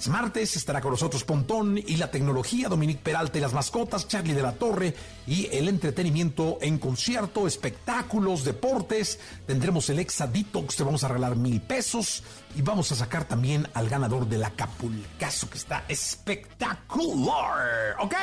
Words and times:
es 0.00 0.08
martes, 0.08 0.56
estará 0.56 0.80
con 0.80 0.92
nosotros 0.92 1.24
Pontón 1.24 1.76
y 1.76 1.96
la 1.96 2.10
tecnología, 2.10 2.70
Dominique 2.70 3.02
Peralta 3.02 3.36
y 3.36 3.42
las 3.42 3.52
mascotas, 3.52 4.08
Charlie 4.08 4.32
de 4.32 4.40
la 4.40 4.52
Torre 4.52 4.94
y 5.26 5.46
el 5.52 5.68
entretenimiento 5.68 6.56
en 6.62 6.78
concierto, 6.78 7.46
espectáculos, 7.46 8.42
deportes. 8.42 9.20
Tendremos 9.46 9.90
el 9.90 9.98
Exa 9.98 10.26
Detox, 10.26 10.76
te 10.76 10.84
vamos 10.84 11.04
a 11.04 11.08
regalar 11.08 11.36
mil 11.36 11.60
pesos 11.60 12.22
y 12.56 12.62
vamos 12.62 12.90
a 12.92 12.96
sacar 12.96 13.24
también 13.24 13.68
al 13.74 13.90
ganador 13.90 14.26
del 14.26 14.42
Acapulcazo 14.42 15.50
que 15.50 15.58
está 15.58 15.84
espectacular. 15.86 17.96
¿Ok? 18.00 18.14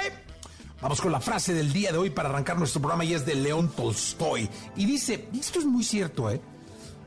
Vamos 0.81 0.99
con 0.99 1.11
la 1.11 1.21
frase 1.21 1.53
del 1.53 1.71
día 1.71 1.91
de 1.91 1.99
hoy 1.99 2.09
para 2.09 2.29
arrancar 2.29 2.57
nuestro 2.57 2.81
programa 2.81 3.05
y 3.05 3.13
es 3.13 3.23
de 3.23 3.35
León 3.35 3.71
Tolstoy. 3.75 4.49
Y 4.75 4.87
dice, 4.87 5.27
esto 5.39 5.59
es 5.59 5.65
muy 5.65 5.83
cierto, 5.83 6.31
¿eh? 6.31 6.41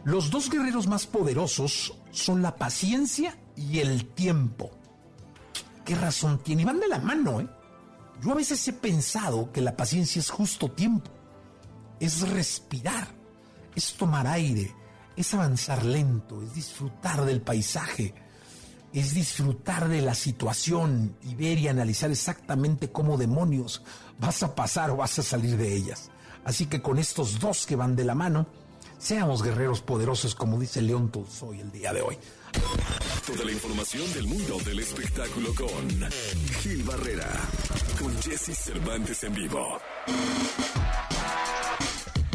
Los 0.04 0.30
dos 0.30 0.48
guerreros 0.48 0.86
más 0.86 1.06
poderosos 1.06 1.92
son 2.12 2.40
la 2.40 2.54
paciencia 2.54 3.36
y 3.60 3.80
el 3.80 4.06
tiempo. 4.06 4.70
¿Qué 5.84 5.94
razón 5.94 6.42
tiene? 6.42 6.62
Y 6.62 6.64
van 6.64 6.80
de 6.80 6.88
la 6.88 6.98
mano, 6.98 7.40
¿eh? 7.40 7.48
Yo 8.22 8.32
a 8.32 8.34
veces 8.34 8.66
he 8.68 8.72
pensado 8.72 9.50
que 9.52 9.60
la 9.60 9.76
paciencia 9.76 10.20
es 10.20 10.30
justo 10.30 10.70
tiempo. 10.70 11.10
Es 11.98 12.28
respirar, 12.28 13.08
es 13.74 13.94
tomar 13.94 14.26
aire, 14.26 14.74
es 15.16 15.34
avanzar 15.34 15.84
lento, 15.84 16.42
es 16.42 16.54
disfrutar 16.54 17.24
del 17.24 17.42
paisaje, 17.42 18.14
es 18.92 19.14
disfrutar 19.14 19.88
de 19.88 20.00
la 20.00 20.14
situación 20.14 21.16
y 21.22 21.34
ver 21.34 21.58
y 21.58 21.68
analizar 21.68 22.10
exactamente 22.10 22.90
cómo 22.90 23.16
demonios 23.16 23.82
vas 24.18 24.42
a 24.42 24.54
pasar 24.54 24.90
o 24.90 24.96
vas 24.96 25.18
a 25.18 25.22
salir 25.22 25.56
de 25.56 25.74
ellas. 25.74 26.10
Así 26.44 26.66
que 26.66 26.80
con 26.80 26.98
estos 26.98 27.38
dos 27.38 27.66
que 27.66 27.76
van 27.76 27.96
de 27.96 28.04
la 28.04 28.14
mano, 28.14 28.46
seamos 28.98 29.42
guerreros 29.42 29.82
poderosos 29.82 30.34
como 30.34 30.58
dice 30.58 30.80
León 30.80 31.10
Tolstoy 31.10 31.60
el 31.60 31.70
día 31.70 31.92
de 31.92 32.02
hoy. 32.02 32.18
Toda 33.26 33.44
la 33.44 33.52
información 33.52 34.12
del 34.12 34.26
mundo 34.26 34.58
del 34.64 34.80
espectáculo 34.80 35.54
con 35.54 36.10
Gil 36.60 36.82
Barrera, 36.82 37.30
con 37.98 38.20
Jesse 38.22 38.56
Cervantes 38.56 39.22
en 39.24 39.34
vivo. 39.34 39.80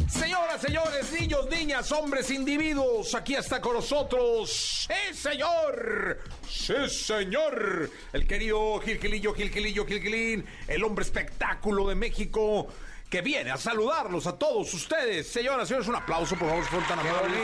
Señoras, 0.07 0.61
señores, 0.61 1.11
niños, 1.19 1.49
niñas, 1.49 1.91
hombres, 1.91 2.31
individuos, 2.31 3.13
aquí 3.13 3.35
está 3.35 3.59
con 3.59 3.73
nosotros. 3.73 4.87
¡Sí, 4.87 5.13
señor! 5.17 6.19
¡Sí, 6.49 6.73
señor! 6.89 7.89
El 8.13 8.25
querido 8.25 8.79
Gilquilillo, 8.79 9.33
Gilquilillo, 9.33 9.85
Gilquilín, 9.85 10.45
el 10.67 10.83
hombre 10.83 11.03
espectáculo 11.03 11.89
de 11.89 11.95
México 11.95 12.67
que 13.09 13.21
viene 13.21 13.51
a 13.51 13.57
saludarlos 13.57 14.27
a 14.27 14.37
todos 14.37 14.73
ustedes. 14.73 15.27
Señoras, 15.27 15.67
señores, 15.67 15.87
un 15.87 15.95
aplauso, 15.95 16.35
por 16.35 16.49
favor, 16.49 16.63
si 16.63 16.69
fueron 16.69 16.87
tan 16.87 16.99
amables. 16.99 17.39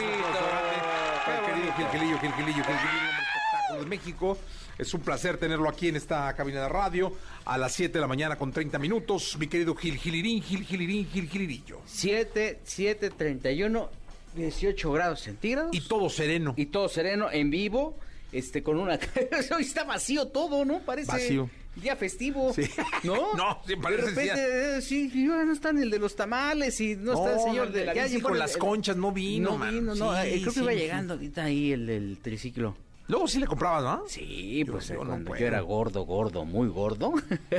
Querido 1.45 1.73
Gilquilillo, 1.77 2.19
Gilquilillo, 2.19 2.61
espectáculo 2.61 3.83
de 3.83 3.85
México. 3.85 4.37
Es 4.77 4.93
un 4.93 5.01
placer 5.01 5.37
tenerlo 5.37 5.69
aquí 5.69 5.89
en 5.89 5.95
esta 5.95 6.33
cabina 6.35 6.61
de 6.63 6.69
radio 6.69 7.13
a 7.45 7.57
las 7.57 7.73
7 7.73 7.93
de 7.93 7.99
la 7.99 8.07
mañana 8.07 8.35
con 8.37 8.51
30 8.51 8.79
minutos. 8.79 9.37
Mi 9.37 9.47
querido 9.47 9.75
Gil 9.75 9.97
Gilirín, 9.97 10.41
Gil 10.41 10.65
Gilirín, 10.65 11.07
Gil 11.07 11.29
Gilirillo. 11.29 11.81
7, 11.85 12.61
7, 12.63 13.11
31, 13.11 13.89
18 14.33 14.91
grados 14.91 15.21
centígrados. 15.21 15.75
Y 15.75 15.81
todo 15.81 16.09
sereno. 16.09 16.53
Y 16.57 16.67
todo 16.67 16.89
sereno, 16.89 17.29
en 17.31 17.51
vivo, 17.51 17.95
este, 18.31 18.63
con 18.63 18.79
una... 18.79 18.97
Hoy 19.55 19.61
está 19.61 19.83
vacío 19.83 20.29
todo, 20.29 20.65
¿no? 20.65 20.79
Parece... 20.79 21.11
Vacío. 21.11 21.49
Día 21.75 21.95
festivo, 21.95 22.53
Sí. 22.53 22.63
¿no? 23.03 23.33
No, 23.33 23.61
sí, 23.65 23.75
parece 23.77 24.01
De 24.01 24.09
repente, 24.09 24.77
eh, 24.77 24.81
sí, 24.81 25.09
no 25.15 25.51
está 25.53 25.69
en 25.69 25.77
el 25.83 25.89
de 25.89 25.99
los 25.99 26.15
tamales 26.15 26.79
y 26.81 26.95
no, 26.97 27.13
está 27.13 27.33
el 27.33 27.39
señor 27.39 27.71
de 27.71 27.85
la 27.85 27.93
bici 27.93 28.19
con 28.19 28.37
las 28.37 28.57
conchas 28.57 28.97
no 28.97 29.11
vino, 29.11 29.57
No 29.57 29.65
vino, 29.71 29.95
no. 29.95 30.13
Sí, 30.21 30.27
eh, 30.27 30.39
creo 30.41 30.53
que 30.53 30.59
iba 30.59 30.73
llegando 30.73 31.13
ahorita 31.13 31.43
ahí 31.45 31.71
el, 31.71 31.89
el 31.89 32.17
triciclo. 32.21 32.75
Luego 33.07 33.27
sí 33.27 33.39
le 33.39 33.47
comprabas, 33.47 33.83
¿no? 33.83 34.03
Sí, 34.07 34.63
Yo- 34.65 34.71
pues 34.73 34.87
yo 34.87 34.95
no 35.03 35.09
cuando 35.11 35.35
yo 35.35 35.45
era 35.47 35.59
gordo, 35.61 36.03
gordo, 36.03 36.45
muy 36.45 36.67
gordo. 36.69 37.13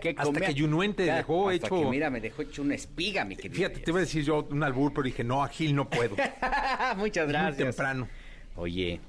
que 0.00 0.14
Hasta 0.16 0.40
que 0.40 0.54
Yunuen 0.54 0.94
te 0.94 1.10
Ah, 1.10 1.16
dejó 1.16 1.48
hasta 1.48 1.66
hecho- 1.66 1.76
que, 1.82 1.84
mira, 1.86 2.10
me 2.10 2.20
dejó 2.20 2.42
hecho 2.42 2.62
una 2.62 2.74
espiga, 2.74 3.24
mi 3.24 3.34
querido. 3.36 3.54
Fíjate, 3.54 3.80
te 3.80 3.90
iba 3.90 3.98
a 3.98 4.02
decir 4.02 4.22
yo 4.24 4.46
un 4.50 4.62
albur, 4.62 4.92
pero 4.92 5.04
dije, 5.04 5.24
no, 5.24 5.42
a 5.42 5.48
Gil 5.48 5.74
no 5.74 5.88
puedo. 5.88 6.14
Muchas 6.96 7.24
Muy 7.26 7.32
gracias. 7.32 7.56
temprano. 7.56 8.08
Oye, 8.54 9.00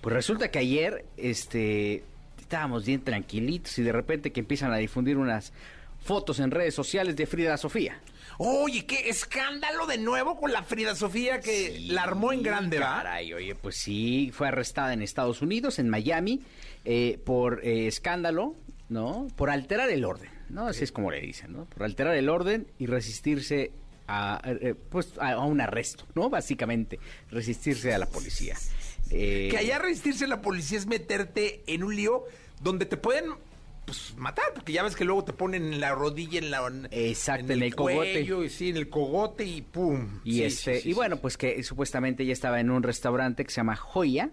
pues 0.00 0.14
resulta 0.14 0.50
que 0.50 0.58
ayer, 0.58 1.04
este, 1.16 2.04
estábamos 2.48 2.86
bien 2.86 3.02
tranquilitos 3.02 3.78
y 3.78 3.82
de 3.82 3.92
repente 3.92 4.32
que 4.32 4.40
empiezan 4.40 4.72
a 4.72 4.78
difundir 4.78 5.18
unas 5.18 5.52
fotos 6.02 6.40
en 6.40 6.50
redes 6.50 6.74
sociales 6.74 7.14
de 7.14 7.26
Frida 7.26 7.58
Sofía. 7.58 8.00
Oye, 8.38 8.86
qué 8.86 9.10
escándalo 9.10 9.86
de 9.86 9.98
nuevo 9.98 10.40
con 10.40 10.50
la 10.50 10.62
Frida 10.62 10.94
Sofía 10.94 11.40
que 11.40 11.76
Sí, 11.76 11.88
la 11.88 12.04
armó 12.04 12.32
en 12.32 12.42
grande, 12.42 12.78
¿va? 12.78 13.02
Caray, 13.02 13.34
oye, 13.34 13.54
pues 13.54 13.76
sí, 13.76 14.30
fue 14.32 14.48
arrestada 14.48 14.94
en 14.94 15.02
Estados 15.02 15.42
Unidos, 15.42 15.78
en 15.78 15.90
Miami, 15.90 16.40
eh, 16.86 17.20
por 17.26 17.60
eh, 17.62 17.86
escándalo, 17.86 18.56
¿no? 18.88 19.26
Por 19.36 19.50
alterar 19.50 19.90
el 19.90 20.06
orden, 20.06 20.30
¿no? 20.48 20.68
Así 20.68 20.84
es 20.84 20.90
como 20.90 21.10
le 21.10 21.20
dicen, 21.20 21.52
¿no? 21.52 21.66
Por 21.66 21.82
alterar 21.82 22.14
el 22.14 22.30
orden 22.30 22.66
y 22.78 22.86
resistirse 22.86 23.72
a, 24.06 24.40
eh, 24.46 24.74
pues, 24.88 25.12
a, 25.20 25.32
a 25.32 25.44
un 25.44 25.60
arresto, 25.60 26.06
¿no? 26.14 26.30
Básicamente, 26.30 26.98
resistirse 27.30 27.92
a 27.92 27.98
la 27.98 28.06
policía. 28.06 28.56
Eh, 29.10 29.48
Que 29.50 29.58
allá 29.58 29.78
resistirse 29.78 30.24
a 30.24 30.28
la 30.28 30.40
policía 30.42 30.78
es 30.78 30.86
meterte 30.86 31.62
en 31.66 31.82
un 31.82 31.96
lío 31.96 32.24
donde 32.60 32.86
te 32.86 32.96
pueden 32.96 33.26
pues, 33.88 34.14
matar, 34.18 34.52
porque 34.54 34.72
ya 34.72 34.82
ves 34.82 34.94
que 34.96 35.04
luego 35.04 35.24
te 35.24 35.32
ponen 35.32 35.72
en 35.72 35.80
la 35.80 35.94
rodilla, 35.94 36.38
en 36.38 36.50
la 36.50 36.70
Exacto, 36.90 37.52
en 37.52 37.62
el 37.62 37.74
cogote. 37.74 37.94
cuello, 37.96 38.44
y 38.44 38.50
sí, 38.50 38.68
en 38.68 38.76
el 38.76 38.90
cogote 38.90 39.44
y 39.44 39.62
pum. 39.62 40.20
Y 40.24 40.32
Sí, 40.34 40.44
este, 40.44 40.80
sí, 40.80 40.90
y 40.90 40.92
bueno, 40.92 41.16
pues 41.16 41.38
que 41.38 41.62
supuestamente 41.62 42.22
ella 42.22 42.34
estaba 42.34 42.60
en 42.60 42.70
un 42.70 42.82
restaurante 42.82 43.44
que 43.44 43.50
se 43.50 43.56
llama 43.56 43.76
Joya, 43.76 44.30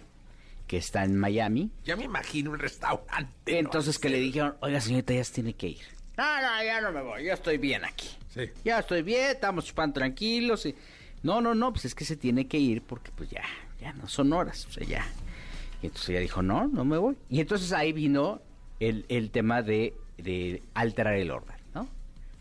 que 0.67 0.75
está 0.77 1.05
en 1.05 1.15
Miami. 1.17 1.71
Ya 1.85 1.95
me 1.95 2.03
imagino 2.03 2.51
un 2.51 2.59
restaurante. 2.59 3.57
Entonces 3.57 3.95
¿no? 3.95 4.01
que 4.01 4.09
le 4.09 4.19
dijeron, 4.19 4.57
oiga 4.59 4.81
señorita, 4.81 5.13
ya 5.13 5.23
se 5.23 5.33
tiene 5.33 5.53
que 5.53 5.67
ir. 5.67 5.81
No, 6.17 6.41
no, 6.41 6.63
ya 6.63 6.81
no 6.81 6.91
me 6.91 7.01
voy, 7.01 7.23
ya 7.23 7.33
estoy 7.33 7.57
bien 7.57 7.85
aquí. 7.85 8.09
Sí. 8.33 8.49
Ya 8.65 8.79
estoy 8.79 9.03
bien, 9.03 9.31
estamos 9.31 9.63
chupando 9.65 9.93
tranquilos. 9.93 10.65
Y... 10.65 10.75
No, 11.25 11.41
no, 11.41 11.55
no, 11.55 11.73
pues 11.73 11.85
es 11.85 11.95
que 11.95 12.05
se 12.05 12.15
tiene 12.15 12.45
que 12.47 12.59
ir 12.59 12.83
porque 12.83 13.09
pues 13.15 13.31
ya, 13.31 13.41
ya 13.81 13.93
no 13.93 14.07
son 14.07 14.31
horas, 14.31 14.67
o 14.67 14.71
sea, 14.71 14.85
ya. 14.85 15.03
Y 15.81 15.87
entonces 15.87 16.09
ella 16.09 16.19
dijo, 16.19 16.43
no, 16.43 16.67
no 16.67 16.85
me 16.85 16.99
voy. 16.99 17.17
Y 17.31 17.39
entonces 17.41 17.71
ahí 17.71 17.93
vino 17.93 18.41
el, 18.79 19.05
el 19.09 19.31
tema 19.31 19.63
de, 19.63 19.95
de 20.19 20.61
alterar 20.75 21.15
el 21.15 21.31
orden, 21.31 21.55
¿no? 21.73 21.89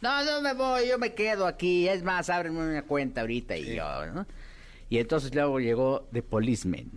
No, 0.03 0.23
no 0.23 0.43
me 0.43 0.53
voy, 0.53 0.87
yo 0.87 0.99
me 0.99 1.15
quedo 1.15 1.47
aquí. 1.47 1.89
Es 1.89 2.03
más, 2.03 2.29
ábrenme 2.29 2.59
una 2.61 2.83
cuenta 2.83 3.23
ahorita 3.23 3.57
y 3.57 3.75
yo, 3.75 4.07
¿no? 4.13 4.27
Y 4.91 4.99
entonces 4.99 5.35
luego 5.35 5.61
llegó 5.61 6.07
The 6.13 6.23
Policeman. 6.23 6.91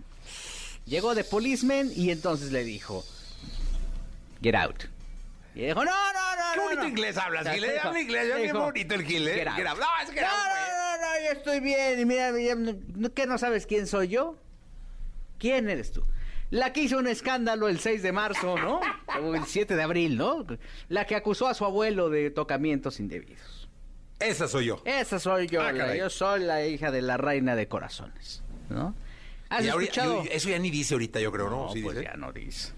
Llegó 0.84 1.14
The 1.14 1.24
Policeman 1.24 1.90
y 1.96 2.10
entonces 2.10 2.52
le 2.52 2.64
dijo, 2.64 3.02
get 4.42 4.54
out. 4.54 4.84
Y 5.54 5.62
dijo, 5.62 5.82
no, 5.86 5.90
no, 5.90 6.36
no, 6.36 6.52
Qué 6.52 6.60
bonito 6.60 6.82
no". 6.82 6.88
inglés 6.88 7.16
hablas, 7.16 7.48
Gil. 7.48 7.64
¿eh? 7.64 7.78
Habla 7.82 8.00
inglés, 8.00 8.28
ya 8.28 8.36
bien 8.36 8.52
bonito 8.58 8.94
el 8.94 9.04
Gil, 9.06 9.26
¿eh? 9.26 9.34
"Get 9.36 9.48
out". 9.48 9.56
Get 9.56 9.66
out. 9.66 9.78
No, 9.78 9.86
es 10.04 10.10
get 10.10 10.22
no. 10.22 10.28
No, 11.00 11.24
yo 11.26 11.32
estoy 11.38 11.60
bien. 11.60 11.98
Y 12.00 12.04
mira, 12.04 12.32
¿qué 13.14 13.26
no 13.26 13.38
sabes 13.38 13.66
quién 13.66 13.86
soy 13.86 14.08
yo? 14.08 14.36
¿Quién 15.38 15.68
eres 15.68 15.92
tú? 15.92 16.04
La 16.50 16.72
que 16.72 16.82
hizo 16.82 16.98
un 16.98 17.06
escándalo 17.06 17.68
el 17.68 17.78
6 17.78 18.02
de 18.02 18.12
marzo, 18.12 18.56
¿no? 18.58 18.80
O 19.22 19.34
el 19.34 19.44
7 19.44 19.76
de 19.76 19.82
abril, 19.82 20.16
¿no? 20.16 20.46
La 20.88 21.04
que 21.06 21.14
acusó 21.14 21.46
a 21.46 21.54
su 21.54 21.64
abuelo 21.64 22.08
de 22.08 22.30
tocamientos 22.30 23.00
indebidos. 23.00 23.68
Esa 24.18 24.48
soy 24.48 24.66
yo. 24.66 24.82
Esa 24.84 25.18
soy 25.20 25.46
yo, 25.46 25.60
Ah, 25.62 25.72
la- 25.72 25.94
yo 25.96 26.10
soy 26.10 26.40
la 26.40 26.66
hija 26.66 26.90
de 26.90 27.02
la 27.02 27.16
reina 27.18 27.54
de 27.54 27.68
corazones, 27.68 28.42
¿no? 28.70 28.94
¿Has 29.50 29.64
Y 29.64 29.68
ahorita- 29.68 29.92
escuchado? 29.92 30.24
yo- 30.24 30.30
eso 30.32 30.48
ya 30.48 30.58
ni 30.58 30.70
dice 30.70 30.94
ahorita, 30.94 31.20
yo 31.20 31.30
creo, 31.30 31.50
¿no? 31.50 31.66
No, 31.66 31.72
Sí 31.72 31.82
pues 31.82 31.98
dice. 31.98 32.08
ya 32.10 32.16
no 32.16 32.32
dice. 32.32 32.72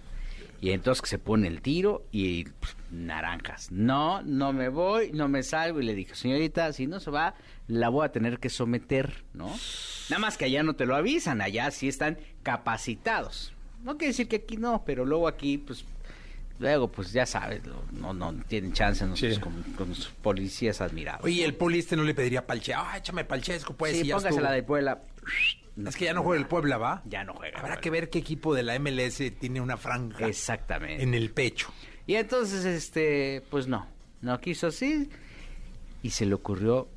Y 0.61 0.73
entonces 0.73 1.01
que 1.01 1.09
se 1.09 1.19
pone 1.19 1.49
el 1.49 1.63
tiro 1.63 2.05
y 2.13 2.45
pues, 2.45 2.77
naranjas. 2.91 3.71
No, 3.73 4.21
no 4.23 4.53
me 4.53 4.69
voy, 4.69 5.11
no 5.13 5.27
me 5.29 5.43
salgo. 5.43 5.81
Y 5.81 5.85
le 5.85 5.95
dije, 5.95 6.15
señorita, 6.15 6.73
si 6.75 6.87
no 6.87 7.01
se 7.01 7.11
va, 7.11 7.35
la 7.71 7.89
voy 7.89 8.05
a 8.05 8.13
tener 8.13 8.39
que 8.39 8.49
someter, 8.51 9.25
¿no? 9.33 9.49
Nada 10.09 10.21
más 10.21 10.37
que 10.37 10.45
allá 10.47 10.63
no 10.63 10.75
te 10.75 10.87
lo 10.87 10.97
avisan, 10.97 11.41
allá 11.41 11.71
sí 11.71 11.89
están 11.89 12.19
capacitados. 12.43 13.53
No 13.85 13.97
quiere 13.97 14.09
decir 14.13 14.29
que 14.29 14.37
aquí 14.37 14.57
no, 14.57 14.83
pero 14.85 15.05
luego 15.05 15.29
aquí, 15.29 15.57
pues, 15.59 15.85
luego, 16.59 16.89
pues 16.91 17.13
ya 17.13 17.25
sabes, 17.27 17.63
no, 17.93 18.13
no 18.13 18.35
tienen 18.49 18.73
chance 18.73 19.07
nosotros 19.07 19.37
Sí. 19.37 19.41
con, 19.41 19.63
con 19.75 19.89
los 19.91 20.09
policías 20.23 20.81
admirados. 20.81 21.25
Oye, 21.25 21.45
el 21.45 21.55
poli 21.55 21.79
este 21.79 21.97
no 21.97 22.03
le 22.05 22.15
pediría 22.15 22.47
palche. 22.47 22.75
Ah, 22.75 22.95
échame 22.99 23.25
palchesco, 23.25 23.75
pues. 23.75 23.97
sí, 23.99 24.07
y 24.09 24.13
póngasela 24.13 24.53
de 24.53 24.63
Puebla. 24.63 25.01
Es 25.87 25.97
que 25.97 26.05
ya 26.07 26.13
no 26.13 26.23
juega 26.23 26.41
el 26.43 26.47
Puebla, 26.49 26.77
¿va? 26.77 27.03
Ya 27.07 27.25
no 27.25 27.33
juega. 27.35 27.59
Habrá 27.61 27.81
que 27.81 27.89
ver 27.91 28.11
qué 28.11 28.19
equipo 28.19 28.55
de 28.55 28.63
la 28.65 28.79
MLS 28.79 29.23
tiene 29.39 29.61
una 29.61 29.77
franja 29.79 30.27
Exactamente. 30.27 31.03
en 31.03 31.15
el 31.15 31.31
pecho. 31.31 31.69
Y 32.07 32.17
entonces, 32.17 32.65
este, 32.65 33.43
pues 33.51 33.67
no, 33.67 33.87
no 34.21 34.39
quiso 34.41 34.67
así. 34.67 35.09
Y 36.03 36.11
se 36.11 36.27
le 36.27 36.35
ocurrió 36.35 36.89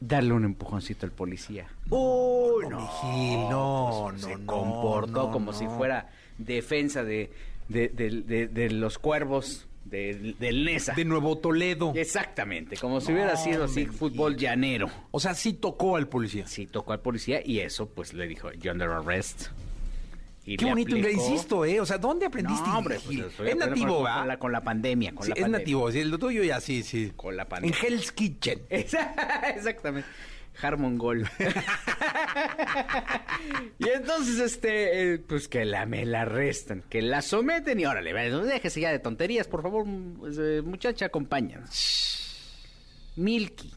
darle 0.00 0.32
un 0.32 0.44
empujoncito 0.44 1.06
al 1.06 1.12
policía. 1.12 1.66
¡Uy, 1.90 2.64
Tommy 2.68 2.86
Gil, 3.00 3.40
no, 3.50 4.08
pues, 4.10 4.22
no, 4.22 4.28
se 4.28 4.36
no, 4.36 4.46
comportó 4.46 5.26
no, 5.26 5.30
como 5.32 5.52
no. 5.52 5.58
si 5.58 5.66
fuera 5.66 6.10
defensa 6.38 7.02
de, 7.04 7.30
de, 7.68 7.88
de- 7.88 8.22
de- 8.22 8.48
de 8.48 8.70
los 8.70 8.98
cuervos 8.98 9.66
de- 9.84 10.34
del 10.38 10.64
NESA. 10.64 10.94
De 10.94 11.04
Nuevo 11.04 11.38
Toledo. 11.38 11.92
Exactamente, 11.94 12.76
como 12.76 13.00
si 13.00 13.12
hubiera 13.12 13.36
sido 13.36 13.64
así 13.64 13.86
fútbol 13.86 14.36
llanero. 14.36 14.88
O 15.12 15.20
sea, 15.20 15.34
sí 15.34 15.52
tocó 15.54 15.96
al 15.96 16.08
policía. 16.08 16.46
Sí, 16.46 16.66
tocó 16.66 16.92
al 16.92 17.00
policía 17.00 17.40
y 17.44 17.60
eso, 17.60 17.88
pues 17.88 18.12
le 18.12 18.26
dijo, 18.26 18.50
you're 18.52 18.72
under 18.72 18.90
arrest. 18.90 19.46
Y 20.48 20.56
Qué 20.56 20.64
bonito 20.64 20.94
aplicó- 20.94 21.10
inglesito, 21.10 21.64
¿eh? 21.64 21.80
O 21.80 21.86
sea, 21.86 21.98
¿dónde 21.98 22.26
aprendiste? 22.26 22.68
No, 22.68 22.78
hombre, 22.78 23.00
pues, 23.04 23.18
es 23.48 23.56
nativo, 23.56 23.96
con, 23.96 24.06
¿va? 24.06 24.18
con 24.20 24.28
la, 24.28 24.38
con 24.38 24.52
la 24.52 24.60
pandemia, 24.62 25.12
con 25.12 25.24
Sí, 25.24 25.30
la 25.30 25.34
es 25.34 25.40
pandemia. 25.42 25.58
nativo. 25.58 25.90
Sí, 25.90 26.04
lo 26.04 26.18
tuyo 26.18 26.44
ya 26.44 26.60
sí, 26.60 26.84
sí. 26.84 27.12
Con 27.16 27.36
la 27.36 27.42
En 27.42 27.48
pandemia. 27.48 27.76
Hell's 27.82 28.12
Kitchen. 28.12 28.60
Exactamente. 28.70 30.08
Harmon 30.62 30.96
Gold. 30.96 31.26
y 33.78 33.88
entonces, 33.88 34.38
este, 34.38 35.14
eh, 35.14 35.18
pues 35.18 35.48
que 35.48 35.64
la, 35.64 35.86
me 35.86 36.04
la 36.06 36.22
arrestan, 36.22 36.82
que 36.88 37.02
la 37.02 37.22
someten 37.22 37.78
y 37.80 37.86
órale, 37.86 38.12
déjese 38.44 38.80
ya 38.80 38.90
de 38.90 38.98
tonterías, 38.98 39.48
por 39.48 39.62
favor, 39.62 39.84
pues, 40.18 40.36
eh, 40.38 40.62
muchacha, 40.64 41.06
acompáñanos. 41.06 43.12
Milky. 43.16 43.72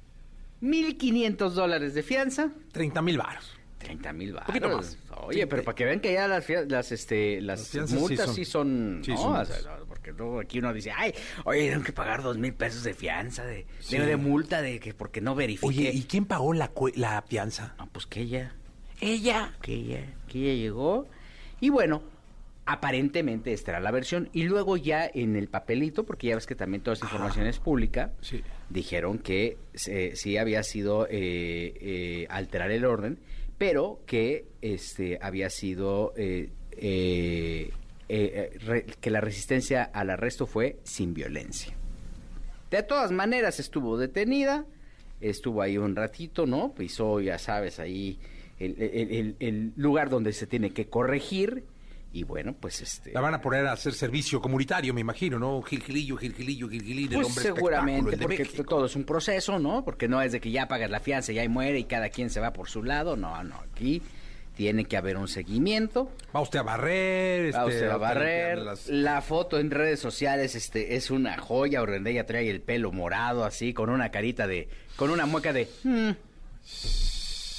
Mil 0.62 0.98
quinientos 0.98 1.56
dólares 1.56 1.94
de 1.94 2.04
fianza, 2.04 2.50
30 2.74 3.02
mil 3.02 3.18
varos. 3.18 3.50
30 3.80 4.14
mil 4.14 4.34
baros. 4.34 4.46
Poquito 4.48 4.70
más. 4.70 4.98
Oye, 5.24 5.48
pero 5.48 5.64
para 5.64 5.74
que 5.76 5.86
vean 5.86 6.00
que 6.00 6.14
ya 6.14 6.28
las, 6.28 6.46
las, 6.68 6.92
este, 6.92 7.42
las, 7.42 7.60
Las 7.60 7.70
fianzas 7.70 7.98
sí 7.98 8.02
multas 8.02 8.26
son- 8.28 8.36
sí 8.36 8.46
son... 8.46 9.02
sí 9.04 9.12
¿no? 9.12 9.18
son 9.18 9.36
O 9.36 9.46
sea, 9.46 9.56
más. 9.56 9.80
no, 9.80 9.86
porque 9.88 10.12
luego 10.12 10.40
aquí 10.40 10.60
uno 10.60 10.72
dice, 10.74 10.92
ay, 10.96 11.14
oye, 11.46 11.70
tengo 11.72 11.84
que 11.84 11.94
pagar 11.94 12.22
dos 12.22 12.38
mil 12.38 12.54
pesos 12.54 12.84
de 12.84 12.94
fianza, 12.94 13.44
de, 13.46 13.66
Sí. 13.80 13.98
de, 13.98 14.06
de 14.06 14.16
multa, 14.18 14.62
de 14.62 14.80
que 14.80 14.94
porque 14.94 15.22
no 15.22 15.34
verifique. 15.34 15.66
Oye, 15.68 15.92
¿y 15.94 16.04
quién 16.04 16.26
pagó 16.26 16.54
la, 16.54 16.74
cue- 16.74 16.94
la 16.96 17.22
fianza? 17.24 17.74
No, 17.80 17.88
pues 17.88 18.06
que 18.06 18.22
ella, 18.22 18.54
Ella. 19.02 19.54
que 19.62 19.74
ella, 19.74 20.04
que 20.28 20.40
ella 20.40 20.54
llegó. 20.54 21.08
Y 21.62 21.70
bueno, 21.70 22.04
aparentemente 22.66 23.52
esta 23.54 23.72
era 23.72 23.80
la 23.80 23.92
versión. 23.92 24.30
Y 24.34 24.44
luego 24.44 24.78
ya 24.78 25.10
en 25.14 25.36
el 25.36 25.48
papelito, 25.48 26.04
porque 26.06 26.28
ya 26.28 26.36
ves 26.36 26.46
que 26.46 26.56
también 26.56 26.84
toda 26.84 26.94
esa 26.96 27.06
información 27.06 27.48
es 27.48 27.60
pública, 27.60 28.12
Sí. 28.22 28.44
dijeron 28.70 29.18
que 29.20 29.58
eh, 29.88 30.12
sí 30.16 30.38
había 30.38 30.62
sido 30.64 31.08
eh, 31.10 31.74
eh, 31.82 32.28
alterar 32.30 32.72
el 32.72 32.86
orden, 32.86 33.20
pero 33.60 34.00
que 34.08 34.46
este 34.64 35.20
había 35.22 35.52
sido 35.52 36.14
eh, 36.18 36.50
eh, 36.72 37.72
eh, 38.10 38.86
que 39.00 39.12
la 39.12 39.22
resistencia 39.22 39.84
al 39.84 40.10
arresto 40.10 40.48
fue 40.48 40.78
sin 40.84 41.14
violencia. 41.14 41.76
De 42.72 42.82
todas 42.82 43.12
maneras 43.12 43.60
estuvo 43.60 43.98
detenida, 43.98 44.66
estuvo 45.22 45.62
ahí 45.62 45.78
un 45.78 45.96
ratito, 45.96 46.46
¿no? 46.48 46.74
Pisó, 46.74 47.20
ya 47.20 47.38
sabes, 47.38 47.80
ahí 47.80 48.18
el- 48.60 48.82
el- 48.82 49.36
el 49.40 49.74
lugar 49.76 50.10
donde 50.10 50.34
se 50.34 50.48
tiene 50.48 50.72
que 50.72 50.88
corregir 50.88 51.64
y 52.12 52.24
bueno, 52.24 52.54
pues 52.60 52.82
este... 52.82 53.12
La 53.14 53.22
van 53.22 53.36
a 53.36 53.42
poner 53.42 53.66
a 53.68 53.74
hacer 53.74 53.94
servicio 53.94 54.42
comunitario, 54.42 54.94
me 54.94 55.02
imagino, 55.02 55.38
¿no? 55.38 55.62
Gil 55.62 55.84
Gilillo, 55.84 56.18
Gil 56.18 56.34
Gilillo, 56.34 56.68
Gil 56.68 56.82
Gilillo, 56.84 57.10
el 57.12 57.16
Pues 57.18 57.28
hombre 57.28 57.44
seguramente, 57.44 58.00
espectáculo, 58.00 58.12
el 58.14 58.20
de 58.20 58.26
porque 58.26 58.44
México. 58.44 58.64
todo 58.70 58.86
es 58.88 58.96
un 58.96 59.04
proceso, 59.04 59.60
¿no? 59.60 59.84
Porque 59.86 60.08
no 60.08 60.22
es 60.22 60.32
de 60.32 60.40
que 60.42 60.50
ya 60.52 60.68
pagas 60.68 60.90
la 60.90 61.00
fianza, 61.00 61.32
ya 61.34 61.44
y 61.44 61.50
muere 61.50 61.78
y 61.80 61.84
cada 61.84 62.10
quien 62.10 62.30
se 62.30 62.40
va 62.40 62.52
por 62.54 62.68
su 62.70 62.84
lado. 62.84 63.16
No, 63.16 63.44
no, 63.44 63.56
aquí 63.72 64.02
tiene 64.56 64.86
que 64.86 64.98
haber 64.98 65.16
un 65.18 65.28
seguimiento. 65.28 66.12
Va 66.36 66.42
usted 66.42 66.60
a 66.60 66.64
barrer, 66.64 67.46
Va 67.56 67.60
este, 67.66 67.76
usted 67.76 67.90
a 67.90 67.98
barrer. 67.98 68.58
las- 68.58 68.88
La 68.90 69.22
foto 69.22 69.58
en 69.60 69.72
redes 69.72 70.00
sociales 70.02 70.56
este, 70.56 70.96
es 70.96 71.12
una 71.12 71.38
joya. 71.38 71.82
Orendella 71.82 72.26
trae 72.26 72.50
el 72.50 72.60
pelo 72.62 72.92
morado 72.92 73.46
así, 73.46 73.74
con 73.74 73.90
una 73.90 74.10
carita 74.12 74.48
de... 74.48 74.68
Con 74.98 75.12
una 75.12 75.26
mueca 75.26 75.54
de... 75.54 75.70
"Mm, 75.84 76.10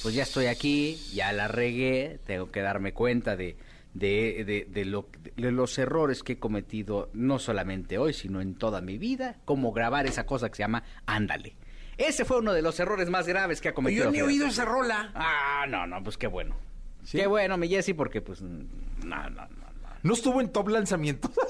pues 0.03 0.15
ya 0.15 0.23
estoy 0.23 0.47
aquí, 0.47 0.97
ya 1.13 1.31
la 1.31 1.47
regué, 1.47 2.19
tengo 2.25 2.49
que 2.51 2.61
darme 2.61 2.91
cuenta 2.93 3.35
de, 3.35 3.55
de, 3.93 4.43
de, 4.45 4.67
de 4.69 4.85
lo, 4.85 5.07
de 5.35 5.51
los 5.51 5.77
errores 5.77 6.23
que 6.23 6.33
he 6.33 6.39
cometido, 6.39 7.09
no 7.13 7.39
solamente 7.39 7.97
hoy, 7.97 8.13
sino 8.13 8.41
en 8.41 8.55
toda 8.55 8.81
mi 8.81 8.97
vida, 8.97 9.37
como 9.45 9.71
grabar 9.71 10.05
esa 10.05 10.25
cosa 10.25 10.49
que 10.49 10.55
se 10.55 10.63
llama 10.63 10.83
Ándale. 11.05 11.55
Ese 11.97 12.25
fue 12.25 12.39
uno 12.39 12.53
de 12.53 12.61
los 12.61 12.79
errores 12.79 13.09
más 13.09 13.27
graves 13.27 13.61
que 13.61 13.69
ha 13.69 13.73
cometido. 13.73 14.05
Yo 14.05 14.11
ni 14.11 14.19
he 14.19 14.23
oído 14.23 14.47
esa 14.47 14.65
rola. 14.65 15.11
Ah, 15.13 15.65
no, 15.67 15.85
no, 15.85 16.03
pues 16.03 16.17
qué 16.17 16.27
bueno. 16.27 16.55
¿Sí? 17.03 17.17
Qué 17.17 17.27
bueno, 17.27 17.57
mi 17.57 17.67
Jessy, 17.67 17.93
porque 17.93 18.21
pues... 18.21 18.41
No, 18.41 18.59
no, 19.03 19.29
no, 19.29 19.47
no. 19.47 19.89
¿No 20.03 20.13
estuvo 20.13 20.41
en 20.41 20.51
top 20.51 20.69
lanzamiento? 20.69 21.31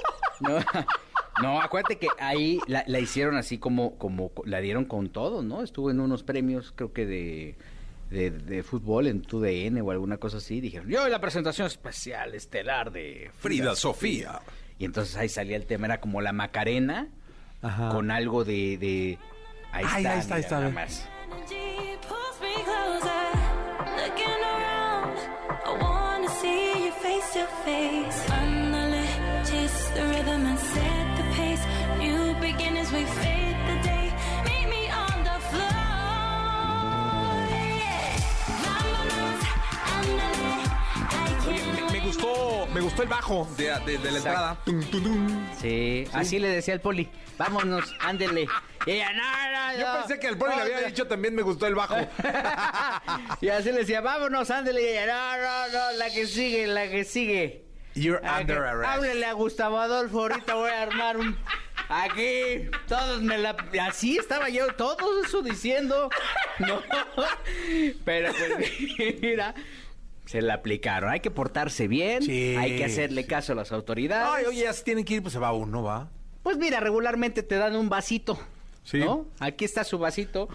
No, 0.42 0.58
no, 1.40 1.62
acuérdate 1.62 2.00
que 2.00 2.08
ahí 2.18 2.60
la, 2.66 2.84
la 2.88 3.00
hicieron 3.00 3.38
así 3.38 3.60
como, 3.60 4.00
como 4.00 4.32
la 4.44 4.60
dieron 4.60 4.86
con 4.86 5.10
todo, 5.10 5.44
¿no? 5.44 5.62
Estuvo 5.62 5.92
en 5.92 6.00
unos 6.00 6.24
premios, 6.24 6.74
creo 6.76 6.94
que 6.94 7.06
de, 7.06 7.58
de, 8.12 8.30
de 8.30 8.62
fútbol 8.62 9.08
en 9.08 9.22
TUDN 9.22 9.82
o 9.82 9.90
alguna 9.92 10.18
cosa 10.18 10.38
así. 10.38 10.62
Dijeron, 10.62 10.88
yo 10.90 11.08
la 11.08 11.20
presentación 11.20 11.68
especial, 11.68 12.36
estelar 12.36 12.92
de 12.92 13.32
Frida 13.40 13.76
Sofía. 13.76 14.42
Y 14.78 14.86
entonces 14.86 15.16
ahí 15.16 15.30
salía 15.30 15.56
el 15.56 15.66
tema, 15.66 15.88
era 15.88 16.00
como 16.00 16.22
la 16.22 16.34
Macarena 16.34 17.08
Ajá. 17.62 17.90
con 17.90 18.12
algo 18.12 18.44
de... 18.44 18.78
de... 18.78 19.18
Ahí 19.72 19.86
Ay, 19.88 20.04
está, 20.04 20.14
ahí 20.14 20.20
está, 20.20 20.36
ahí 20.36 20.42
está, 20.42 20.60
nada 20.60 20.70
más. 20.72 21.08
Face 27.02 27.46
face. 27.66 28.32
Ándale, 28.32 29.06
chase 29.44 29.92
the 29.96 30.04
rhythm 30.04 30.46
and 30.46 30.60
set 30.60 31.18
the 31.18 31.24
pace. 31.36 31.66
New 31.98 32.34
beginnings, 32.40 32.92
we 32.92 33.04
fade 33.06 33.41
gustó, 42.92 43.04
el 43.04 43.10
bajo 43.10 43.48
de, 43.58 43.64
de- 43.86 43.98
de 43.98 44.12
la 44.12 44.18
entrada. 44.18 44.58
Tum, 44.66 44.82
tum, 44.90 45.04
tum. 45.04 45.48
Sí, 45.60 46.06
así 46.14 46.40
le 46.40 46.50
decía 46.50 46.74
al 46.74 46.82
poli, 46.82 47.10
vámonos, 47.38 47.96
ándele. 48.02 48.48
Y 48.86 48.92
ella, 48.92 49.12
no, 49.14 49.22
no, 49.74 49.80
Yo 49.80 49.88
no, 49.94 50.00
pensé 50.00 50.20
que 50.20 50.28
el 50.28 50.38
poli 50.38 50.56
le 50.56 50.62
había 50.62 50.82
no". 50.82 50.88
dicho 50.88 51.08
también 51.08 51.36
me 51.36 51.42
gustó 51.42 51.68
el 51.68 51.76
bajo. 51.76 51.96
y 53.42 53.50
así 53.50 53.72
le 53.72 53.80
decía, 53.80 54.02
vámonos, 54.02 54.50
ándele. 54.52 54.82
Y 54.82 54.88
ella, 54.88 55.06
no, 55.08 55.38
no, 55.38 55.68
no, 55.92 55.98
la 55.98 56.10
que 56.10 56.26
sigue, 56.28 56.68
la 56.68 56.90
que 56.90 57.04
sigue. 57.04 57.66
You're 57.94 58.22
under 58.26 58.58
que- 58.62 58.68
arrest. 58.68 58.90
Háblele 58.94 59.26
a 59.26 59.34
Gustavo 59.34 59.80
Adolfo, 59.80 60.20
ahorita 60.22 60.56
voy 60.56 60.70
a 60.72 60.82
armar 60.84 61.18
un... 61.18 61.38
Aquí, 61.90 62.70
todos 62.88 63.22
me 63.22 63.38
la... 63.38 63.54
Así 63.82 64.18
estaba 64.18 64.48
yo, 64.50 64.74
todo 64.76 65.24
eso 65.24 65.42
diciendo. 65.42 66.10
No, 66.60 66.80
pero 68.06 68.32
pues 68.34 68.72
mira, 69.22 69.56
se 70.32 70.42
la 70.42 70.54
aplicaron. 70.54 71.10
Hay 71.12 71.20
que 71.20 71.30
portarse 71.30 71.90
bien, 71.90 72.24
Sí, 72.24 72.56
hay 72.58 72.78
que 72.78 72.86
hacerle 72.86 73.26
caso 73.26 73.52
a 73.52 73.56
las 73.56 73.74
autoridades. 73.74 74.30
Ay, 74.34 74.46
oye, 74.46 74.62
ya 74.64 74.72
se 74.72 74.84
tienen 74.84 75.04
que 75.04 75.16
ir, 75.16 75.22
pues 75.22 75.34
se 75.34 75.40
va 75.40 75.52
uno, 75.52 75.84
¿va? 75.84 76.10
Pues 76.42 76.58
mira, 76.58 76.80
regularmente 76.80 77.44
te 77.44 77.56
dan 77.56 77.76
un 77.76 77.90
vasito, 77.90 78.40
Sí. 78.84 79.00
¿no? 79.00 79.26
Aquí 79.40 79.66
está 79.66 79.84
su 79.84 79.98
vasito. 80.00 80.48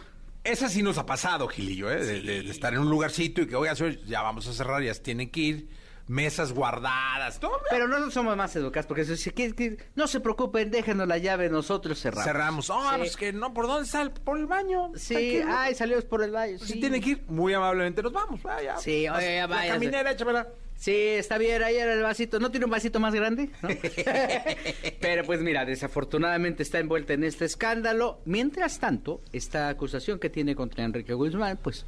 Esa 0.44 0.70
sí 0.70 0.82
nos 0.82 0.96
ha 0.96 1.04
pasado, 1.04 1.46
Gilillo, 1.48 1.90
¿eh? 1.90 2.02
De, 2.04 2.22
de- 2.22 2.42
de 2.42 2.50
estar 2.50 2.72
en 2.72 2.80
un 2.80 2.88
lugarcito 2.88 3.42
y 3.42 3.46
que, 3.48 3.54
oiga, 3.56 3.74
ya 4.06 4.22
vamos 4.22 4.46
a 4.46 4.52
cerrar, 4.54 4.82
ya 4.82 4.94
se 4.94 5.00
tienen 5.02 5.28
que 5.28 5.40
ir. 5.40 5.68
Mesas 6.08 6.52
guardadas, 6.52 7.40
todo. 7.40 7.60
Pero 7.68 7.88
nosotros 7.88 8.14
somos 8.14 8.36
más 8.36 8.54
educados 8.54 8.86
porque 8.86 9.04
dice, 9.04 9.32
que, 9.32 9.54
que 9.54 9.76
no 9.96 10.06
se 10.06 10.20
preocupen, 10.20 10.70
déjenos 10.70 11.08
la 11.08 11.18
llave, 11.18 11.48
nosotros 11.48 12.00
cerramos. 12.00 12.24
Cerramos. 12.24 12.70
Ah, 12.70 12.90
Sí. 12.92 12.98
pues 12.98 13.16
que 13.16 13.32
no, 13.32 13.52
¿por 13.52 13.66
dónde 13.66 13.88
sale? 13.88 14.10
Por 14.10 14.38
el 14.38 14.46
baño. 14.46 14.92
Sí, 14.94 15.14
Tranquilo. 15.14 15.46
ay, 15.50 15.74
salimos 15.74 16.04
por 16.04 16.22
el. 16.22 16.30
Pues 16.30 16.60
si 16.62 16.74
sí. 16.74 16.80
tiene 16.80 17.00
que 17.00 17.10
ir, 17.10 17.24
muy 17.26 17.54
amablemente 17.54 18.02
nos 18.02 18.12
vamos. 18.12 18.40
Ah, 18.44 18.58
ya. 18.62 18.76
Sí, 18.76 19.08
oye, 19.08 19.36
ya 19.36 19.46
La 19.48 19.66
caminera, 19.66 20.12
échamela. 20.12 20.46
Sí, 20.76 20.92
está 20.94 21.38
bien, 21.38 21.62
ahí 21.62 21.74
era 21.76 21.94
el 21.94 22.02
vasito. 22.02 22.38
¿No 22.38 22.50
tiene 22.50 22.66
un 22.66 22.70
vasito 22.70 23.00
más 23.00 23.14
grande? 23.14 23.50
¿No? 23.62 23.68
Pero 25.00 25.24
pues 25.24 25.40
mira, 25.40 25.64
desafortunadamente 25.64 26.62
está 26.62 26.78
envuelta 26.78 27.14
en 27.14 27.24
este 27.24 27.46
escándalo. 27.46 28.20
Mientras 28.26 28.78
tanto, 28.78 29.22
esta 29.32 29.68
acusación 29.70 30.18
que 30.18 30.30
tiene 30.30 30.54
contra 30.54 30.84
Enrique 30.84 31.14
Guzmán, 31.14 31.58
pues 31.62 31.86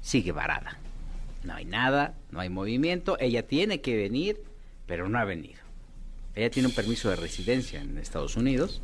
sigue 0.00 0.32
varada. 0.32 0.78
No 1.44 1.54
hay 1.54 1.64
nada, 1.64 2.14
no 2.30 2.40
hay 2.40 2.48
movimiento. 2.48 3.16
Ella 3.18 3.46
tiene 3.46 3.80
que 3.80 3.96
venir, 3.96 4.40
pero 4.86 5.08
no 5.08 5.18
ha 5.18 5.24
venido. 5.24 5.60
Ella 6.34 6.50
tiene 6.50 6.68
un 6.68 6.74
permiso 6.74 7.10
de 7.10 7.16
residencia 7.16 7.80
en 7.80 7.98
Estados 7.98 8.36
Unidos, 8.36 8.80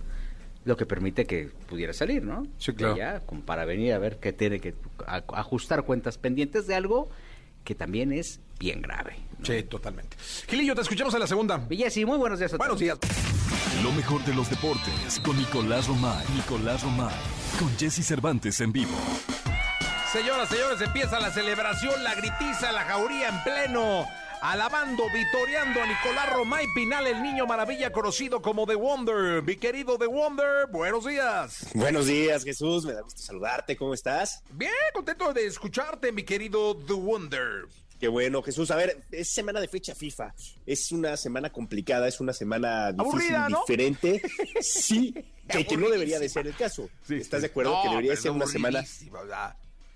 lo 0.65 0.77
que 0.77 0.85
permite 0.87 1.25
que 1.25 1.47
pudiera 1.69 1.93
salir, 1.93 2.23
¿no? 2.23 2.47
Sí, 2.59 2.73
claro. 2.73 2.95
De 2.95 3.03
allá, 3.03 3.21
como 3.21 3.43
para 3.43 3.65
venir 3.65 3.93
a 3.95 3.99
ver 3.99 4.19
que 4.19 4.33
tiene 4.33 4.61
que 4.61 4.75
ajustar 5.07 5.85
cuentas 5.85 6.19
pendientes 6.19 6.67
de 6.67 6.75
algo 6.75 7.09
que 7.65 7.75
también 7.75 8.13
es 8.13 8.41
bien 8.59 8.83
grave. 8.83 9.17
¿no? 9.39 9.47
Sí, 9.47 9.63
totalmente. 9.63 10.17
Gilillo, 10.49 10.75
te 10.75 10.83
escuchamos 10.83 11.15
en 11.15 11.21
la 11.21 11.27
segunda. 11.27 11.57
Villesi, 11.59 12.05
muy 12.05 12.19
buenos 12.19 12.39
días 12.39 12.53
a 12.53 12.57
Buenos 12.57 12.79
todos. 12.79 13.01
días. 13.01 13.83
Lo 13.83 13.93
mejor 13.93 14.25
de 14.25 14.35
los 14.35 14.51
deportes 14.51 15.21
con 15.25 15.37
Nicolás 15.37 15.87
Romay. 15.87 16.27
Nicolás 16.35 16.83
Romay. 16.83 17.15
Con 17.59 17.71
Jesse 17.79 18.05
Cervantes 18.05 18.61
en 18.61 18.73
vivo. 18.73 18.97
Señoras, 20.13 20.49
señores, 20.49 20.81
empieza 20.81 21.21
la 21.21 21.31
celebración, 21.31 22.03
la 22.03 22.15
gritiza, 22.15 22.73
la 22.73 22.85
jauría 22.85 23.29
en 23.29 23.43
pleno. 23.43 24.07
Alabando, 24.41 25.05
vitoreando 25.13 25.83
a 25.83 25.87
Nicolás 25.87 26.33
Romay 26.33 26.67
Pinal, 26.75 27.07
el 27.09 27.23
niño 27.23 27.47
maravilla 27.47 27.93
conocido 27.93 28.41
como 28.41 28.67
The 28.67 28.77
Wonder. 28.77 29.43
Mi 29.43 29.57
querido 29.57 29.99
The 29.99 30.07
Wonder, 30.07 30.67
buenos 30.71 31.05
días. 31.05 31.67
Buenos 31.75 32.07
días, 32.07 32.45
Jesús. 32.45 32.87
Me 32.87 32.93
da 32.95 33.03
gusto 33.03 33.21
saludarte. 33.21 33.77
¿Cómo 33.77 33.93
estás? 33.93 34.43
Bien, 34.53 34.73
contento 34.95 35.33
de 35.35 35.45
escucharte, 35.47 36.11
mi 36.13 36.23
querido 36.23 36.75
The 36.77 36.95
Wonder. 36.95 37.67
Qué 38.01 38.09
bueno, 38.09 38.43
Jesús. 38.43 38.71
A 38.71 38.77
ver, 38.77 39.03
es 39.11 39.29
semana 39.29 39.61
de 39.61 39.69
fecha 39.69 39.95
FIFA. 39.95 40.33
Es 40.65 40.93
una 40.93 41.17
semana 41.17 41.51
complicada, 41.51 42.07
es 42.09 42.21
una 42.21 42.33
semana 42.33 42.93
difícil, 42.93 43.09
Aburrida, 43.35 43.49
¿no? 43.51 43.61
diferente. 43.67 44.23
Sí, 44.63 45.13
que, 45.49 45.67
que 45.67 45.77
no 45.77 45.91
debería 45.91 46.19
de 46.19 46.29
ser 46.29 46.47
el 46.47 46.55
caso. 46.55 46.89
¿Estás 47.09 47.43
de 47.43 47.49
acuerdo? 47.49 47.73
No, 47.73 47.83
que 47.83 47.89
debería 47.91 48.17
ser 48.17 48.31
una 48.31 48.47
semana. 48.47 48.85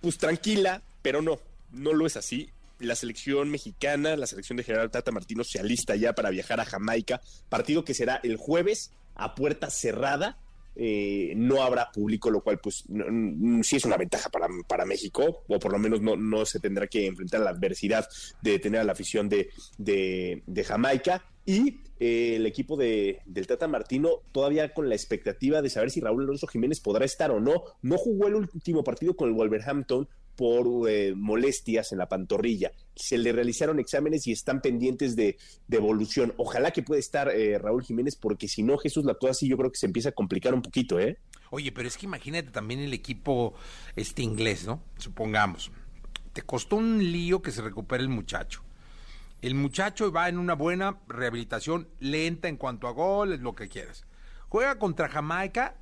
Pues 0.02 0.18
tranquila, 0.18 0.82
pero 1.00 1.22
no, 1.22 1.38
no 1.70 1.94
lo 1.94 2.06
es 2.06 2.18
así. 2.18 2.50
La 2.78 2.96
selección 2.96 3.48
mexicana, 3.48 4.16
la 4.16 4.26
selección 4.26 4.56
de 4.56 4.64
General 4.64 4.90
Tata 4.90 5.12
Martino 5.12 5.44
se 5.44 5.60
alista 5.60 5.94
ya 5.96 6.12
para 6.14 6.30
viajar 6.30 6.60
a 6.60 6.64
Jamaica, 6.64 7.20
partido 7.48 7.84
que 7.84 7.94
será 7.94 8.20
el 8.24 8.36
jueves 8.36 8.90
a 9.14 9.34
puerta 9.34 9.70
cerrada. 9.70 10.36
Eh, 10.74 11.34
no 11.36 11.62
habrá 11.62 11.90
público, 11.92 12.30
lo 12.30 12.40
cual 12.40 12.58
pues 12.58 12.84
no- 12.88 13.62
sí 13.62 13.76
es 13.76 13.84
una 13.84 13.98
ventaja 13.98 14.30
para, 14.30 14.48
para 14.66 14.86
México, 14.86 15.44
o 15.46 15.58
por 15.58 15.70
lo 15.70 15.78
menos 15.78 16.00
no, 16.00 16.16
no 16.16 16.44
se 16.46 16.60
tendrá 16.60 16.86
que 16.88 17.06
enfrentar 17.06 17.40
la 17.42 17.50
adversidad 17.50 18.08
de 18.40 18.58
tener 18.58 18.80
a 18.80 18.84
la 18.84 18.92
afición 18.92 19.28
de, 19.28 19.50
de 19.78 20.64
Jamaica. 20.64 21.24
Y 21.44 21.80
eh, 21.98 22.36
el 22.36 22.46
equipo 22.46 22.76
de, 22.76 23.20
del 23.26 23.46
Tata 23.46 23.68
Martino 23.68 24.20
todavía 24.32 24.72
con 24.72 24.88
la 24.88 24.94
expectativa 24.94 25.62
de 25.62 25.70
saber 25.70 25.90
si 25.90 26.00
Raúl 26.00 26.24
Alonso 26.24 26.46
Jiménez 26.46 26.80
podrá 26.80 27.04
estar 27.04 27.30
o 27.30 27.40
no. 27.40 27.64
No 27.82 27.98
jugó 27.98 28.28
el 28.28 28.34
último 28.36 28.84
partido 28.84 29.14
con 29.14 29.28
el 29.28 29.34
Wolverhampton 29.34 30.08
por 30.36 30.88
eh, 30.88 31.14
molestias 31.14 31.92
en 31.92 31.98
la 31.98 32.08
pantorrilla. 32.08 32.72
Se 32.94 33.18
le 33.18 33.32
realizaron 33.32 33.78
exámenes 33.78 34.26
y 34.26 34.32
están 34.32 34.60
pendientes 34.60 35.14
de, 35.14 35.36
de 35.68 35.76
evolución. 35.76 36.32
Ojalá 36.38 36.70
que 36.70 36.82
pueda 36.82 37.00
estar 37.00 37.28
eh, 37.28 37.58
Raúl 37.58 37.82
Jiménez, 37.82 38.16
porque 38.16 38.48
si 38.48 38.62
no, 38.62 38.78
Jesús, 38.78 39.04
la 39.04 39.14
cosa 39.14 39.34
sí 39.34 39.48
yo 39.48 39.56
creo 39.56 39.70
que 39.70 39.78
se 39.78 39.86
empieza 39.86 40.10
a 40.10 40.12
complicar 40.12 40.54
un 40.54 40.62
poquito, 40.62 40.98
¿eh? 40.98 41.18
Oye, 41.50 41.70
pero 41.70 41.86
es 41.86 41.98
que 41.98 42.06
imagínate 42.06 42.50
también 42.50 42.80
el 42.80 42.94
equipo 42.94 43.52
este 43.94 44.22
inglés, 44.22 44.66
¿no? 44.66 44.82
Supongamos. 44.96 45.70
Te 46.32 46.40
costó 46.40 46.76
un 46.76 46.98
lío 47.12 47.42
que 47.42 47.50
se 47.50 47.60
recupere 47.60 48.02
el 48.02 48.08
muchacho. 48.08 48.62
El 49.42 49.56
muchacho 49.56 50.12
va 50.12 50.28
en 50.28 50.38
una 50.38 50.54
buena 50.54 50.98
rehabilitación, 51.08 51.88
lenta 51.98 52.48
en 52.48 52.56
cuanto 52.56 52.86
a 52.86 52.92
goles, 52.92 53.40
lo 53.40 53.54
que 53.54 53.68
quieras. 53.68 54.06
Juega 54.48 54.78
contra 54.78 55.08
Jamaica 55.08 55.74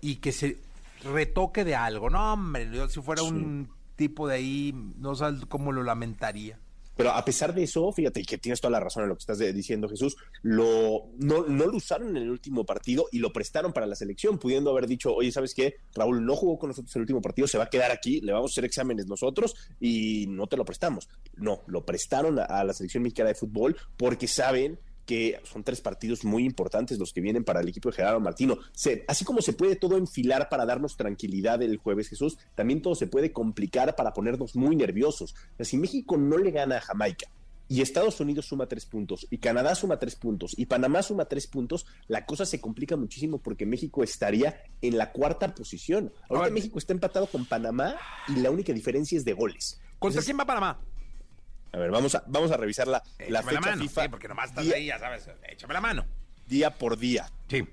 y 0.00 0.16
que 0.16 0.30
se 0.30 0.58
retoque 1.02 1.64
de 1.64 1.74
algo. 1.74 2.10
No, 2.10 2.32
hombre, 2.34 2.70
yo 2.72 2.88
si 2.88 3.02
fuera 3.02 3.24
un 3.24 3.70
tipo 3.96 4.28
de 4.28 4.36
ahí, 4.36 4.92
no 4.98 5.16
sabes 5.16 5.44
cómo 5.46 5.72
lo 5.72 5.82
lamentaría. 5.82 6.60
Pero 6.98 7.12
a 7.12 7.24
pesar 7.24 7.54
de 7.54 7.62
eso, 7.62 7.92
fíjate 7.92 8.24
que 8.24 8.38
tienes 8.38 8.60
toda 8.60 8.72
la 8.72 8.80
razón 8.80 9.04
en 9.04 9.10
lo 9.10 9.14
que 9.14 9.20
estás 9.20 9.38
diciendo, 9.38 9.88
Jesús. 9.88 10.16
Lo, 10.42 11.04
no, 11.16 11.46
no 11.46 11.66
lo 11.66 11.76
usaron 11.76 12.08
en 12.08 12.24
el 12.24 12.28
último 12.28 12.66
partido 12.66 13.06
y 13.12 13.20
lo 13.20 13.32
prestaron 13.32 13.72
para 13.72 13.86
la 13.86 13.94
selección, 13.94 14.36
pudiendo 14.36 14.70
haber 14.72 14.88
dicho, 14.88 15.14
oye, 15.14 15.30
¿sabes 15.30 15.54
qué? 15.54 15.76
Raúl 15.94 16.26
no 16.26 16.34
jugó 16.34 16.58
con 16.58 16.70
nosotros 16.70 16.96
en 16.96 16.98
el 16.98 17.02
último 17.02 17.22
partido, 17.22 17.46
se 17.46 17.56
va 17.56 17.64
a 17.64 17.70
quedar 17.70 17.92
aquí, 17.92 18.20
le 18.20 18.32
vamos 18.32 18.50
a 18.50 18.52
hacer 18.52 18.64
exámenes 18.64 19.06
nosotros 19.06 19.54
y 19.78 20.26
no 20.26 20.48
te 20.48 20.56
lo 20.56 20.64
prestamos. 20.64 21.08
No, 21.36 21.62
lo 21.68 21.86
prestaron 21.86 22.40
a, 22.40 22.42
a 22.42 22.64
la 22.64 22.72
selección 22.72 23.04
mexicana 23.04 23.28
de 23.28 23.36
fútbol 23.36 23.76
porque 23.96 24.26
saben 24.26 24.80
que 25.08 25.40
son 25.50 25.64
tres 25.64 25.80
partidos 25.80 26.22
muy 26.22 26.44
importantes 26.44 26.98
los 26.98 27.14
que 27.14 27.22
vienen 27.22 27.42
para 27.42 27.62
el 27.62 27.68
equipo 27.68 27.88
de 27.88 27.96
Gerardo 27.96 28.20
Martino. 28.20 28.58
Se- 28.72 29.06
así 29.08 29.24
como 29.24 29.40
se 29.40 29.54
puede 29.54 29.74
todo 29.74 29.96
enfilar 29.96 30.50
para 30.50 30.66
darnos 30.66 30.98
tranquilidad 30.98 31.62
el 31.62 31.78
jueves, 31.78 32.08
Jesús, 32.10 32.36
también 32.54 32.82
todo 32.82 32.94
se 32.94 33.06
puede 33.06 33.32
complicar 33.32 33.96
para 33.96 34.12
ponernos 34.12 34.54
muy 34.54 34.76
nerviosos. 34.76 35.32
O 35.54 35.56
sea, 35.56 35.64
si 35.64 35.78
México 35.78 36.18
no 36.18 36.36
le 36.36 36.50
gana 36.50 36.76
a 36.76 36.80
Jamaica 36.82 37.26
y 37.68 37.80
Estados 37.80 38.20
Unidos 38.20 38.44
suma 38.44 38.66
tres 38.66 38.84
puntos 38.84 39.26
y 39.30 39.38
Canadá 39.38 39.74
suma 39.74 39.98
tres 39.98 40.14
puntos 40.14 40.52
y 40.58 40.66
Panamá 40.66 41.02
suma 41.02 41.24
tres 41.24 41.46
puntos, 41.46 41.86
la 42.06 42.26
cosa 42.26 42.44
se 42.44 42.60
complica 42.60 42.96
muchísimo 42.96 43.38
porque 43.38 43.64
México 43.64 44.02
estaría 44.04 44.60
en 44.82 44.98
la 44.98 45.10
cuarta 45.12 45.54
posición. 45.54 46.12
Ahorita 46.28 46.36
Ahora- 46.36 46.50
México 46.50 46.78
está 46.78 46.92
empatado 46.92 47.26
con 47.28 47.46
Panamá 47.46 47.96
y 48.28 48.40
la 48.40 48.50
única 48.50 48.74
diferencia 48.74 49.16
es 49.16 49.24
de 49.24 49.32
goles. 49.32 49.80
¿Contra 49.98 50.20
Entonces, 50.20 50.24
quién 50.26 50.38
va 50.38 50.44
Panamá? 50.44 50.78
A 51.72 51.76
ver, 51.78 51.90
vamos 51.90 52.14
a, 52.14 52.24
vamos 52.26 52.50
a 52.50 52.56
revisar 52.56 52.88
la, 52.88 53.02
la 53.28 53.42
fecha 53.42 53.60
mano, 53.60 53.82
FIFA 53.82 54.02
sí, 54.04 54.08
porque 54.08 54.28
nomás 54.28 54.50
estás 54.50 54.64
día, 54.64 54.74
ahí, 54.76 54.86
ya 54.86 54.98
sabes, 54.98 55.28
échame 55.48 55.74
la 55.74 55.80
mano. 55.80 56.06
día 56.46 56.70
por 56.76 56.96
día. 56.98 57.30
Sí, 57.48 57.66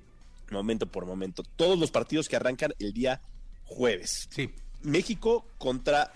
momento 0.51 0.85
por 0.87 1.05
momento. 1.05 1.43
Todos 1.55 1.79
los 1.79 1.91
partidos 1.91 2.27
que 2.29 2.35
arrancan 2.35 2.73
el 2.79 2.93
día 2.93 3.21
jueves. 3.63 4.27
sí. 4.31 4.53
México 4.81 5.47
contra 5.57 6.11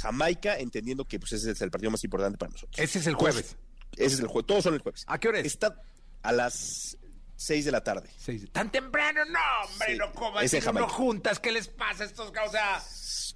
Jamaica, 0.00 0.56
entendiendo 0.58 1.04
que 1.04 1.18
pues, 1.20 1.32
ese 1.32 1.50
es 1.50 1.60
el 1.60 1.70
partido 1.70 1.90
más 1.90 2.02
importante 2.04 2.38
para 2.38 2.52
nosotros. 2.52 2.78
Ese 2.78 3.00
es 3.00 3.06
el 3.06 3.14
jueves. 3.14 3.56
Ese 3.96 4.14
es 4.14 4.20
el 4.20 4.26
jueves. 4.28 4.46
Todos 4.46 4.64
son 4.64 4.74
el 4.74 4.80
jueves. 4.80 5.04
¿A 5.06 5.18
qué 5.18 5.28
hora 5.28 5.40
es? 5.40 5.46
Está 5.46 5.82
a 6.22 6.32
las 6.32 6.96
6 7.36 7.66
de 7.66 7.70
la 7.72 7.84
tarde. 7.84 8.08
Seis. 8.16 8.46
¿Tan 8.50 8.72
temprano? 8.72 9.24
No, 9.26 9.38
hombre, 9.70 9.92
Sí, 9.92 9.98
no 9.98 10.12
comas. 10.12 10.50
Jamaica. 10.50 10.88
juntas, 10.88 11.38
¿qué 11.38 11.52
les 11.52 11.68
pasa 11.68 12.04
a 12.04 12.06
estos? 12.06 12.30
O 12.30 12.50
sea, 12.50 12.82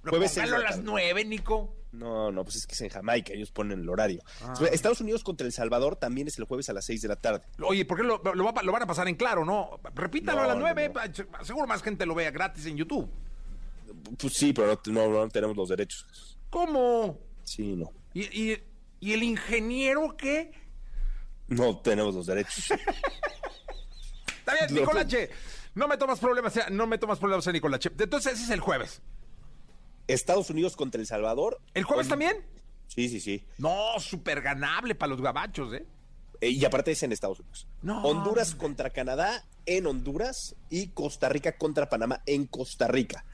no, 0.03 0.11
a 0.15 0.45
la 0.47 0.57
las 0.57 0.69
tarde. 0.71 0.81
nueve, 0.83 1.23
Nico. 1.23 1.75
No, 1.93 2.31
no, 2.31 2.43
pues 2.43 2.55
es 2.57 2.65
que 2.67 2.73
es 2.73 2.81
en 2.81 2.89
Jamaica, 2.89 3.33
ellos 3.33 3.51
ponen 3.51 3.79
el 3.79 3.87
horario. 3.87 4.21
Ah. 4.41 4.53
Estados 4.71 4.99
Unidos 4.99 5.23
contra 5.23 5.45
El 5.47 5.53
Salvador 5.53 5.95
también 5.95 6.27
es 6.27 6.37
el 6.39 6.45
jueves 6.45 6.67
a 6.69 6.73
las 6.73 6.85
6 6.85 7.01
de 7.03 7.07
la 7.07 7.15
tarde. 7.15 7.45
Oye, 7.61 7.85
¿por 7.85 7.97
qué 7.97 8.03
lo, 8.03 8.19
lo 8.33 8.43
va- 8.51 8.63
lo 8.63 8.71
van 8.71 8.81
a 8.81 8.87
pasar 8.87 9.07
en 9.07 9.15
claro, 9.15 9.45
no? 9.45 9.79
Repítalo 9.93 10.39
No, 10.39 10.43
a 10.43 10.47
las 10.47 10.55
no, 10.55 10.61
nueve. 10.61 10.87
no. 10.89 10.93
pa- 10.93 11.43
Seguro 11.45 11.67
más 11.67 11.83
gente 11.83 12.05
lo 12.07 12.15
vea 12.15 12.31
gratis 12.31 12.65
en 12.65 12.77
YouTube. 12.77 13.09
Pues 14.17 14.33
sí, 14.33 14.53
pero 14.53 14.79
no, 14.87 15.29
tenemos 15.29 15.55
los 15.55 15.69
derechos. 15.69 16.37
¿Cómo? 16.49 17.19
Sí, 17.43 17.75
no. 17.75 17.91
¿Y, 18.13 18.23
y, 18.51 18.63
y 18.99 19.13
el 19.13 19.21
ingeniero 19.23 20.15
qué? 20.17 20.51
No 21.47 21.77
tenemos 21.79 22.15
los 22.15 22.25
derechos. 22.25 22.71
Está 24.39 24.53
bien, 24.55 24.73
Nicolache. 24.73 25.29
No 25.75 25.87
me 25.87 25.97
tomas 25.97 26.19
problemas, 26.19 26.55
eh, 26.57 26.63
no 26.71 26.85
me 26.87 26.97
tomas 26.97 27.19
problemas, 27.19 27.45
eh, 27.47 27.53
Nicolache. 27.53 27.91
Entonces 27.97 28.33
ese 28.33 28.43
es 28.45 28.49
el 28.49 28.59
jueves. 28.59 29.01
Estados 30.07 30.49
Unidos 30.49 30.75
contra 30.75 30.99
El 31.01 31.07
Salvador. 31.07 31.59
¿El 31.73 31.83
jueves 31.83 32.05
Con- 32.07 32.19
también? 32.19 32.45
Sí, 32.87 33.09
sí, 33.09 33.19
sí. 33.19 33.43
No, 33.57 33.99
súper 33.99 34.41
ganable 34.41 34.95
para 34.95 35.09
los 35.11 35.21
gabachos, 35.21 35.73
¿eh? 35.73 35.85
Eh, 36.41 36.49
y 36.49 36.65
aparte 36.65 36.91
es 36.91 37.01
en 37.03 37.11
Estados 37.11 37.39
Unidos. 37.39 37.67
No, 37.81 38.03
Honduras 38.03 38.51
hombre. 38.51 38.67
contra 38.67 38.89
Canadá 38.89 39.45
en 39.65 39.87
Honduras 39.87 40.55
y 40.69 40.87
Costa 40.89 41.29
Rica 41.29 41.57
contra 41.57 41.89
Panamá 41.89 42.21
en 42.25 42.45
Costa 42.45 42.87
Rica. 42.87 43.25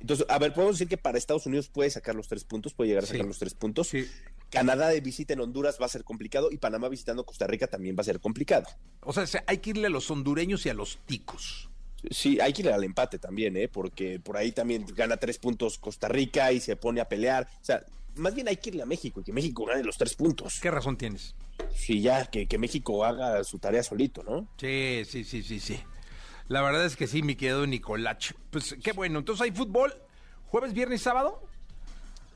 Entonces, 0.00 0.26
a 0.28 0.38
ver, 0.38 0.52
podemos 0.52 0.76
decir 0.76 0.88
que 0.88 0.96
para 0.96 1.18
Estados 1.18 1.46
Unidos 1.46 1.68
puede 1.68 1.90
sacar 1.90 2.14
los 2.16 2.26
tres 2.26 2.42
puntos, 2.44 2.74
puede 2.74 2.88
llegar 2.88 3.04
a 3.04 3.06
Sí. 3.06 3.12
sacar 3.12 3.26
los 3.26 3.38
tres 3.38 3.54
puntos. 3.54 3.88
Sí. 3.88 4.10
Canadá 4.50 4.88
de 4.88 5.00
visita 5.00 5.32
en 5.34 5.40
Honduras 5.40 5.78
va 5.80 5.86
a 5.86 5.88
ser 5.88 6.02
complicado 6.04 6.50
y 6.50 6.56
Panamá 6.58 6.88
visitando 6.88 7.24
Costa 7.24 7.46
Rica 7.46 7.68
también 7.68 7.96
va 7.96 8.00
a 8.00 8.04
ser 8.04 8.18
complicado. 8.18 8.66
O 9.00 9.12
sea, 9.12 9.26
se- 9.26 9.44
hay 9.46 9.58
que 9.58 9.70
irle 9.70 9.86
a 9.86 9.90
los 9.90 10.10
hondureños 10.10 10.66
y 10.66 10.70
a 10.70 10.74
los 10.74 10.98
ticos. 11.06 11.70
Sí, 12.10 12.40
hay 12.40 12.52
que 12.52 12.62
ir 12.62 12.68
al 12.70 12.82
empate 12.84 13.18
también, 13.18 13.56
¿eh? 13.56 13.68
porque 13.68 14.18
por 14.18 14.36
ahí 14.36 14.52
también 14.52 14.84
gana 14.94 15.16
tres 15.16 15.38
puntos 15.38 15.78
Costa 15.78 16.08
Rica 16.08 16.50
y 16.52 16.60
se 16.60 16.74
pone 16.76 17.00
a 17.00 17.08
pelear. 17.08 17.48
O 17.60 17.64
sea, 17.64 17.84
más 18.16 18.34
bien 18.34 18.48
hay 18.48 18.56
que 18.56 18.70
irle 18.70 18.82
a 18.82 18.86
México 18.86 19.20
y 19.20 19.24
que 19.24 19.32
México 19.32 19.64
gane 19.64 19.84
los 19.84 19.96
tres 19.96 20.14
puntos. 20.14 20.58
¿Qué 20.60 20.70
razón 20.70 20.96
tienes? 20.96 21.34
Sí, 21.74 22.00
ya, 22.02 22.26
que, 22.26 22.46
que 22.48 22.58
México 22.58 23.04
haga 23.04 23.44
su 23.44 23.58
tarea 23.58 23.82
solito, 23.82 24.22
¿no? 24.24 24.48
Sí, 24.58 25.02
sí, 25.08 25.22
sí, 25.24 25.42
sí, 25.42 25.60
sí. 25.60 25.80
La 26.48 26.60
verdad 26.60 26.84
es 26.84 26.96
que 26.96 27.06
sí, 27.06 27.22
mi 27.22 27.36
querido 27.36 27.66
Nicolach. 27.66 28.32
Pues 28.50 28.74
qué 28.82 28.92
bueno. 28.92 29.20
Entonces 29.20 29.42
hay 29.42 29.52
fútbol 29.52 29.94
jueves, 30.46 30.72
viernes 30.74 31.00
y 31.00 31.04
sábado. 31.04 31.40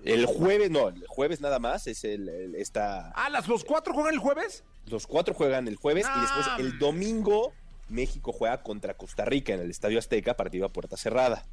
El 0.05 0.27
jueves, 0.27 0.71
no, 0.71 0.89
el 0.89 1.05
jueves 1.09 1.41
nada 1.41 1.59
más, 1.59 1.87
es 1.89 2.05
el, 2.05 2.29
el- 2.29 2.55
esta, 2.55 3.11
Ah, 3.17 3.29
las, 3.31 3.49
los 3.49 3.65
cuatro 3.65 3.93
juegan 3.93 4.15
el 4.15 4.21
jueves. 4.21 4.63
los 4.87 5.07
cuatro 5.09 5.35
juegan 5.35 5.67
el 5.67 5.75
jueves 5.75 6.07
y 6.07 6.21
después 6.21 6.47
Ah. 6.49 6.57
el 6.61 6.79
domingo 6.79 7.53
México 7.89 8.33
juega 8.33 8.63
contra 8.63 8.95
Costa 8.95 9.25
Rica 9.25 9.53
en 9.55 9.61
el 9.61 9.71
Estadio 9.71 9.99
Azteca, 9.99 10.37
partido 10.37 10.67
a 10.67 10.73
puerta 10.73 10.97
cerrada. 10.97 11.45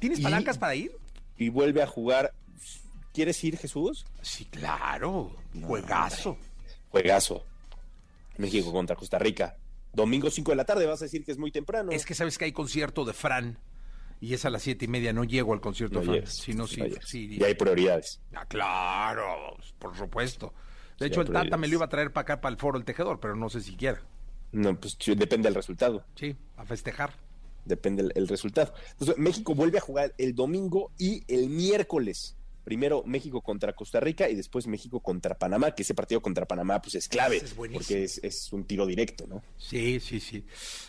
¿Tienes 0.00 0.18
Y- 0.18 0.22
palancas 0.22 0.58
para 0.58 0.74
ir? 0.74 0.92
Y 1.36 1.48
vuelve 1.50 1.82
a 1.82 1.86
jugar, 1.86 2.32
¿quieres 3.12 3.42
ir 3.44 3.56
Jesús? 3.58 4.04
Sí, 4.22 4.46
claro. 4.46 5.36
Juegazo. 5.62 6.38
Juegazo. 6.88 7.44
México 8.38 8.72
contra 8.72 8.96
Costa 8.96 9.18
Rica. 9.18 9.56
Domingo 9.92 10.30
5 10.30 10.50
de 10.52 10.56
la 10.56 10.64
tarde, 10.64 10.86
vas 10.86 11.00
a 11.02 11.04
decir 11.06 11.24
que 11.24 11.32
es 11.32 11.38
muy 11.38 11.50
temprano. 11.50 11.90
Es 11.92 12.04
que 12.04 12.14
sabes 12.14 12.36
que 12.36 12.44
hay 12.46 12.52
concierto 12.52 13.04
de 13.04 13.12
Fran 13.14 13.58
y 14.20 14.34
es 14.34 14.44
a 14.44 14.50
las 14.50 14.62
siete 14.62 14.84
y 14.84 14.88
media. 14.88 15.12
No 15.12 15.24
llego 15.24 15.54
al 15.54 15.60
concierto 15.60 15.94
no 15.94 16.00
de 16.00 16.06
Fran. 16.06 16.14
llegas, 16.16 16.34
Si 16.34 16.52
no, 16.52 16.66
sí, 16.66 16.80
no 16.80 16.86
llegas. 16.86 17.04
sí. 17.08 17.36
Y 17.38 17.42
hay 17.44 17.54
prioridades. 17.54 18.20
Ah, 18.34 18.44
claro, 18.46 19.56
por 19.78 19.96
supuesto. 19.96 20.52
De 20.98 21.06
hecho, 21.06 21.20
el 21.22 21.30
Tata 21.30 21.56
me 21.56 21.68
lo 21.68 21.74
iba 21.74 21.84
a 21.86 21.88
traer 21.88 22.12
para 22.12 22.22
acá, 22.22 22.40
para 22.40 22.52
el 22.52 22.58
foro 22.58 22.76
El 22.78 22.84
Tejedor, 22.84 23.20
pero 23.20 23.36
no 23.36 23.48
sé 23.48 23.60
si 23.60 23.76
quiera. 23.76 24.02
No, 24.52 24.78
pues 24.78 24.96
depende 25.16 25.48
del 25.48 25.54
resultado. 25.54 26.04
Sí, 26.14 26.36
a 26.56 26.64
festejar. 26.64 27.14
Depende 27.64 28.02
el, 28.02 28.12
el 28.14 28.28
resultado. 28.28 28.72
Entonces, 28.92 29.18
México 29.18 29.54
vuelve 29.54 29.78
a 29.78 29.80
jugar 29.80 30.14
el 30.18 30.34
domingo 30.34 30.92
y 30.98 31.24
el 31.26 31.48
miércoles. 31.48 32.36
Primero 32.64 33.04
México 33.06 33.42
contra 33.42 33.74
Costa 33.74 34.00
Rica 34.00 34.28
y 34.28 34.34
después 34.34 34.66
México 34.66 34.98
contra 34.98 35.38
Panamá, 35.38 35.70
que 35.72 35.82
ese 35.82 35.94
partido 35.94 36.20
contra 36.20 36.46
Panamá 36.46 36.82
pues 36.82 36.96
es 36.96 37.06
clave, 37.06 37.36
es 37.36 37.54
porque 37.54 38.02
es, 38.02 38.18
es 38.24 38.52
un 38.52 38.64
tiro 38.64 38.86
directo, 38.86 39.24
¿no? 39.28 39.40
Sí, 39.56 40.00
sí, 40.00 40.18
sí. 40.18 40.44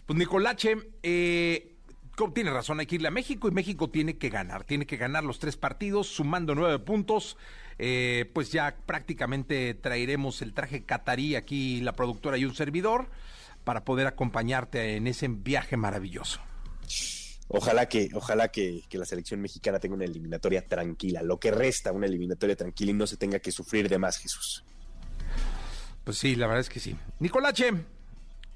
Pues 0.05 0.17
Nicolache, 0.17 0.75
eh, 1.03 1.75
tiene 2.33 2.49
razón, 2.49 2.79
hay 2.79 2.87
que 2.87 2.95
irle 2.95 3.09
a 3.09 3.11
México 3.11 3.47
y 3.47 3.51
México 3.51 3.91
tiene 3.91 4.17
que 4.17 4.29
ganar. 4.29 4.63
Tiene 4.63 4.87
que 4.87 4.97
ganar 4.97 5.23
los 5.23 5.37
tres 5.37 5.55
partidos, 5.55 6.07
sumando 6.07 6.55
nueve 6.55 6.79
puntos. 6.79 7.37
Eh, 7.77 8.27
pues 8.33 8.51
ya 8.51 8.75
prácticamente 8.87 9.75
traeremos 9.75 10.41
el 10.41 10.53
traje 10.55 10.83
catarí 10.83 11.35
aquí, 11.35 11.81
la 11.81 11.93
productora 11.93 12.39
y 12.39 12.45
un 12.45 12.55
servidor, 12.55 13.11
para 13.67 13.83
poder 13.83 14.07
acompañarte 14.07 14.95
en 14.95 15.07
ese 15.07 15.27
viaje 15.27 15.75
maravilloso. 15.75 16.39
Ojalá 17.49 17.89
que, 17.89 18.07
ojalá 18.13 18.47
que, 18.47 18.83
que 18.87 18.97
la 18.97 19.03
selección 19.03 19.41
mexicana 19.41 19.77
tenga 19.77 19.93
una 19.93 20.05
eliminatoria 20.05 20.65
tranquila, 20.65 21.21
lo 21.21 21.37
que 21.37 21.51
resta 21.51 21.91
una 21.91 22.05
eliminatoria 22.05 22.55
tranquila 22.55 22.91
y 22.91 22.93
no 22.93 23.05
se 23.05 23.17
tenga 23.17 23.39
que 23.39 23.51
sufrir 23.51 23.89
de 23.89 23.97
más, 23.97 24.19
Jesús. 24.19 24.63
Pues 26.05 26.17
sí, 26.17 26.37
la 26.37 26.47
verdad 26.47 26.61
es 26.61 26.69
que 26.69 26.79
sí. 26.79 26.95
Nicolache, 27.19 27.73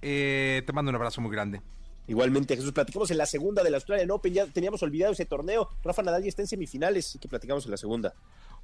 eh, 0.02 0.64
te 0.66 0.72
mando 0.72 0.92
un 0.92 0.96
abrazo 0.96 1.20
muy 1.20 1.32
grande. 1.32 1.62
Igualmente, 2.08 2.56
Jesús, 2.56 2.72
platicamos 2.72 3.12
en 3.12 3.18
la 3.18 3.26
segunda 3.26 3.64
del 3.64 3.76
Australian 3.76 4.12
Open, 4.12 4.34
ya 4.34 4.46
teníamos 4.46 4.82
olvidado 4.82 5.12
ese 5.12 5.26
torneo. 5.26 5.72
Rafa 5.84 6.04
Nadal 6.04 6.24
ya 6.24 6.30
está 6.30 6.42
en 6.42 6.48
semifinales, 6.48 7.10
así 7.10 7.20
que 7.20 7.28
platicamos 7.28 7.66
en 7.66 7.72
la 7.72 7.78
segunda. 7.78 8.14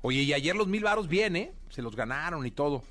Oye, 0.01 0.21
y 0.21 0.31
ayer 0.31 0.55
los 0.55 0.67
mil 0.69 0.83
varos 0.83 1.09
bien, 1.09 1.35
¿eh? 1.35 1.51
Se 1.71 1.81
los 1.81 1.93
ganaron 1.93 2.45
y 2.45 2.51
todo. 2.51 2.83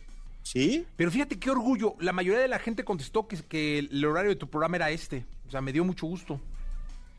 ¿Sí? 0.47 0.87
Pero 0.95 1.11
fíjate 1.11 1.41
qué 1.41 1.51
orgullo. 1.51 1.97
La 1.99 2.13
mayoría 2.13 2.41
de 2.41 2.47
la 2.47 2.61
gente 2.61 2.85
contestó 2.85 3.27
que, 3.27 3.37
que 3.37 3.81
el 3.81 4.05
horario 4.05 4.31
de 4.31 4.37
tu 4.37 4.49
programa 4.49 4.77
era 4.77 4.91
este. 4.93 5.27
O 5.49 5.51
sea, 5.51 5.61
me 5.61 5.73
dio 5.73 5.85
mucho 5.85 6.07
gusto. 6.07 6.41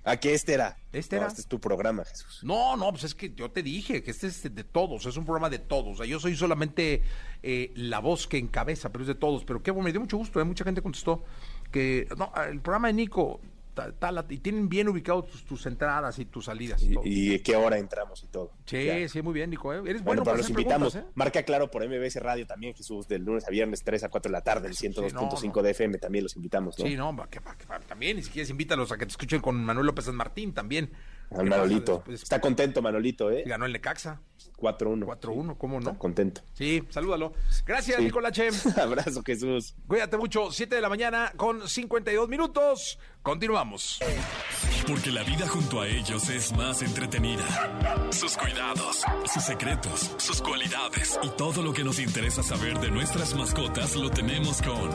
¿A 0.06 0.16
qué 0.16 0.34
este 0.34 0.54
era? 0.54 0.78
Este 0.94 1.18
No, 1.18 1.24
era. 1.24 1.28
Este 1.28 1.42
es 1.42 1.48
tu 1.48 1.60
programa, 1.60 2.06
Jesús. 2.06 2.40
No, 2.42 2.78
no, 2.78 2.90
pues 2.92 3.04
es 3.04 3.14
que 3.14 3.34
yo 3.36 3.52
te 3.52 3.64
dije 3.64 4.02
que 4.02 4.12
este 4.12 4.28
es 4.28 4.56
de 4.56 4.64
todos, 4.64 5.06
es 5.06 5.18
un 5.18 5.26
programa 5.26 5.50
de 5.50 5.60
todos. 5.60 5.96
O 5.96 5.98
sea, 5.98 6.06
yo 6.06 6.22
soy 6.22 6.38
solamente 6.38 7.02
eh, 7.44 7.74
la 7.76 8.00
voz 8.00 8.28
que 8.28 8.38
encabeza, 8.38 8.94
pero 8.94 9.04
es 9.04 9.10
de 9.10 9.16
todos. 9.16 9.44
Pero 9.44 9.62
qué 9.62 9.72
bueno, 9.72 9.84
me 9.84 9.92
dio 9.92 10.00
mucho 10.00 10.16
gusto, 10.16 10.40
¿eh? 10.40 10.46
mucha 10.46 10.64
gente 10.64 10.82
contestó 10.82 11.26
que 11.70 12.08
no, 12.18 12.32
el 12.50 12.62
programa 12.62 12.88
de 12.88 12.94
Nico, 12.94 13.42
tal, 14.00 14.26
y 14.30 14.38
tienen 14.40 14.70
bien 14.70 14.90
ubicados 14.90 15.28
tus, 15.28 15.46
tus 15.46 15.66
entradas 15.66 16.18
y 16.20 16.26
tus 16.26 16.46
salidas. 16.46 16.82
Y, 16.84 16.94
todo. 16.94 17.04
Y, 17.06 17.34
y 17.36 17.40
qué 17.40 17.56
hora 17.56 17.78
entramos 17.78 18.24
y 18.24 18.28
todo. 18.28 18.52
sí, 18.66 18.86
Ya. 18.86 19.08
sí, 19.08 19.22
muy 19.22 19.34
bien, 19.34 19.50
Nico. 19.50 19.74
¿eh? 19.74 19.78
Eres 19.78 20.04
Bueno, 20.04 20.04
bueno, 20.04 20.24
para 20.24 20.38
los 20.38 20.50
invitamos. 20.50 20.96
¿eh? 20.96 21.04
Marca 21.16 21.44
claro 21.44 21.70
por 21.70 21.88
MBS 21.88 22.16
Radio 22.18 22.46
también, 22.46 22.74
Jesús, 22.74 23.08
del 23.08 23.24
lunes 23.24 23.48
a 23.48 23.52
viernes, 23.52 23.84
3 23.84 24.04
a 24.06 24.10
4 24.10 24.30
de 24.30 24.34
la 24.34 24.42
tarde, 24.42 24.68
el 24.68 24.76
102.5 24.76 25.56
no. 25.56 25.62
de 25.62 25.72
FM, 25.72 25.98
también 25.98 26.24
los 26.24 26.36
invitamos, 26.36 26.78
¿no? 26.80 26.86
Sí, 26.86 26.96
no, 26.96 27.16
que, 27.30 27.40
que 27.40 27.66
también, 27.88 28.18
y 28.20 28.24
si 28.24 28.32
quieres 28.32 28.50
invítalos 28.50 28.92
a 28.92 28.98
que 28.98 29.06
te 29.06 29.12
escuchen 29.12 29.42
con 29.42 29.64
Manuel 29.64 29.88
López 29.88 30.06
San 30.06 30.16
Martín 30.16 30.54
también. 30.54 30.92
Manolito. 31.30 32.04
Está 32.10 32.40
contento, 32.40 32.82
Manolito, 32.82 33.32
¿eh? 33.32 33.44
Ganó 33.46 33.66
el 33.66 33.74
Necaxa, 33.74 34.22
4-1. 34.58 35.06
4-1, 35.06 35.58
¿cómo 35.58 35.80
no? 35.80 35.90
Está 35.90 36.00
contento. 36.00 36.42
Sí, 36.54 36.84
salúdalo. 36.90 37.34
Gracias, 37.66 37.98
Sí. 37.98 38.04
Nicolache. 38.04 38.50
Abrazo, 38.82 39.22
Jesús. 39.24 39.76
Cuídate 39.88 40.18
mucho, 40.18 40.52
7 40.52 40.76
de 40.76 40.82
la 40.82 40.90
mañana 40.90 41.32
con 41.38 41.68
52 41.68 42.28
minutos. 42.28 43.00
Continuamos. 43.22 44.00
Porque 44.88 45.12
la 45.12 45.22
vida 45.24 45.48
junto 45.48 45.82
a 45.82 45.88
ellos 45.88 46.30
es 46.30 46.54
más 46.54 46.82
entretenida. 46.82 47.44
Sus 48.12 48.38
cuidados, 48.38 49.04
sus 49.32 49.44
secretos, 49.44 50.12
sus 50.18 50.42
cualidades 50.42 51.20
y 51.22 51.30
todo 51.32 51.62
lo 51.62 51.74
que 51.74 51.84
nos 51.84 52.00
interesa 52.00 52.42
saber 52.42 52.80
de 52.80 52.90
nuestras 52.90 53.36
mascotas 53.36 53.96
lo 53.96 54.10
tenemos 54.10 54.62
con 54.62 54.90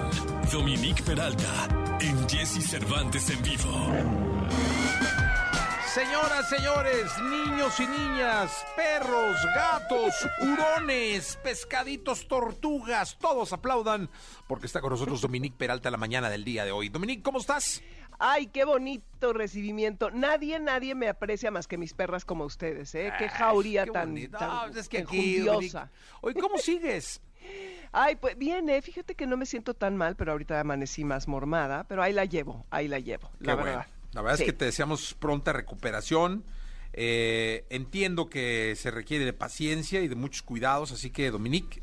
Dominique 0.50 1.02
Peralta 1.02 1.68
en 2.00 2.28
Jesse 2.28 2.66
Cervantes 2.68 3.28
en 3.30 3.42
vivo. 3.42 4.31
Señoras, 5.94 6.48
señores, 6.48 7.12
niños 7.20 7.78
y 7.78 7.86
niñas, 7.86 8.64
perros, 8.74 9.36
gatos, 9.54 10.26
hurones, 10.40 11.38
pescaditos, 11.42 12.26
tortugas, 12.28 13.18
todos 13.18 13.52
aplaudan 13.52 14.08
porque 14.46 14.64
está 14.64 14.80
con 14.80 14.88
nosotros 14.90 15.20
Dominique 15.20 15.56
Peralta 15.58 15.90
la 15.90 15.98
mañana 15.98 16.30
del 16.30 16.44
día 16.44 16.64
de 16.64 16.72
hoy. 16.72 16.88
Dominique, 16.88 17.22
¿cómo 17.22 17.40
estás? 17.40 17.82
Ay, 18.18 18.46
qué 18.46 18.64
bonito 18.64 19.34
recibimiento. 19.34 20.10
Nadie, 20.10 20.58
nadie 20.60 20.94
me 20.94 21.10
aprecia 21.10 21.50
más 21.50 21.66
que 21.66 21.76
mis 21.76 21.92
perras 21.92 22.24
como 22.24 22.44
ustedes, 22.44 22.94
¿eh? 22.94 23.12
Qué 23.18 23.28
jauría 23.28 23.84
Qué 23.84 23.90
tan, 23.90 24.14
tan 24.30 24.48
No, 24.48 24.66
es 24.68 24.88
que 24.88 24.98
aquí. 24.98 25.40
Dominique- 25.40 25.88
Oye, 26.22 26.40
¿cómo 26.40 26.56
sigues? 26.56 27.20
Ay, 27.92 28.16
pues 28.16 28.38
bien, 28.38 28.70
¿eh? 28.70 28.80
Fíjate 28.80 29.14
que 29.14 29.26
no 29.26 29.36
me 29.36 29.44
siento 29.44 29.74
tan 29.74 29.98
mal, 29.98 30.16
pero 30.16 30.32
ahorita 30.32 30.58
amanecí 30.58 31.04
más 31.04 31.28
mormada, 31.28 31.84
pero 31.84 32.02
ahí 32.02 32.14
la 32.14 32.24
llevo, 32.24 32.64
ahí 32.70 32.88
la 32.88 32.98
llevo, 32.98 33.30
la 33.40 33.54
verdad. 33.56 33.86
La 34.12 34.22
verdad 34.22 34.36
Sí. 34.38 34.42
es 34.44 34.46
que 34.46 34.52
te 34.52 34.64
deseamos 34.66 35.14
pronta 35.14 35.52
recuperación. 35.52 36.44
Eh, 36.94 37.64
entiendo 37.70 38.28
que 38.28 38.74
se 38.76 38.90
requiere 38.90 39.24
de 39.24 39.32
paciencia 39.32 40.00
y 40.02 40.08
de 40.08 40.14
muchos 40.14 40.42
cuidados, 40.42 40.92
así 40.92 41.10
que 41.10 41.30
Dominique, 41.30 41.82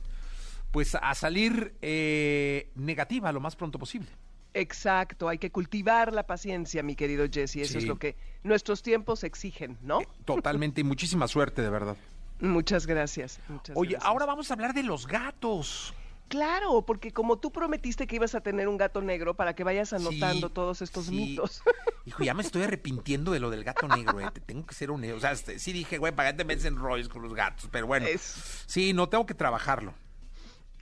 pues 0.71 0.93
a 0.93 1.15
salir 1.15 1.73
eh, 1.81 2.69
negativa 2.75 3.31
lo 3.31 3.39
más 3.39 3.55
pronto 3.55 3.79
posible. 3.79 4.07
Exacto, 4.53 5.27
hay 5.29 5.37
que 5.39 5.51
cultivar 5.51 6.13
la 6.13 6.27
paciencia, 6.27 6.83
mi 6.83 6.95
querido 6.95 7.25
Jesse, 7.31 7.57
eso 7.57 7.73
Sí. 7.73 7.77
es 7.79 7.85
lo 7.85 7.97
que 7.97 8.15
nuestros 8.43 8.81
tiempos 8.83 9.23
exigen, 9.23 9.77
¿no? 9.81 9.99
Totalmente 10.25 10.81
y 10.81 10.83
muchísima 10.83 11.27
suerte, 11.27 11.61
de 11.63 11.69
verdad. 11.69 11.97
Muchas 12.39 12.85
gracias. 12.85 13.39
muchas 13.47 13.75
Oye, 13.75 13.91
gracias. 13.91 14.07
ahora 14.09 14.25
vamos 14.25 14.49
a 14.49 14.53
hablar 14.53 14.73
de 14.73 14.83
los 14.83 15.07
gatos. 15.07 15.93
Claro, 16.29 16.85
porque 16.85 17.11
como 17.11 17.37
tú 17.39 17.51
prometiste 17.51 18.07
que 18.07 18.15
ibas 18.15 18.35
a 18.35 18.41
tener 18.41 18.67
un 18.67 18.77
gato 18.77 19.01
negro 19.01 19.35
para 19.35 19.53
que 19.55 19.63
vayas 19.63 19.91
anotando 19.93 20.47
Sí, 20.47 20.53
todos 20.53 20.81
estos 20.81 21.07
sí. 21.07 21.11
mitos. 21.15 21.61
Hijo, 22.05 22.23
ya 22.23 22.33
me 22.33 22.43
estoy 22.43 22.63
arrepintiendo 22.63 23.31
de 23.31 23.39
lo 23.39 23.49
del 23.49 23.63
gato 23.63 23.87
negro, 23.87 24.19
eh. 24.21 24.29
Te 24.33 24.39
tengo 24.39 24.65
que 24.65 24.73
ser 24.75 24.89
honesto. 24.91 25.17
O 25.17 25.19
sea, 25.19 25.31
este, 25.31 25.59
sí 25.59 25.73
dije, 25.73 25.97
güey, 25.97 26.13
¿para 26.15 26.35
te 26.35 26.45
metes 26.45 26.65
en 26.65 26.77
rollos 26.77 27.09
con 27.09 27.21
los 27.23 27.33
gatos? 27.33 27.67
Pero 27.71 27.87
bueno, 27.87 28.05
Es- 28.07 28.63
sí, 28.67 28.93
no 28.93 29.09
tengo 29.09 29.25
que 29.25 29.33
trabajarlo. 29.33 29.93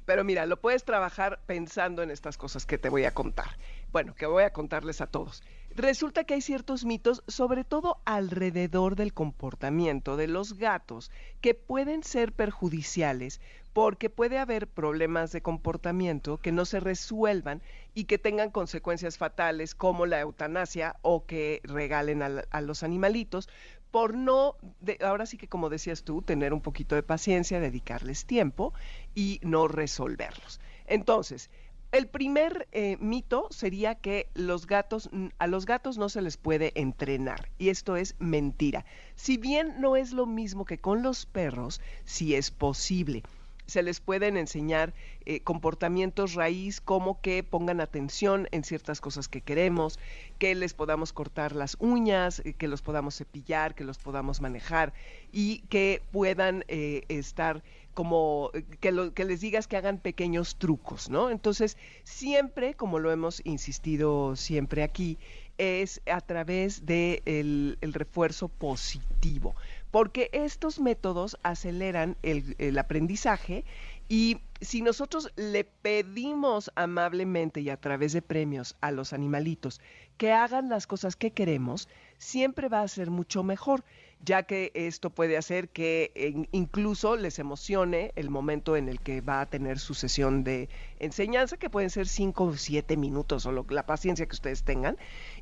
Pero 0.05 0.23
mira, 0.23 0.45
lo 0.45 0.61
puedes 0.61 0.85
trabajar 0.85 1.41
pensando 1.47 2.01
en 2.01 2.11
estas 2.11 2.37
cosas 2.37 2.65
que 2.65 2.77
te 2.77 2.87
voy 2.87 3.03
a 3.03 3.13
contar. 3.13 3.57
Bueno, 3.91 4.15
que 4.15 4.25
voy 4.25 4.43
a 4.43 4.53
contarles 4.53 5.01
a 5.01 5.07
todos. 5.07 5.43
Resulta 5.75 6.23
que 6.23 6.33
hay 6.33 6.41
ciertos 6.41 6.85
mitos, 6.85 7.23
sobre 7.27 7.65
todo 7.65 8.01
alrededor 8.05 8.95
del 8.95 9.13
comportamiento 9.13 10.15
de 10.15 10.27
los 10.27 10.53
gatos, 10.57 11.11
que 11.41 11.55
pueden 11.55 12.03
ser 12.03 12.31
perjudiciales 12.31 13.41
porque 13.77 14.09
puede 14.09 14.39
haber 14.39 14.65
problemas 14.65 15.31
de 15.31 15.43
comportamiento 15.43 16.39
que 16.39 16.51
no 16.51 16.65
se 16.65 16.79
resuelvan 16.79 17.61
y 17.93 18.05
que 18.05 18.17
tengan 18.17 18.49
consecuencias 18.49 19.19
fatales 19.19 19.75
como 19.75 20.07
la 20.07 20.19
eutanasia 20.19 20.95
o 21.03 21.27
que 21.27 21.61
regalen 21.63 22.23
a, 22.23 22.61
los 22.61 22.81
animalitos 22.81 23.47
por 23.91 24.15
no, 24.15 24.55
ahora 24.99 25.27
sí 25.27 25.37
que 25.37 25.47
como 25.47 25.69
decías 25.69 26.01
tú, 26.01 26.23
tener 26.23 26.53
un 26.53 26.61
poquito 26.61 26.95
de 26.95 27.03
paciencia, 27.03 27.59
dedicarles 27.59 28.25
tiempo 28.25 28.73
y 29.13 29.39
no 29.43 29.67
resolverlos. 29.67 30.59
Entonces, 30.87 31.51
el 31.91 32.07
primer 32.07 32.67
eh, 32.71 32.97
mito 32.99 33.47
sería 33.51 33.93
que 33.93 34.27
los 34.33 34.65
gatos, 34.65 35.07
a 35.37 35.45
los 35.45 35.67
gatos 35.67 35.99
no 35.99 36.09
se 36.09 36.23
les 36.23 36.37
puede 36.37 36.71
entrenar. 36.73 37.49
Y 37.59 37.69
esto 37.69 37.95
es 37.95 38.15
mentira. 38.17 38.85
Si 39.13 39.37
bien 39.37 39.79
no 39.79 39.95
es 39.95 40.13
lo 40.13 40.25
mismo 40.25 40.65
que 40.65 40.79
con 40.79 41.03
los 41.03 41.27
perros, 41.27 41.79
sí 42.05 42.33
es 42.33 42.49
posible. 42.49 43.21
Se 43.67 43.83
les 43.83 43.99
pueden 43.99 44.37
enseñar 44.37 44.93
eh, 45.25 45.41
comportamientos 45.41 46.33
raíz 46.33 46.81
como 46.81 47.21
que 47.21 47.43
pongan 47.43 47.81
atención 47.81 48.47
en 48.51 48.63
ciertas 48.63 49.01
cosas 49.01 49.27
que 49.27 49.41
queremos, 49.41 49.99
que 50.39 50.55
les 50.55 50.73
podamos 50.73 51.13
cortar 51.13 51.55
las 51.55 51.75
uñas, 51.79 52.41
eh, 52.45 52.53
que 52.53 52.67
los 52.67 52.81
podamos 52.81 53.15
cepillar, 53.17 53.75
que 53.75 53.83
los 53.83 53.97
podamos 53.97 54.41
manejar 54.41 54.93
y 55.31 55.59
que 55.69 56.01
puedan 56.11 56.63
eh, 56.69 57.03
estar 57.09 57.61
como 57.93 58.51
que, 58.79 58.91
lo- 58.91 59.13
que 59.13 59.25
les 59.25 59.41
digas 59.41 59.67
que 59.67 59.75
hagan 59.75 59.97
pequeños 59.99 60.55
trucos, 60.57 61.09
¿no? 61.09 61.29
Entonces, 61.29 61.77
siempre, 62.03 62.73
como 62.75 62.99
lo 62.99 63.11
hemos 63.11 63.41
insistido 63.43 64.35
siempre 64.35 64.83
aquí, 64.83 65.17
es 65.57 66.01
a 66.05 66.21
través 66.21 66.85
del 66.85 67.23
de 67.25 67.77
el 67.81 67.93
refuerzo 67.93 68.47
positivo, 68.47 69.55
porque 69.97 70.29
estos 70.31 70.79
métodos 70.79 71.39
aceleran 71.41 72.17
el, 72.21 72.77
aprendizaje 72.77 73.65
y 74.07 74.37
si 74.61 74.83
nosotros 74.83 75.31
le 75.35 75.63
pedimos 75.63 76.69
amablemente 76.75 77.61
y 77.61 77.71
a 77.71 77.77
través 77.81 78.13
de 78.13 78.21
premios 78.21 78.75
a 78.79 78.91
los 78.91 79.11
animalitos 79.11 79.81
que 80.17 80.33
hagan 80.33 80.69
las 80.69 80.85
cosas 80.85 81.15
que 81.15 81.31
queremos, 81.31 81.89
siempre 82.19 82.69
va 82.69 82.83
a 82.83 82.87
ser 82.87 83.09
mucho 83.09 83.41
mejor, 83.41 83.83
ya 84.23 84.43
que 84.43 84.71
esto 84.75 85.09
puede 85.09 85.35
hacer 85.35 85.69
que 85.69 86.11
en- 86.13 86.47
incluso 86.51 87.15
les 87.15 87.39
emocione 87.39 88.11
el 88.15 88.29
momento 88.29 88.75
en 88.75 88.89
el 88.89 88.99
que 88.99 89.21
va 89.21 89.41
a 89.41 89.49
tener 89.49 89.79
su 89.79 89.95
sesión 89.95 90.43
de 90.43 90.69
enseñanza, 90.99 91.57
que 91.57 91.71
pueden 91.71 91.89
ser 91.89 92.07
cinco 92.07 92.43
o 92.43 92.55
siete 92.55 92.97
minutos 92.97 93.47
o 93.47 93.51
lo- 93.51 93.65
la 93.69 93.87
paciencia 93.87 94.27
que 94.27 94.35
ustedes 94.35 94.61
tengan, 94.61 94.95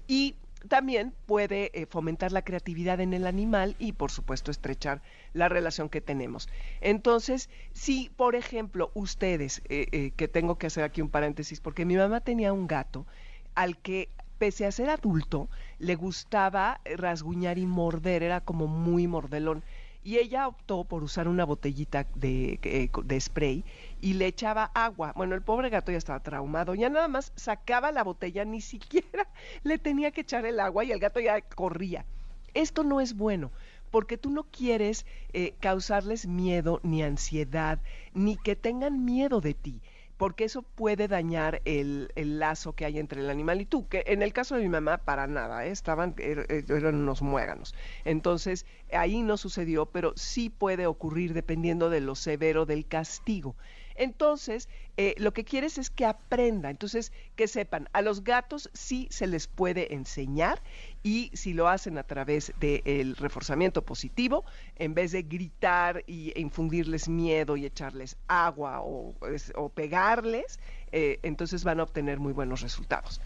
y 0.07 0.35
también 0.65 1.13
puede 1.25 1.71
eh, 1.73 1.85
fomentar 1.85 2.31
la 2.31 2.43
creatividad 2.43 2.99
en 2.99 3.13
el 3.13 3.27
animal 3.27 3.75
y 3.79 3.93
por 3.93 4.11
supuesto 4.11 4.51
estrechar 4.51 5.01
la 5.33 5.49
relación 5.49 5.89
que 5.89 6.01
tenemos. 6.01 6.47
Entonces, 6.81 7.49
si 7.73 8.09
por 8.15 8.35
ejemplo 8.35 8.91
ustedes, 8.93 9.61
eh, 9.69 9.87
eh, 9.91 10.11
que 10.15 10.27
tengo 10.27 10.57
que 10.57 10.67
hacer 10.67 10.83
aquí 10.83 11.01
un 11.01 11.09
paréntesis, 11.09 11.59
porque 11.59 11.85
mi 11.85 11.95
mamá 11.95 12.21
tenía 12.21 12.53
un 12.53 12.67
gato 12.67 13.05
al 13.53 13.77
que 13.77 14.09
pese 14.37 14.65
a 14.65 14.71
ser 14.71 14.89
adulto, 14.89 15.49
le 15.79 15.95
gustaba 15.95 16.81
rasguñar 16.83 17.57
y 17.57 17.65
morder, 17.65 18.23
era 18.23 18.41
como 18.41 18.67
muy 18.67 19.07
mordelón. 19.07 19.63
Y 20.03 20.17
ella 20.17 20.47
optó 20.47 20.83
por 20.83 21.03
usar 21.03 21.27
una 21.27 21.45
botellita 21.45 22.05
de, 22.13 22.59
de 23.03 23.21
spray 23.21 23.63
y 24.05 24.13
le 24.13 24.27
echaba 24.27 24.69
agua. 24.75 25.13
Bueno, 25.15 25.33
el 25.33 25.41
pobre 25.41 25.69
gato 25.69 25.91
ya 25.91 25.97
estaba 25.97 26.19
traumado, 26.19 26.75
ya 26.75 26.91
nada 26.91 27.07
más 27.07 27.33
sacaba 27.35 27.91
la 27.91 28.03
botella, 28.03 28.45
ni 28.45 28.61
siquiera 28.71 29.27
le 29.63 29.79
tenía 29.79 30.11
que 30.11 30.21
echar 30.21 30.45
el 30.45 30.59
agua 30.59 30.83
y 30.83 30.91
el 30.91 30.99
gato 30.99 31.19
ya 31.19 31.41
corría. 31.41 32.05
Esto 32.53 32.83
no 32.83 33.01
es 33.01 33.17
bueno 33.17 33.51
porque 33.89 34.17
tú 34.17 34.29
no 34.29 34.43
quieres 34.43 35.07
eh, 35.33 35.55
causarles 35.59 36.27
miedo 36.27 36.81
ni 36.83 37.01
ansiedad, 37.01 37.79
ni 38.13 38.37
que 38.37 38.55
tengan 38.55 39.05
miedo 39.05 39.41
de 39.41 39.55
ti 39.55 39.81
porque 40.17 40.45
eso 40.45 40.61
puede 40.61 41.07
dañar 41.07 41.61
el, 41.65 42.09
el, 42.15 42.39
lazo 42.39 42.73
que 42.73 42.85
hay 42.85 42.99
entre 42.99 43.19
el 43.19 43.29
animal 43.29 43.59
y 43.59 43.65
tú, 43.65 43.87
que 43.89 44.03
en 44.07 44.21
el 44.21 44.31
caso 44.31 44.55
de 44.55 44.61
mi 44.61 44.69
mamá 44.69 44.99
para 44.99 45.27
nada, 45.27 45.65
¿eh? 45.65 45.71
estaban, 45.71 46.15
er, 46.17 46.45
er, 46.49 46.71
eran 46.71 46.95
unos 46.95 47.21
muéganos. 47.21 47.75
Entonces, 48.05 48.65
ahí 48.93 49.23
no 49.23 49.35
sucedió, 49.35 49.87
pero 49.87 50.13
sí 50.15 50.49
puede 50.49 50.87
ocurrir 50.87 51.33
dependiendo 51.33 51.89
de 51.89 51.99
lo 51.99 52.15
severo 52.15 52.65
del 52.65 52.85
castigo. 52.85 53.57
Entonces, 53.95 54.69
eh, 54.97 55.15
lo 55.17 55.33
que 55.33 55.43
quieres 55.43 55.77
es 55.77 55.89
que 55.89 56.05
aprenda, 56.05 56.69
entonces 56.69 57.11
que 57.35 57.47
sepan, 57.47 57.89
a 57.93 58.01
los 58.01 58.23
gatos 58.23 58.69
sí 58.73 59.07
se 59.09 59.27
les 59.27 59.47
puede 59.47 59.93
enseñar 59.93 60.61
y 61.03 61.31
si 61.33 61.53
lo 61.53 61.67
hacen 61.67 61.97
a 61.97 62.03
través 62.03 62.53
del 62.59 63.15
reforzamiento 63.15 63.83
positivo, 63.83 64.43
en 64.75 64.93
vez 64.93 65.11
de 65.11 65.23
gritar 65.23 66.03
y, 66.07 66.37
infundirles 66.39 67.07
miedo 67.07 67.57
y 67.57 67.65
echarles 67.65 68.17
agua 68.27 68.81
o, 68.81 69.15
o 69.55 69.69
pegarles, 69.69 70.59
eh, 70.91 71.19
entonces 71.23 71.63
van 71.63 71.79
a 71.79 71.83
obtener 71.83 72.19
muy 72.19 72.33
buenos 72.33 72.61
resultados. 72.61 73.21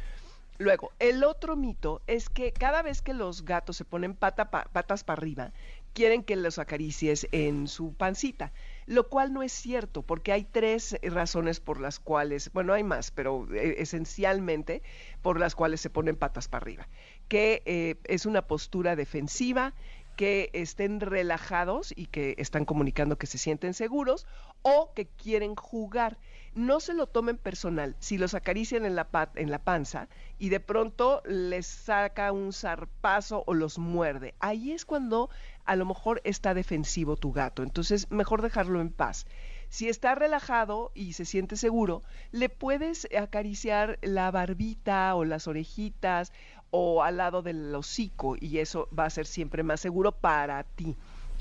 Luego, 0.60 0.92
el 1.00 1.24
otro 1.24 1.56
mito 1.56 2.02
es 2.06 2.28
que 2.28 2.52
cada 2.52 2.82
vez 2.82 3.02
que 3.02 3.14
los 3.14 3.46
gatos 3.46 3.78
se 3.78 3.86
ponen 3.86 4.14
pata 4.14 4.52
pa, 4.52 4.66
patas 4.66 5.06
para 5.06 5.18
arriba, 5.18 5.54
quieren 5.94 6.22
que 6.22 6.36
los 6.36 6.60
acaricies 6.60 7.30
en 7.32 7.68
su 7.68 7.94
pancita 7.94 8.52
lo 8.90 9.08
cual 9.08 9.34
no 9.34 9.44
es 9.44 9.52
cierto, 9.52 10.02
porque 10.02 10.32
hay 10.32 10.46
tres 10.46 10.98
razones 11.04 11.60
por 11.60 11.80
las 11.80 12.00
cuales, 12.00 12.52
bueno, 12.54 12.74
hay 12.74 12.84
más, 12.84 13.12
pero 13.12 13.48
eh, 13.54 13.76
esencialmente 13.78 14.82
por 15.22 15.40
las 15.40 15.54
cuales 15.54 15.80
se 15.80 15.92
ponen 15.92 16.16
patas 16.16 16.48
para 16.48 16.64
arriba, 16.64 16.88
que 17.28 17.62
eh, 17.66 17.98
es 18.06 18.26
una 18.26 18.48
postura 18.48 18.96
defensiva, 18.96 19.76
que 20.16 20.50
estén 20.54 21.00
relajados 21.00 21.94
y 21.96 22.08
que 22.08 22.34
están 22.40 22.66
comunicando 22.66 23.18
que 23.18 23.28
se 23.28 23.38
sienten 23.38 23.74
seguros 23.76 24.26
o 24.64 24.92
que 24.94 25.06
quieren 25.08 25.56
jugar. 25.56 26.18
No 26.56 26.82
se 26.82 26.94
lo 26.94 27.08
tomen 27.08 27.38
personal. 27.38 27.96
Si 28.00 28.18
los 28.18 28.34
acarician 28.34 28.86
en 28.86 28.96
la, 28.96 29.08
en 29.36 29.50
la 29.50 29.64
panza 29.64 30.10
y 30.38 30.50
de 30.50 30.60
pronto 30.60 31.22
les 31.26 31.68
saca 31.68 32.34
un 32.34 32.52
zarpazo 32.52 33.44
o 33.48 33.54
los 33.54 33.78
muerde, 33.78 34.34
ahí 34.40 34.74
es 34.74 34.84
cuando 34.84 35.30
a 35.66 35.76
lo 35.76 35.86
mejor 35.86 36.22
está 36.24 36.54
defensivo 36.54 37.16
tu 37.16 37.32
gato. 37.32 37.64
Entonces, 37.64 38.10
mejor 38.12 38.42
dejarlo 38.42 38.82
en 38.82 38.92
paz. 38.92 39.26
Si 39.70 39.88
está 39.88 40.16
relajado 40.16 40.92
y 40.96 41.14
se 41.14 41.26
siente 41.26 41.56
seguro, 41.56 42.02
le 42.32 42.50
puedes 42.50 43.08
acariciar 43.16 44.00
la 44.02 44.32
barbita 44.32 45.14
o 45.16 45.26
las 45.26 45.48
orejitas 45.48 46.34
o 46.72 47.04
al 47.04 47.18
lado 47.18 47.42
del 47.42 47.74
hocico 47.76 48.36
y 48.40 48.58
eso 48.60 48.88
va 48.98 49.06
a 49.06 49.10
ser 49.10 49.28
siempre 49.28 49.64
más 49.64 49.80
seguro 49.80 50.12
para 50.12 50.64
ti, 50.64 50.96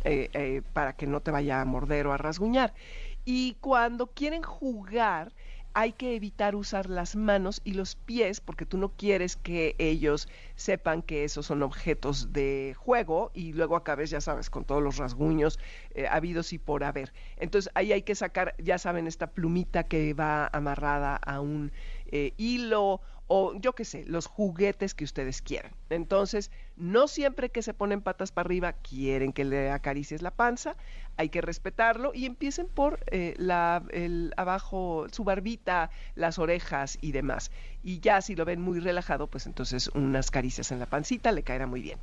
eh, 0.04 0.30
eh, 0.34 0.62
para 0.74 0.92
que 0.92 1.06
no 1.06 1.20
te 1.20 1.30
vaya 1.30 1.60
a 1.60 1.64
morder 1.64 2.06
o 2.06 2.12
a 2.12 2.18
rasguñar. 2.18 2.74
Y 3.24 3.54
cuando 3.60 4.08
quieren 4.08 4.42
jugar, 4.42 5.32
hay 5.78 5.92
que 5.92 6.16
evitar 6.16 6.56
usar 6.56 6.90
las 6.90 7.14
manos 7.14 7.60
y 7.62 7.74
los 7.74 7.94
pies 7.94 8.40
porque 8.40 8.66
tú 8.66 8.78
no 8.78 8.88
quieres 8.88 9.36
que 9.36 9.76
ellos 9.78 10.28
sepan 10.56 11.02
que 11.02 11.22
esos 11.22 11.46
son 11.46 11.62
objetos 11.62 12.32
de 12.32 12.74
juego 12.76 13.30
y 13.32 13.52
luego 13.52 13.76
acabes, 13.76 14.10
ya 14.10 14.20
sabes, 14.20 14.50
con 14.50 14.64
todos 14.64 14.82
los 14.82 14.96
rasguños 14.96 15.60
eh, 15.94 16.08
habidos 16.10 16.52
y 16.52 16.58
por 16.58 16.82
haber. 16.82 17.12
Entonces 17.36 17.70
ahí 17.76 17.92
hay 17.92 18.02
que 18.02 18.16
sacar, 18.16 18.56
ya 18.58 18.76
saben, 18.76 19.06
esta 19.06 19.28
plumita 19.28 19.84
que 19.84 20.14
va 20.14 20.48
amarrada 20.48 21.14
a 21.14 21.40
un 21.40 21.70
eh, 22.06 22.32
hilo 22.38 23.00
o 23.28 23.54
yo 23.60 23.74
qué 23.74 23.84
sé, 23.84 24.04
los 24.06 24.26
juguetes 24.26 24.94
que 24.94 25.04
ustedes 25.04 25.42
quieran. 25.42 25.70
Entonces, 25.90 26.50
no 26.76 27.08
siempre 27.08 27.50
que 27.50 27.62
se 27.62 27.74
ponen 27.74 28.00
patas 28.00 28.32
para 28.32 28.46
arriba 28.46 28.72
quieren 28.72 29.34
que 29.34 29.44
le 29.44 29.70
acaricies 29.70 30.22
la 30.22 30.30
panza, 30.30 30.76
hay 31.18 31.28
que 31.28 31.42
respetarlo 31.42 32.12
y 32.14 32.24
empiecen 32.24 32.68
por 32.68 33.00
eh, 33.08 33.34
la, 33.36 33.82
el 33.90 34.32
abajo, 34.38 35.06
su 35.12 35.24
barbita, 35.24 35.90
las 36.14 36.38
orejas 36.38 36.96
y 37.02 37.12
demás. 37.12 37.50
Y 37.82 38.00
ya 38.00 38.22
si 38.22 38.34
lo 38.34 38.46
ven 38.46 38.62
muy 38.62 38.80
relajado, 38.80 39.26
pues 39.26 39.44
entonces 39.46 39.88
unas 39.88 40.30
caricias 40.30 40.72
en 40.72 40.78
la 40.78 40.86
pancita 40.86 41.30
le 41.30 41.42
caerá 41.42 41.66
muy 41.66 41.82
bien. 41.82 41.98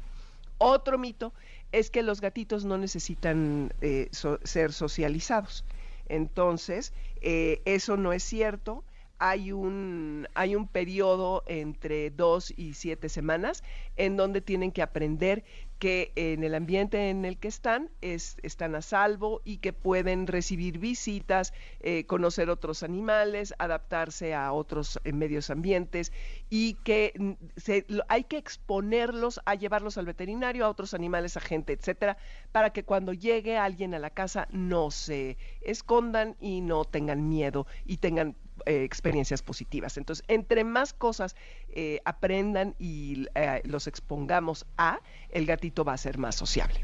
Otro 0.59 0.99
mito 0.99 1.33
es 1.71 1.89
que 1.89 2.03
los 2.03 2.21
gatitos 2.21 2.65
no 2.65 2.77
necesitan 2.77 3.73
eh, 3.81 4.09
so, 4.11 4.39
ser 4.43 4.71
socializados. 4.73 5.65
Entonces, 6.07 6.93
eh, 7.21 7.61
eso 7.65 7.97
no 7.97 8.13
es 8.13 8.23
cierto 8.23 8.83
hay 9.17 9.51
un, 9.51 10.28
hay 10.34 10.56
un 10.56 10.67
periodo 10.67 11.43
entre 11.47 12.10
dos 12.12 12.54
y 12.56 12.73
siete 12.73 13.10
semanas 13.10 13.63
en 13.95 14.17
donde 14.17 14.41
tienen 14.41 14.71
que 14.71 14.82
aprender 14.82 15.43
que 15.80 16.13
en 16.15 16.43
el 16.43 16.56
ambiente 16.56 17.10
en 17.10 17.25
el 17.25 17.38
que 17.38 17.49
están 17.49 17.89
es, 18.01 18.38
están 18.43 18.75
a 18.75 18.82
salvo 18.82 19.41
y 19.43 19.58
que 19.58 19.73
pueden 19.73 20.25
recibir 20.25 20.80
visitas, 20.80 21.54
eh, 21.82 22.06
conocer 22.06 22.49
otros 22.49 22.82
animales, 22.82 23.54
adaptarse 23.60 24.34
a 24.34 24.54
otros 24.54 24.99
eh, 25.04 25.12
medios 25.12 25.49
ambientes 25.49 26.13
y 26.49 26.75
que 26.75 27.13
mm, 27.17 27.32
se, 27.58 27.86
hay 28.08 28.23
que 28.23 28.38
exponerlos 28.38 29.41
a 29.45 29.56
llevarlos 29.56 29.97
al 29.97 30.06
veterinario, 30.06 30.65
a 30.65 30.69
otros 30.69 30.93
animales, 30.93 31.36
a 31.36 31.41
gente, 31.41 31.73
etcétera, 31.73 32.17
para 32.51 32.71
que 32.71 32.84
cuando 32.84 33.13
llegue 33.13 33.58
alguien 33.58 33.93
a 33.93 33.99
la 33.99 34.10
casa 34.10 34.47
no 34.51 34.91
se 34.91 35.38
escondan 35.62 36.38
y 36.39 36.62
no 36.62 36.86
tengan 36.86 37.28
miedo 37.28 37.67
y 37.86 37.97
tengan 37.97 38.36
eh, 38.65 38.84
experiencias 38.84 39.41
positivas. 39.43 39.97
Entonces, 39.97 40.25
entre 40.28 40.63
más 40.63 40.93
cosas 40.93 41.36
eh, 41.69 42.01
aprendan 42.04 42.75
y 42.80 43.28
eh, 43.36 43.62
los 43.65 43.86
expongamos 43.86 44.65
a, 44.78 44.99
el 45.30 45.45
gatito 45.45 45.84
va 45.84 45.93
a 45.93 45.97
ser 45.97 46.17
más 46.17 46.36
sociable. 46.36 46.82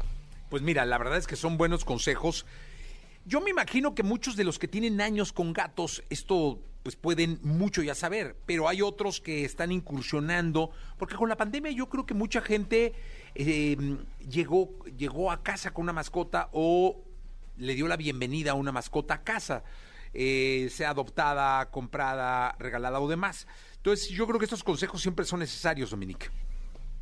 Pues 0.48 0.62
mira, 0.62 0.84
la 0.84 0.96
verdad 0.98 1.18
es 1.18 1.26
que 1.26 1.34
son 1.34 1.56
buenos 1.56 1.84
consejos. 1.84 2.46
Yo 3.24 3.40
me 3.40 3.50
imagino 3.50 3.94
que 3.94 4.04
muchos 4.04 4.36
de 4.36 4.44
los 4.44 4.58
que 4.58 4.68
tienen 4.68 5.00
años 5.00 5.32
con 5.32 5.52
gatos, 5.52 6.04
esto 6.08 6.60
pues 6.84 6.94
pueden 6.94 7.40
mucho 7.42 7.82
ya 7.82 7.94
saber, 7.94 8.36
pero 8.46 8.68
hay 8.68 8.82
otros 8.82 9.20
que 9.20 9.44
están 9.44 9.72
incursionando, 9.72 10.70
porque 10.98 11.14
con 11.16 11.28
la 11.28 11.36
pandemia 11.36 11.72
yo 11.72 11.88
creo 11.88 12.06
que 12.06 12.14
mucha 12.14 12.40
gente 12.40 12.92
llegó, 14.28 14.70
llegó 14.96 15.30
a 15.30 15.42
casa 15.42 15.72
con 15.72 15.84
una 15.84 15.92
mascota 15.92 16.48
o 16.52 17.02
le 17.56 17.74
dio 17.74 17.88
la 17.88 17.96
bienvenida 17.96 18.52
a 18.52 18.54
una 18.54 18.72
mascota 18.72 19.14
a 19.14 19.22
casa 19.22 19.62
eh, 20.14 20.68
sea 20.70 20.90
adoptada, 20.90 21.70
comprada, 21.70 22.54
regalada 22.58 23.00
o 23.00 23.08
demás. 23.08 23.46
Entonces, 23.76 24.08
yo 24.08 24.26
creo 24.26 24.38
que 24.38 24.44
estos 24.44 24.64
consejos 24.64 25.02
siempre 25.02 25.24
son 25.24 25.40
necesarios, 25.40 25.90
Dominique. 25.90 26.28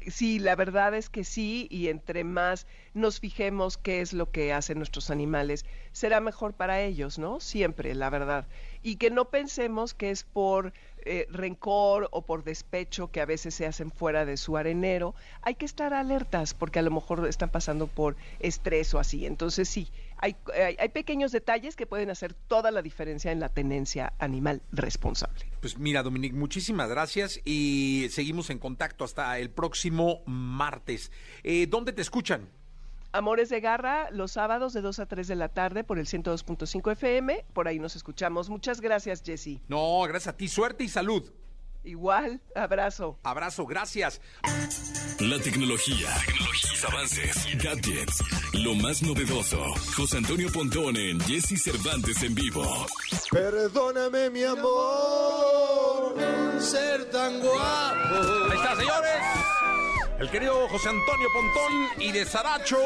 Sí, 0.07 0.39
la 0.39 0.57
verdad 0.57 0.95
es 0.95 1.11
que 1.11 1.25
sí, 1.25 1.69
y 1.71 1.89
entre 1.89 2.25
más 2.25 2.67
nos 2.95 3.21
fijemos 3.21 3.77
qué 3.77 4.01
es 4.01 4.15
lo 4.15 4.31
que 4.31 4.53
hacen 4.55 4.79
nuestros 4.79 5.11
animales, 5.11 5.67
será 5.93 6.21
mejor 6.21 6.55
para 6.55 6.81
ellos, 6.81 7.19
¿no? 7.19 7.39
Siempre, 7.39 7.95
la 7.95 8.09
verdad. 8.09 8.47
Y 8.83 8.97
que 8.97 9.11
no 9.11 9.27
pensemos 9.27 9.93
que 9.93 10.11
es 10.11 10.25
por 10.25 10.73
eh, 11.05 11.27
rencor 11.31 12.09
o 12.13 12.23
por 12.27 12.45
despecho 12.45 13.11
que 13.11 13.21
a 13.21 13.27
veces 13.27 13.55
se 13.55 13.67
hacen 13.67 13.91
fuera 13.91 14.25
de 14.25 14.39
su 14.39 14.57
arenero. 14.57 15.15
Hay 15.43 15.55
que 15.55 15.67
estar 15.67 15.93
alertas 15.93 16.55
porque 16.55 16.79
a 16.79 16.83
lo 16.83 16.91
mejor 16.91 17.27
están 17.27 17.51
pasando 17.51 17.87
por 17.87 18.17
estrés 18.39 18.95
o 18.95 18.99
así. 18.99 19.27
Entonces 19.27 19.69
sí, 19.69 19.89
hay, 20.21 20.37
hay, 20.79 20.89
pequeños 20.91 21.33
detalles 21.33 21.77
que 21.77 21.87
pueden 21.87 22.11
hacer 22.11 22.35
toda 22.35 22.71
la 22.71 22.83
diferencia 22.83 23.33
en 23.33 23.41
la 23.41 23.49
tenencia 23.49 24.13
animal 24.19 24.63
responsable. 24.73 25.47
Pues 25.61 25.79
mira, 25.79 26.03
Dominique, 26.03 26.37
muchísimas 26.37 26.89
gracias 26.89 27.41
y 27.45 28.09
seguimos 28.11 28.51
en 28.51 28.59
contacto 28.59 29.05
hasta 29.05 29.39
el 29.39 29.51
próximo 29.51 30.23
martes. 30.27 31.11
Eh, 31.43 31.67
¿Dónde 31.69 31.93
te 31.93 32.03
escuchan? 32.03 32.49
Amores 33.13 33.49
de 33.49 33.61
Garra, 33.61 34.09
los 34.13 34.33
sábados 34.33 34.73
de 34.73 34.83
2 34.83 35.01
a 35.01 35.07
3 35.07 35.27
de 35.27 35.35
la 35.35 35.49
tarde 35.49 35.83
por 35.83 35.99
el 35.99 36.07
102.5 36.07 36.93
FM. 36.93 37.45
Por 37.53 37.67
ahí 37.67 37.81
nos 37.81 37.97
escuchamos. 37.97 38.49
Muchas 38.49 38.81
gracias, 38.81 39.23
Jesse. 39.25 39.59
No, 39.69 40.03
gracias 40.03 40.29
a 40.29 40.37
ti. 40.37 40.47
Suerte 40.47 40.85
y 40.85 40.89
salud. 40.89 41.29
Igual, 41.85 42.41
abrazo. 42.55 43.19
Abrazo, 43.23 43.67
gracias. 43.67 44.21
La 45.19 45.39
tecnología, 45.39 46.09
tecnologías, 46.27 46.85
avances, 46.85 47.47
gadgets, 47.63 48.25
lo 48.55 48.75
más 48.75 49.03
novedoso. 49.03 49.63
José 49.97 50.19
Antonio 50.19 50.51
Pontón 50.53 50.97
en 50.97 51.21
Jesse 51.21 51.63
Cervantes 51.63 52.23
en 52.23 52.35
vivo. 52.35 52.87
Perdóname, 53.31 54.31
mi 54.31 54.45
amor, 54.45 56.15
ser 56.59 57.11
tan 57.11 57.41
guapo. 57.41 58.51
Ahí 58.51 58.57
está, 58.57 58.77
señores. 58.77 59.11
El 60.21 60.31
querido 60.31 60.69
José 60.69 60.91
Antonio 60.91 61.29
Pontón 61.33 62.03
y 62.03 62.13
de 62.13 62.27
Saracho, 62.27 62.77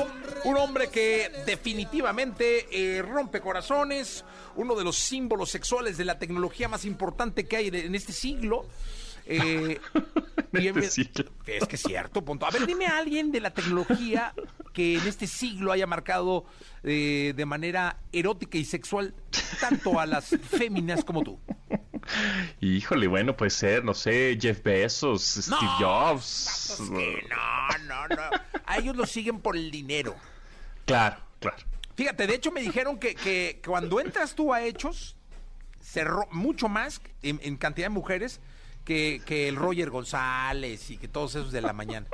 un 0.45 0.57
hombre 0.57 0.89
que 0.89 1.33
definitivamente 1.45 2.69
eh, 2.71 3.03
rompe 3.03 3.41
corazones, 3.41 4.25
uno 4.57 4.75
de 4.75 4.85
los 4.85 4.97
símbolos 4.97 5.51
sexuales 5.51 5.97
de 5.97 6.05
la 6.05 6.19
tecnología 6.19 6.69
más 6.69 6.85
importante 6.85 7.47
que 7.47 7.57
hay 7.57 7.69
en 7.69 7.95
este 7.95 8.13
siglo. 8.13 8.67
Eh, 9.27 9.81
y 10.53 10.69
este 10.69 10.91
siglo. 10.91 11.31
Es 11.47 11.67
que 11.67 11.77
es 11.77 11.83
cierto, 11.83 12.25
Pontón. 12.25 12.49
A 12.49 12.53
ver, 12.53 12.67
dime 12.67 12.87
a 12.87 12.99
alguien 12.99 13.33
de 13.33 13.41
la 13.41 13.53
tecnología 13.53 14.35
que 14.73 14.99
en 14.99 15.07
este 15.07 15.27
siglo 15.27 15.73
haya 15.73 15.87
marcado 15.87 16.45
eh, 16.83 17.33
de 17.37 17.47
manera 17.47 17.99
erótica 18.13 18.59
y 18.59 18.65
sexual 18.65 19.15
tanto 19.61 19.99
a 19.99 20.07
las 20.07 20.29
féminas 20.29 21.05
como 21.05 21.23
tú. 21.23 21.39
Híjole, 22.61 23.07
bueno, 23.07 23.37
puede 23.37 23.51
ser, 23.51 23.85
no 23.85 23.95
sé, 23.95 24.37
Jeff 24.41 24.63
Bezos, 24.63 25.23
Steve 25.23 25.71
Jobs. 25.79 26.81
No, 26.91 27.79
no, 27.87 28.09
no. 28.09 28.23
A 28.67 28.79
ellos 28.79 28.95
los 28.95 29.11
siguen 29.11 29.41
por 29.41 29.57
el 29.57 29.71
dinero. 29.71 30.15
Claro, 30.85 31.17
claro. 31.41 31.57
Fíjate, 31.97 32.27
de 32.27 32.35
hecho 32.35 32.51
me 32.51 32.61
dijeron 32.61 32.99
que, 32.99 33.15
que 33.15 33.61
cuando 33.65 34.01
entras 34.01 34.35
tú 34.35 34.53
a 34.53 34.63
Hechos, 34.63 35.17
cerró 35.81 36.27
mucho 36.33 36.69
más 36.69 37.01
en, 37.23 37.39
en 37.43 37.57
cantidad 37.57 37.87
de 37.87 37.91
mujeres 37.91 38.41
que, 38.85 39.23
que 39.25 39.49
el 39.49 39.57
Roger 39.57 39.91
González 39.91 40.91
y 40.91 40.97
que 40.97 41.09
todos 41.09 41.35
esos 41.37 41.53
de 41.53 41.61
la 41.63 41.73
mañana. 41.73 42.07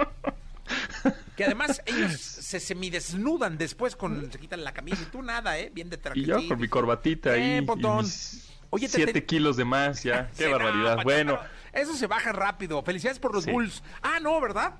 Que 1.36 1.44
además 1.46 1.82
ellos 1.86 2.20
se 2.20 2.60
semidesnudan 2.60 3.56
después 3.56 3.96
con 3.96 4.30
se 4.30 4.38
quitan 4.38 4.62
la 4.62 4.72
camisa 4.72 5.02
y 5.02 5.06
tú 5.06 5.22
nada, 5.22 5.58
¿eh? 5.58 5.70
Bien 5.74 5.88
de 5.88 5.96
Y 5.96 5.98
traquetito. 5.98 6.38
yo 6.40 6.48
con 6.48 6.60
mi 6.60 6.68
corbatita 6.68 7.34
Eh, 7.36 7.40
ahí. 7.58 7.66
y 7.66 7.86
mis 8.02 8.50
Oye, 8.68 8.86
siete 8.88 9.12
te- 9.14 9.24
kilos 9.24 9.56
de 9.56 9.64
más 9.64 10.02
ya. 10.02 10.30
Qué 10.36 10.44
no, 10.46 10.52
barbaridad. 10.58 11.02
Bueno, 11.02 11.38
Eso 11.72 11.94
se 11.96 12.06
baja 12.06 12.32
rápido. 12.32 12.82
Felicidades 12.82 13.18
por 13.18 13.32
los 13.34 13.44
Sí. 13.44 13.50
Bulls. 13.50 13.82
Ah, 14.02 14.18
no, 14.20 14.38
¿verdad? 14.40 14.74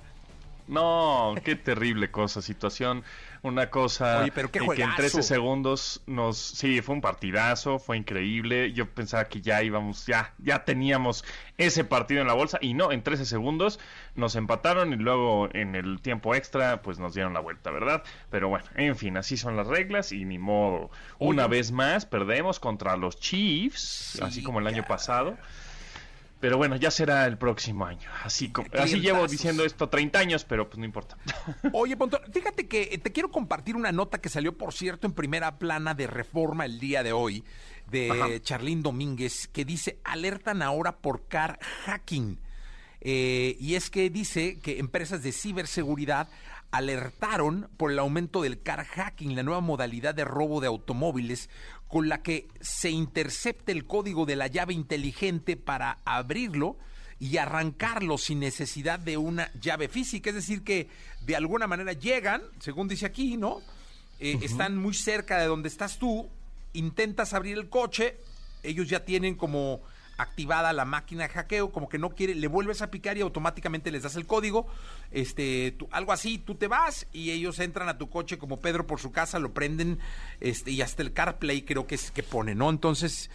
no, 0.68 1.34
qué 1.44 1.56
terrible 1.56 2.10
cosa, 2.12 2.40
situación. 2.42 3.02
Una 3.42 3.70
cosa 3.70 4.20
Oye, 4.20 4.32
pero 4.32 4.48
qué 4.48 4.58
que 4.58 4.58
en 4.58 4.66
juegazo. 4.66 4.96
13 4.96 5.22
segundos 5.22 6.02
nos... 6.06 6.36
Sí, 6.36 6.82
fue 6.82 6.94
un 6.94 7.00
partidazo, 7.00 7.78
fue 7.78 7.96
increíble. 7.96 8.72
Yo 8.72 8.86
pensaba 8.90 9.24
que 9.24 9.40
ya 9.40 9.62
íbamos, 9.62 10.06
ya, 10.06 10.34
ya 10.38 10.64
teníamos 10.64 11.24
ese 11.56 11.84
partido 11.84 12.20
en 12.20 12.26
la 12.26 12.34
bolsa. 12.34 12.58
Y 12.60 12.74
no, 12.74 12.92
en 12.92 13.02
13 13.02 13.24
segundos 13.24 13.80
nos 14.14 14.36
empataron 14.36 14.92
y 14.92 14.96
luego 14.96 15.48
en 15.54 15.74
el 15.74 16.00
tiempo 16.02 16.34
extra 16.34 16.82
pues 16.82 16.98
nos 16.98 17.14
dieron 17.14 17.32
la 17.32 17.40
vuelta, 17.40 17.70
¿verdad? 17.70 18.02
Pero 18.30 18.48
bueno, 18.48 18.66
en 18.76 18.94
fin, 18.96 19.16
así 19.16 19.36
son 19.36 19.56
las 19.56 19.66
reglas 19.66 20.12
y 20.12 20.24
ni 20.24 20.38
modo. 20.38 20.90
Una 21.18 21.46
Oye. 21.46 21.56
vez 21.56 21.72
más 21.72 22.04
perdemos 22.04 22.60
contra 22.60 22.96
los 22.96 23.18
Chiefs, 23.18 24.20
así 24.22 24.42
como 24.42 24.60
el 24.60 24.66
año 24.66 24.84
pasado. 24.86 25.38
Pero 26.40 26.56
bueno, 26.56 26.76
ya 26.76 26.90
será 26.90 27.26
el 27.26 27.36
próximo 27.36 27.84
año. 27.84 28.08
Así, 28.24 28.50
como, 28.50 28.68
así 28.78 29.00
llevo 29.00 29.26
diciendo 29.26 29.64
esto 29.64 29.90
30 29.90 30.18
años, 30.18 30.44
pero 30.44 30.68
pues 30.68 30.78
no 30.78 30.86
importa. 30.86 31.18
Oye, 31.74 31.96
Pontón, 31.96 32.22
fíjate 32.32 32.66
que 32.66 32.88
eh, 32.92 32.98
te 32.98 33.12
quiero 33.12 33.30
compartir 33.30 33.76
una 33.76 33.92
nota 33.92 34.20
que 34.20 34.30
salió, 34.30 34.56
por 34.56 34.72
cierto, 34.72 35.06
en 35.06 35.12
primera 35.12 35.58
plana 35.58 35.92
de 35.92 36.06
Reforma 36.06 36.64
el 36.64 36.80
día 36.80 37.02
de 37.02 37.12
hoy, 37.12 37.44
de 37.90 38.10
Ajá. 38.10 38.40
Charlín 38.40 38.82
Domínguez, 38.82 39.48
que 39.48 39.66
dice, 39.66 40.00
alertan 40.02 40.62
ahora 40.62 40.96
por 40.96 41.28
car 41.28 41.58
hacking. 41.84 42.38
Eh, 43.02 43.56
y 43.60 43.74
es 43.74 43.90
que 43.90 44.08
dice 44.08 44.58
que 44.60 44.78
empresas 44.78 45.22
de 45.22 45.32
ciberseguridad 45.32 46.28
alertaron 46.70 47.68
por 47.76 47.90
el 47.90 47.98
aumento 47.98 48.42
del 48.42 48.62
car 48.62 48.84
hacking, 48.84 49.34
la 49.34 49.42
nueva 49.42 49.60
modalidad 49.60 50.14
de 50.14 50.24
robo 50.24 50.60
de 50.60 50.68
automóviles 50.68 51.50
con 51.90 52.08
la 52.08 52.22
que 52.22 52.46
se 52.60 52.88
intercepta 52.90 53.72
el 53.72 53.84
código 53.84 54.24
de 54.24 54.36
la 54.36 54.46
llave 54.46 54.72
inteligente 54.72 55.56
para 55.56 55.98
abrirlo 56.04 56.76
y 57.18 57.36
arrancarlo 57.36 58.16
sin 58.16 58.38
necesidad 58.38 58.98
de 58.98 59.16
una 59.16 59.52
llave 59.60 59.88
física. 59.88 60.30
Es 60.30 60.36
decir, 60.36 60.62
que 60.62 60.88
de 61.26 61.36
alguna 61.36 61.66
manera 61.66 61.92
llegan, 61.92 62.42
según 62.60 62.86
dice 62.86 63.06
aquí, 63.06 63.36
¿no? 63.36 63.60
Eh, 64.20 64.38
Están 64.40 64.78
muy 64.78 64.94
cerca 64.94 65.38
de 65.38 65.46
donde 65.46 65.68
estás 65.68 65.98
tú, 65.98 66.28
intentas 66.74 67.34
abrir 67.34 67.58
el 67.58 67.68
coche, 67.68 68.16
ellos 68.62 68.88
ya 68.88 69.04
tienen 69.04 69.34
como 69.34 69.82
activada 70.22 70.72
la 70.72 70.84
máquina 70.84 71.24
de 71.24 71.30
hackeo, 71.30 71.72
como 71.72 71.88
que 71.88 71.98
no 71.98 72.10
quiere, 72.10 72.34
le 72.34 72.48
vuelves 72.48 72.82
a 72.82 72.90
picar 72.90 73.16
y 73.16 73.20
automáticamente 73.20 73.90
les 73.90 74.02
das 74.02 74.16
el 74.16 74.26
código, 74.26 74.66
este, 75.10 75.76
algo 75.90 76.12
así, 76.12 76.38
tú 76.38 76.54
te 76.54 76.68
vas 76.68 77.06
y 77.12 77.30
ellos 77.30 77.58
entran 77.58 77.88
a 77.88 77.98
tu 77.98 78.08
coche 78.08 78.38
como 78.38 78.60
Pedro 78.60 78.86
por 78.86 79.00
su 79.00 79.12
casa, 79.12 79.38
lo 79.38 79.52
prenden, 79.52 79.98
este, 80.40 80.70
y 80.70 80.82
hasta 80.82 81.02
el 81.02 81.12
CarPlay 81.12 81.62
creo 81.62 81.86
que 81.86 81.94
es 81.94 82.10
que 82.10 82.22
pone, 82.22 82.54
¿no? 82.54 82.70
Entonces, 82.70 83.30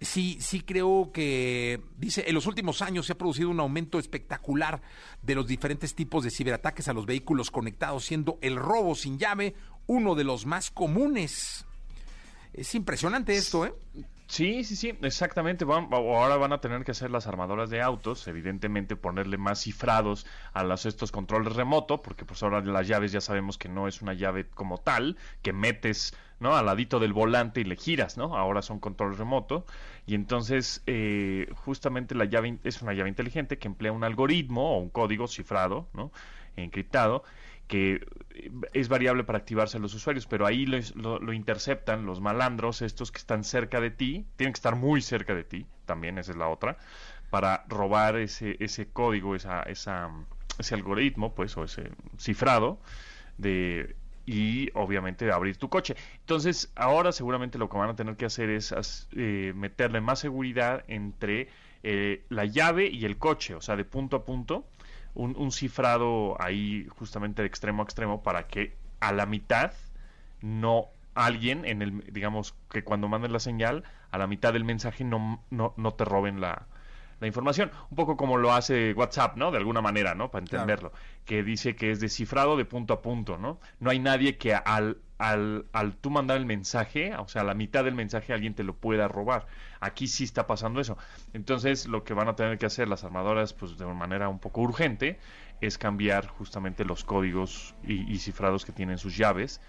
sí, 0.00 0.38
sí 0.40 0.60
creo 0.60 1.10
que, 1.12 1.80
dice, 1.98 2.24
en 2.26 2.34
los 2.34 2.46
últimos 2.46 2.82
años 2.82 3.06
se 3.06 3.12
ha 3.12 3.18
producido 3.18 3.50
un 3.50 3.60
aumento 3.60 3.98
espectacular 3.98 4.80
de 5.22 5.34
los 5.34 5.46
diferentes 5.46 5.94
tipos 5.94 6.24
de 6.24 6.30
ciberataques 6.30 6.88
a 6.88 6.92
los 6.92 7.06
vehículos 7.06 7.50
conectados, 7.50 8.04
siendo 8.04 8.38
el 8.40 8.56
robo 8.56 8.94
sin 8.94 9.18
llave 9.18 9.54
uno 9.86 10.14
de 10.14 10.24
los 10.24 10.46
más 10.46 10.70
comunes. 10.70 11.66
Es 12.52 12.74
impresionante 12.74 13.36
esto, 13.36 13.66
¿eh? 13.66 13.74
Sí, 14.32 14.62
sí, 14.62 14.76
sí, 14.76 14.96
exactamente. 15.02 15.64
Van- 15.64 15.88
ahora 15.92 16.36
van 16.36 16.52
a 16.52 16.60
tener 16.60 16.84
que 16.84 16.92
hacer 16.92 17.10
las 17.10 17.26
armadoras 17.26 17.68
de 17.68 17.82
autos, 17.82 18.28
evidentemente 18.28 18.94
ponerle 18.94 19.38
más 19.38 19.60
cifrados 19.62 20.24
a 20.52 20.62
los, 20.62 20.86
estos 20.86 21.10
controles 21.10 21.54
remoto, 21.56 22.00
porque 22.00 22.24
pues 22.24 22.40
ahora 22.44 22.60
las 22.60 22.86
llaves 22.86 23.10
ya 23.10 23.20
sabemos 23.20 23.58
que 23.58 23.68
no 23.68 23.88
es 23.88 24.02
una 24.02 24.14
llave 24.14 24.48
como 24.48 24.78
tal, 24.78 25.16
que 25.42 25.52
metes 25.52 26.14
¿no? 26.38 26.54
al 26.56 26.66
ladito 26.66 27.00
del 27.00 27.12
volante 27.12 27.60
y 27.60 27.64
le 27.64 27.74
giras, 27.76 28.16
¿no? 28.16 28.36
Ahora 28.36 28.62
son 28.62 28.78
controles 28.78 29.18
remoto. 29.18 29.66
Y 30.06 30.14
entonces, 30.14 30.82
eh, 30.86 31.48
justamente 31.64 32.14
la 32.14 32.24
llave 32.24 32.56
es 32.62 32.82
una 32.82 32.92
llave 32.94 33.08
inteligente 33.08 33.58
que 33.58 33.66
emplea 33.66 33.90
un 33.92 34.04
algoritmo 34.04 34.76
o 34.76 34.78
un 34.78 34.90
código 34.90 35.26
cifrado, 35.26 35.88
¿no? 35.92 36.12
Encriptado, 36.56 37.24
que 37.70 38.04
es 38.72 38.88
variable 38.88 39.22
para 39.22 39.38
activarse 39.38 39.76
a 39.76 39.80
los 39.80 39.94
usuarios, 39.94 40.26
pero 40.26 40.44
ahí 40.44 40.66
lo, 40.66 41.32
interceptan 41.32 42.04
los 42.04 42.20
malandros, 42.20 42.82
estos 42.82 43.12
que 43.12 43.18
están 43.18 43.44
cerca 43.44 43.80
de 43.80 43.92
ti, 43.92 44.26
tienen 44.34 44.52
que 44.52 44.58
estar 44.58 44.74
muy 44.74 45.00
cerca 45.00 45.36
de 45.36 45.44
ti, 45.44 45.66
también 45.86 46.18
esa 46.18 46.32
es 46.32 46.36
la 46.36 46.48
otra, 46.48 46.78
para 47.30 47.64
robar 47.68 48.16
ese, 48.16 48.56
ese 48.58 48.88
código, 48.88 49.36
esa, 49.36 49.62
esa, 49.62 50.10
ese 50.58 50.74
algoritmo, 50.74 51.32
pues, 51.32 51.56
o 51.56 51.62
ese 51.62 51.92
cifrado 52.18 52.80
de 53.38 53.94
y 54.26 54.68
obviamente 54.74 55.30
abrir 55.30 55.56
tu 55.56 55.68
coche. 55.68 55.94
Entonces, 56.18 56.72
ahora 56.74 57.12
seguramente 57.12 57.56
lo 57.56 57.68
que 57.68 57.78
van 57.78 57.90
a 57.90 57.94
tener 57.94 58.16
que 58.16 58.26
hacer 58.26 58.50
es 58.50 59.08
eh, 59.16 59.52
meterle 59.54 60.00
más 60.00 60.18
seguridad 60.18 60.84
entre 60.88 61.48
eh, 61.84 62.24
la 62.28 62.46
llave 62.46 62.88
y 62.88 63.04
el 63.04 63.16
coche, 63.16 63.54
o 63.54 63.60
sea, 63.60 63.76
de 63.76 63.84
punto 63.84 64.16
a 64.16 64.24
punto, 64.24 64.66
un, 65.14 65.36
un 65.36 65.52
cifrado 65.52 66.40
ahí 66.40 66.86
justamente 66.90 67.42
de 67.42 67.48
extremo 67.48 67.82
a 67.82 67.84
extremo 67.84 68.22
para 68.22 68.46
que 68.46 68.76
a 69.00 69.12
la 69.12 69.26
mitad 69.26 69.72
no 70.40 70.88
alguien 71.14 71.64
en 71.64 71.82
el 71.82 72.04
digamos 72.12 72.54
que 72.70 72.84
cuando 72.84 73.08
mandes 73.08 73.30
la 73.30 73.40
señal 73.40 73.84
a 74.10 74.18
la 74.18 74.26
mitad 74.26 74.52
del 74.52 74.64
mensaje 74.64 75.04
no, 75.04 75.42
no, 75.50 75.74
no 75.76 75.94
te 75.94 76.04
roben 76.04 76.40
la, 76.40 76.66
la 77.20 77.26
información 77.26 77.70
un 77.90 77.96
poco 77.96 78.16
como 78.16 78.36
lo 78.36 78.52
hace 78.52 78.92
WhatsApp 78.94 79.36
no 79.36 79.50
de 79.50 79.58
alguna 79.58 79.80
manera 79.80 80.14
no 80.14 80.30
para 80.30 80.44
Claro. 80.44 80.62
entenderlo 80.62 80.92
que 81.24 81.42
dice 81.42 81.76
que 81.76 81.90
es 81.90 82.00
descifrado 82.00 82.56
de 82.56 82.64
punto 82.64 82.94
a 82.94 83.02
punto 83.02 83.36
no 83.38 83.60
no 83.78 83.90
hay 83.90 83.98
nadie 83.98 84.36
que 84.38 84.54
al 84.54 84.98
al, 85.18 85.66
al 85.74 85.96
tú 85.96 86.08
mandar 86.08 86.38
el 86.38 86.46
mensaje, 86.46 87.14
o 87.14 87.28
sea, 87.28 87.42
a 87.42 87.44
la 87.44 87.52
mitad 87.52 87.84
del 87.84 87.94
mensaje 87.94 88.32
alguien 88.32 88.54
te 88.54 88.64
lo 88.64 88.74
pueda 88.74 89.06
robar. 89.06 89.46
Aquí 89.78 90.06
sí 90.08 90.24
está 90.24 90.46
pasando 90.46 90.80
eso. 90.80 90.96
Entonces, 91.34 91.86
lo 91.86 92.04
que 92.04 92.14
van 92.14 92.28
a 92.28 92.36
tener 92.36 92.56
que 92.56 92.64
hacer 92.64 92.88
las 92.88 93.04
armadoras, 93.04 93.52
pues 93.52 93.76
de 93.76 93.84
una 93.84 93.92
manera 93.92 94.30
un 94.30 94.38
poco 94.38 94.62
urgente, 94.62 95.18
es 95.60 95.76
cambiar 95.76 96.26
justamente 96.28 96.86
los 96.86 97.04
códigos 97.04 97.74
y, 97.84 98.10
y 98.10 98.16
cifrados 98.18 98.64
que 98.64 98.72
tienen 98.72 98.96
sus 98.96 99.14
llaves. 99.14 99.60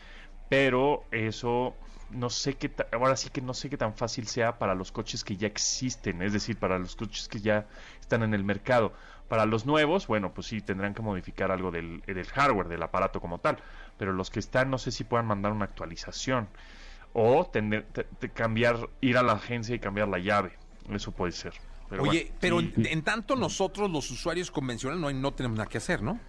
Pero 0.48 1.04
eso 1.12 1.76
no 2.12 2.30
sé 2.30 2.54
qué 2.56 2.72
ahora 2.92 3.16
sí 3.16 3.30
que 3.30 3.42
no 3.42 3.54
sé 3.54 3.70
qué 3.70 3.78
tan 3.78 3.96
fácil 3.96 4.28
sea 4.28 4.58
para 4.60 4.76
los 4.76 4.92
coches 4.92 5.24
que 5.24 5.38
ya 5.38 5.48
existen, 5.48 6.22
es 6.22 6.34
decir, 6.34 6.58
para 6.58 6.78
los 6.80 6.96
coches 6.96 7.28
que 7.28 7.40
ya 7.40 7.68
están 8.00 8.24
en 8.24 8.34
el 8.34 8.44
mercado. 8.44 8.94
Para 9.28 9.46
los 9.46 9.66
nuevos, 9.66 10.08
bueno, 10.08 10.34
pues 10.34 10.48
sí 10.48 10.62
tendrán 10.62 10.94
que 10.94 11.02
modificar 11.02 11.52
algo 11.52 11.72
del, 11.72 12.02
del 12.02 12.26
hardware, 12.28 12.68
del 12.68 12.84
aparato 12.84 13.22
como 13.22 13.40
tal, 13.40 13.58
pero 13.98 14.12
los 14.12 14.30
que 14.30 14.40
están 14.40 14.70
no 14.70 14.78
sé 14.78 14.92
si 14.92 15.04
puedan 15.06 15.26
mandar 15.26 15.52
una 15.54 15.66
actualización 15.66 16.50
o 17.14 17.46
tener, 17.46 17.86
te- 17.94 18.04
te- 18.04 18.30
cambiar, 18.30 18.90
ir 19.02 19.18
a 19.18 19.24
la 19.24 19.34
agencia 19.34 19.74
y 19.76 19.80
cambiar 19.80 20.08
la 20.10 20.18
llave. 20.20 20.52
Eso 20.90 21.12
puede 21.12 21.32
ser. 21.32 21.54
Pero 21.90 22.04
Oye, 22.04 22.24
bueno, 22.24 22.38
pero 22.40 22.60
en, 22.60 22.74
en 22.86 23.02
tanto 23.04 23.36
nosotros 23.36 23.90
los 23.92 24.10
usuarios 24.12 24.50
convencionales 24.52 25.02
no, 25.02 25.12
no 25.12 25.34
tenemos 25.34 25.58
nada 25.58 25.70
que 25.70 25.78
hacer, 25.78 26.02
¿no? 26.02 26.20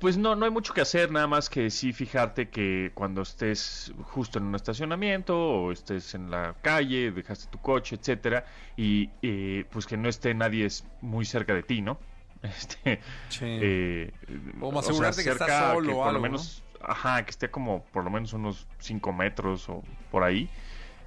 Pues 0.00 0.16
no, 0.16 0.34
no 0.34 0.46
hay 0.46 0.50
mucho 0.50 0.72
que 0.72 0.80
hacer, 0.80 1.12
nada 1.12 1.26
más 1.26 1.50
que 1.50 1.68
sí 1.68 1.92
fijarte 1.92 2.48
que 2.48 2.90
cuando 2.94 3.20
estés 3.20 3.92
justo 4.04 4.38
en 4.38 4.46
un 4.46 4.54
estacionamiento 4.54 5.38
o 5.38 5.72
estés 5.72 6.14
en 6.14 6.30
la 6.30 6.54
calle, 6.62 7.12
dejaste 7.12 7.48
tu 7.50 7.58
coche, 7.58 7.96
etcétera, 7.96 8.46
y 8.78 9.10
eh, 9.20 9.66
pues 9.70 9.86
que 9.86 9.98
no 9.98 10.08
esté 10.08 10.32
nadie 10.32 10.66
muy 11.02 11.26
cerca 11.26 11.52
de 11.54 11.62
ti, 11.62 11.82
¿no? 11.82 11.98
Este, 12.42 13.00
eh, 13.42 14.10
Como 14.58 14.78
o 14.78 14.82
sea, 14.82 14.90
asegurarte 14.90 15.22
que 15.22 15.30
estás 15.30 15.74
solo 15.74 15.92
o 15.92 15.96
por 15.98 16.08
algo, 16.08 16.22
menos, 16.22 16.64
ajá, 16.80 17.22
que 17.26 17.30
esté 17.32 17.50
como 17.50 17.84
por 17.84 18.02
lo 18.02 18.08
menos 18.08 18.32
unos 18.32 18.66
5 18.78 19.12
metros 19.12 19.68
o 19.68 19.82
por 20.10 20.24
ahí, 20.24 20.48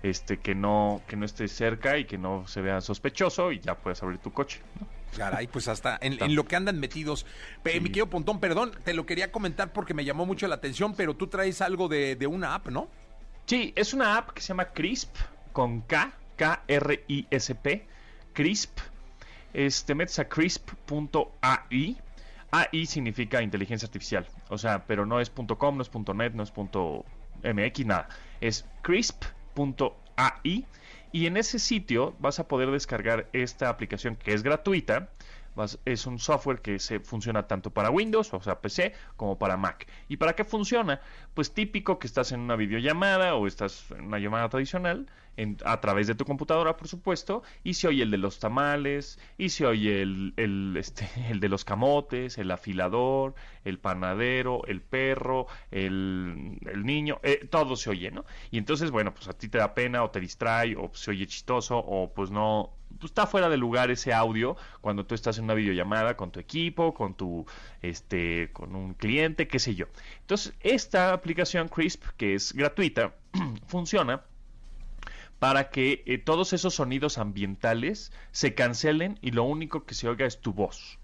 este, 0.03 0.37
que 0.37 0.53
no, 0.53 1.01
que 1.07 1.15
no 1.15 1.25
esté 1.25 1.47
cerca 1.47 1.97
y 1.97 2.05
que 2.05 2.19
no 2.19 2.45
se 2.45 2.61
vea 2.61 2.79
sospechoso 2.81 3.51
y 3.51 3.59
ya 3.59 3.73
puedes 3.73 4.03
abrir 4.03 4.19
tu 4.19 4.31
coche, 4.31 4.61
¿no? 4.79 4.85
Caray, 5.17 5.47
pues 5.47 5.67
hasta 5.67 5.97
en, 6.01 6.21
en 6.21 6.35
lo 6.35 6.45
que 6.45 6.55
andan 6.55 6.79
metidos. 6.79 7.25
Pe- 7.61 7.79
Mi 7.79 7.89
querido 7.89 8.07
Pontón, 8.09 8.39
perdón, 8.39 8.71
te 8.83 8.93
lo 8.93 9.05
quería 9.05 9.31
comentar 9.31 9.71
porque 9.73 9.93
me 9.93 10.05
llamó 10.05 10.25
mucho 10.25 10.47
la 10.47 10.55
atención, 10.55 10.95
pero 10.95 11.15
tú 11.15 11.27
traes 11.27 11.61
algo 11.61 11.87
de, 11.87 12.15
de 12.15 12.27
una 12.27 12.55
app, 12.55 12.67
¿no? 12.69 12.89
Sí, 13.45 13.73
es 13.75 13.93
una 13.93 14.17
app 14.17 14.31
que 14.31 14.41
se 14.41 14.47
llama 14.49 14.65
Crisp, 14.73 15.15
con 15.51 15.81
K, 15.81 16.13
K-R-I-S-P, 16.37 17.85
Crisp. 18.33 18.79
Es, 19.53 19.83
te 19.85 19.93
metes 19.95 20.17
a 20.19 20.27
crisp.ai. 20.27 21.97
AI 22.51 22.85
significa 22.85 23.41
inteligencia 23.41 23.87
artificial, 23.87 24.27
o 24.49 24.57
sea, 24.59 24.85
pero 24.85 25.05
no 25.05 25.19
es 25.19 25.29
.com, 25.31 25.75
no 25.77 25.81
es 25.81 25.91
.net, 26.15 26.33
no 26.33 26.43
es 26.43 26.53
.mx, 26.55 27.85
nada. 27.85 28.07
Es 28.41 28.65
crisp.ai 28.83 30.65
y 31.13 31.27
en 31.27 31.37
ese 31.37 31.59
sitio 31.59 32.15
vas 32.19 32.39
a 32.39 32.47
poder 32.49 32.71
descargar 32.71 33.29
esta 33.31 33.69
aplicación 33.69 34.17
que 34.17 34.33
es 34.33 34.43
gratuita. 34.43 35.11
Es 35.85 36.07
un 36.07 36.17
software 36.19 36.61
que 36.61 36.79
se 36.79 36.99
funciona 36.99 37.47
tanto 37.47 37.71
para 37.71 37.89
Windows, 37.91 38.33
o 38.33 38.41
sea, 38.41 38.59
PC, 38.61 38.93
como 39.15 39.37
para 39.37 39.55
Mac. 39.57 39.87
¿Y 40.07 40.17
para 40.17 40.33
qué 40.35 40.43
funciona? 40.43 40.99
Pues 41.33 41.53
típico 41.53 41.99
que 41.99 42.07
estás 42.07 42.31
en 42.31 42.39
una 42.39 42.55
videollamada 42.55 43.35
o 43.35 43.45
estás 43.47 43.91
en 43.91 44.05
una 44.05 44.17
llamada 44.19 44.49
tradicional, 44.49 45.07
en- 45.37 45.57
a 45.65 45.79
través 45.81 46.07
de 46.07 46.15
tu 46.15 46.25
computadora, 46.25 46.75
por 46.77 46.87
supuesto, 46.87 47.43
y 47.63 47.75
se 47.75 47.87
oye 47.87 48.03
el 48.03 48.11
de 48.11 48.17
los 48.17 48.39
tamales, 48.39 49.19
y 49.37 49.49
se 49.49 49.65
oye 49.65 50.01
el, 50.01 50.33
el, 50.37 50.75
este, 50.77 51.07
el 51.29 51.39
de 51.39 51.49
los 51.49 51.65
camotes, 51.65 52.37
el 52.37 52.49
afilador, 52.51 53.35
el 53.63 53.79
panadero, 53.79 54.61
el 54.67 54.81
perro, 54.81 55.47
el, 55.71 56.57
el 56.65 56.83
niño, 56.85 57.19
eh, 57.23 57.47
todo 57.49 57.75
se 57.75 57.89
oye, 57.89 58.11
¿no? 58.11 58.25
Y 58.51 58.57
entonces, 58.57 58.91
bueno, 58.91 59.13
pues 59.13 59.27
a 59.27 59.33
ti 59.33 59.49
te 59.49 59.57
da 59.57 59.73
pena 59.73 60.03
o 60.03 60.09
te 60.11 60.19
distrae 60.19 60.75
o 60.75 60.91
se 60.93 61.11
oye 61.11 61.27
chistoso 61.27 61.77
o 61.77 62.13
pues 62.13 62.31
no, 62.31 62.71
pues 63.03 63.11
está 63.11 63.27
fuera 63.27 63.49
de 63.49 63.57
lugar 63.57 63.91
ese 63.91 64.13
audio 64.13 64.55
cuando 64.79 65.05
tú 65.05 65.13
estás 65.13 65.37
en 65.37 65.43
una 65.43 65.55
videollamada 65.55 66.15
con 66.15 66.31
tu 66.31 66.39
equipo, 66.39 66.93
con 66.93 67.15
tu, 67.15 67.45
este, 67.81 68.49
con 68.53 68.77
un 68.77 68.93
cliente, 68.93 69.45
qué 69.45 69.59
sé 69.59 69.75
yo. 69.75 69.87
Entonces, 70.21 70.53
esta 70.61 71.11
aplicación 71.11 71.67
Crisp, 71.67 72.01
que 72.15 72.33
es 72.33 72.53
gratuita, 72.53 73.13
funciona 73.67 74.23
para 75.39 75.69
que 75.69 76.03
eh, 76.05 76.17
todos 76.17 76.53
esos 76.53 76.75
sonidos 76.75 77.17
ambientales 77.17 78.13
se 78.31 78.55
cancelen 78.55 79.19
y 79.21 79.31
lo 79.31 79.43
único 79.43 79.83
que 79.83 79.95
se 79.95 80.07
oiga 80.07 80.25
es 80.25 80.39
tu 80.39 80.53
voz. 80.53 80.97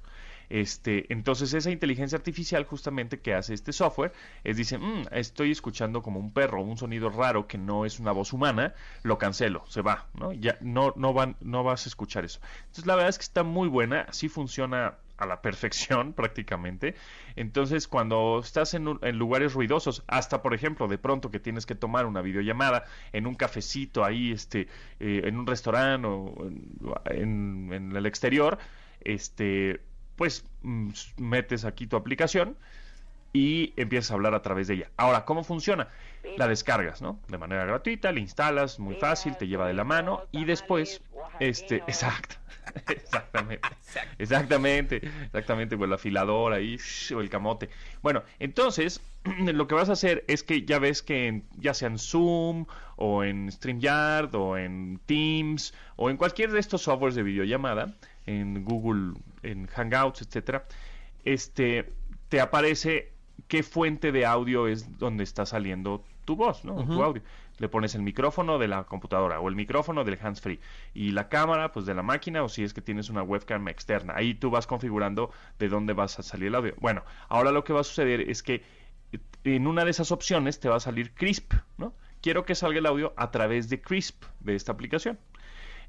Este, 0.49 1.11
entonces 1.13 1.53
esa 1.53 1.71
inteligencia 1.71 2.17
artificial 2.17 2.65
justamente 2.65 3.19
que 3.19 3.33
hace 3.33 3.53
este 3.53 3.71
software 3.73 4.11
es 4.43 4.57
dice, 4.57 4.77
"Mm, 4.77 5.03
estoy 5.11 5.51
escuchando 5.51 6.01
como 6.01 6.19
un 6.19 6.31
perro, 6.33 6.61
un 6.61 6.77
sonido 6.77 7.09
raro 7.09 7.47
que 7.47 7.57
no 7.57 7.85
es 7.85 7.99
una 7.99 8.11
voz 8.11 8.33
humana, 8.33 8.73
lo 9.03 9.17
cancelo, 9.17 9.63
se 9.67 9.81
va, 9.81 10.07
¿no? 10.13 10.33
Ya 10.33 10.57
no 10.61 10.93
no 10.95 11.13
van 11.13 11.35
no 11.41 11.63
vas 11.63 11.85
a 11.85 11.89
escuchar 11.89 12.25
eso. 12.25 12.39
Entonces 12.61 12.85
la 12.85 12.95
verdad 12.95 13.09
es 13.09 13.17
que 13.17 13.23
está 13.23 13.43
muy 13.43 13.67
buena, 13.67 14.01
así 14.01 14.27
funciona 14.29 14.95
a 15.17 15.25
la 15.25 15.41
perfección 15.41 16.13
prácticamente. 16.13 16.95
Entonces, 17.35 17.87
cuando 17.87 18.39
estás 18.43 18.73
en, 18.73 18.85
lugares 19.17 19.53
ruidosos, 19.53 20.03
hasta 20.07 20.41
por 20.41 20.53
ejemplo, 20.53 20.87
de 20.87 20.97
pronto 20.97 21.29
que 21.29 21.39
tienes 21.39 21.65
que 21.65 21.75
tomar 21.75 22.05
una 22.05 22.21
videollamada 22.21 22.85
en 23.13 23.27
un 23.27 23.35
cafecito 23.35 24.03
ahí, 24.05 24.31
este, 24.31 24.67
eh, 24.99 25.21
en 25.25 25.37
un 25.37 25.45
restaurante 25.45 26.07
o 26.07 26.33
en- 27.05 27.71
en 27.73 27.95
el 27.95 28.05
exterior, 28.05 28.57
este, 29.01 29.81
pues 30.19 30.43
mm, 30.63 30.89
metes 31.15 31.63
aquí 31.63 31.87
tu 31.87 31.95
aplicación 31.95 32.57
y 33.31 33.71
empiezas 33.77 34.11
a 34.11 34.15
hablar 34.15 34.35
a 34.35 34.41
través 34.41 34.67
de 34.67 34.73
ella. 34.73 34.89
Ahora, 34.97 35.23
¿cómo 35.23 35.45
funciona? 35.45 35.87
La 36.35 36.45
descargas, 36.45 37.01
¿no? 37.01 37.19
De 37.29 37.37
manera 37.37 37.63
gratuita, 37.63 38.11
la 38.11 38.19
instalas, 38.19 38.79
muy 38.79 38.95
fácil, 38.95 39.37
te 39.37 39.47
lleva 39.47 39.65
de 39.65 39.73
la 39.73 39.85
mano 39.85 40.23
y 40.33 40.43
después, 40.43 41.01
este, 41.39 41.77
exacto, 41.87 42.35
exactamente, 42.89 43.61
exactamente, 44.17 45.01
exactamente, 45.27 45.75
o 45.75 45.85
el 45.85 45.93
afilador 45.93 46.51
ahí, 46.51 46.77
o 47.15 47.21
el 47.21 47.29
camote. 47.29 47.69
Bueno, 48.01 48.23
entonces, 48.39 48.99
lo 49.23 49.67
que 49.67 49.75
vas 49.75 49.87
a 49.87 49.93
hacer 49.93 50.25
es 50.27 50.43
que 50.43 50.63
ya 50.65 50.79
ves 50.79 51.01
que 51.01 51.27
en- 51.27 51.45
ya 51.57 51.73
sea 51.73 51.87
en 51.87 51.97
Zoom 51.97 52.65
o 52.97 53.23
en 53.23 53.49
StreamYard 53.49 54.35
o 54.35 54.57
en 54.57 54.99
Teams 55.05 55.73
o 55.95 56.09
en 56.09 56.17
cualquier 56.17 56.51
de 56.51 56.59
estos 56.59 56.81
softwares 56.81 57.15
de 57.15 57.23
videollamada, 57.23 57.93
en 58.29 58.63
Google, 58.63 59.13
en 59.41 59.65
Hangouts, 59.67 60.21
etcétera, 60.21 60.65
este, 61.23 61.91
te 62.29 62.39
aparece 62.39 63.11
qué 63.47 63.63
fuente 63.63 64.11
de 64.11 64.25
audio 64.25 64.67
es 64.67 64.97
donde 64.99 65.23
está 65.23 65.45
saliendo 65.45 66.03
tu 66.25 66.35
voz, 66.35 66.63
¿no? 66.63 66.85
Tu 66.85 67.01
audio. 67.01 67.23
Le 67.57 67.67
pones 67.69 67.95
el 67.95 68.03
micrófono 68.03 68.59
de 68.59 68.67
la 68.67 68.83
computadora 68.83 69.39
o 69.39 69.49
el 69.49 69.55
micrófono 69.55 70.03
del 70.03 70.19
hands-free 70.21 70.59
y 70.93 71.11
la 71.11 71.27
cámara, 71.27 71.71
pues 71.71 71.87
de 71.87 71.95
la 71.95 72.03
máquina 72.03 72.43
o 72.43 72.49
si 72.49 72.63
es 72.63 72.73
que 72.73 72.81
tienes 72.81 73.09
una 73.09 73.23
webcam 73.23 73.67
externa. 73.67 74.13
Ahí 74.15 74.35
tú 74.35 74.51
vas 74.51 74.67
configurando 74.67 75.31
de 75.57 75.69
dónde 75.69 75.93
vas 75.93 76.19
a 76.19 76.23
salir 76.23 76.49
el 76.49 76.55
audio. 76.55 76.75
Bueno, 76.79 77.03
ahora 77.29 77.51
lo 77.51 77.63
que 77.63 77.73
va 77.73 77.81
a 77.81 77.83
suceder 77.83 78.21
es 78.29 78.43
que 78.43 78.63
eh, 79.11 79.19
en 79.43 79.65
una 79.65 79.83
de 79.85 79.91
esas 79.91 80.11
opciones 80.11 80.59
te 80.59 80.69
va 80.69 80.75
a 80.75 80.79
salir 80.79 81.13
Crisp, 81.15 81.53
¿no? 81.77 81.93
Quiero 82.21 82.45
que 82.45 82.53
salga 82.53 82.77
el 82.77 82.85
audio 82.85 83.13
a 83.17 83.31
través 83.31 83.69
de 83.69 83.81
Crisp 83.81 84.23
de 84.39 84.55
esta 84.55 84.71
aplicación. 84.71 85.17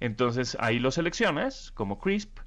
Entonces 0.01 0.57
ahí 0.61 0.79
lo 0.79 0.91
seleccionas 0.91 1.71
como 1.73 1.99
Crisp 1.99 2.39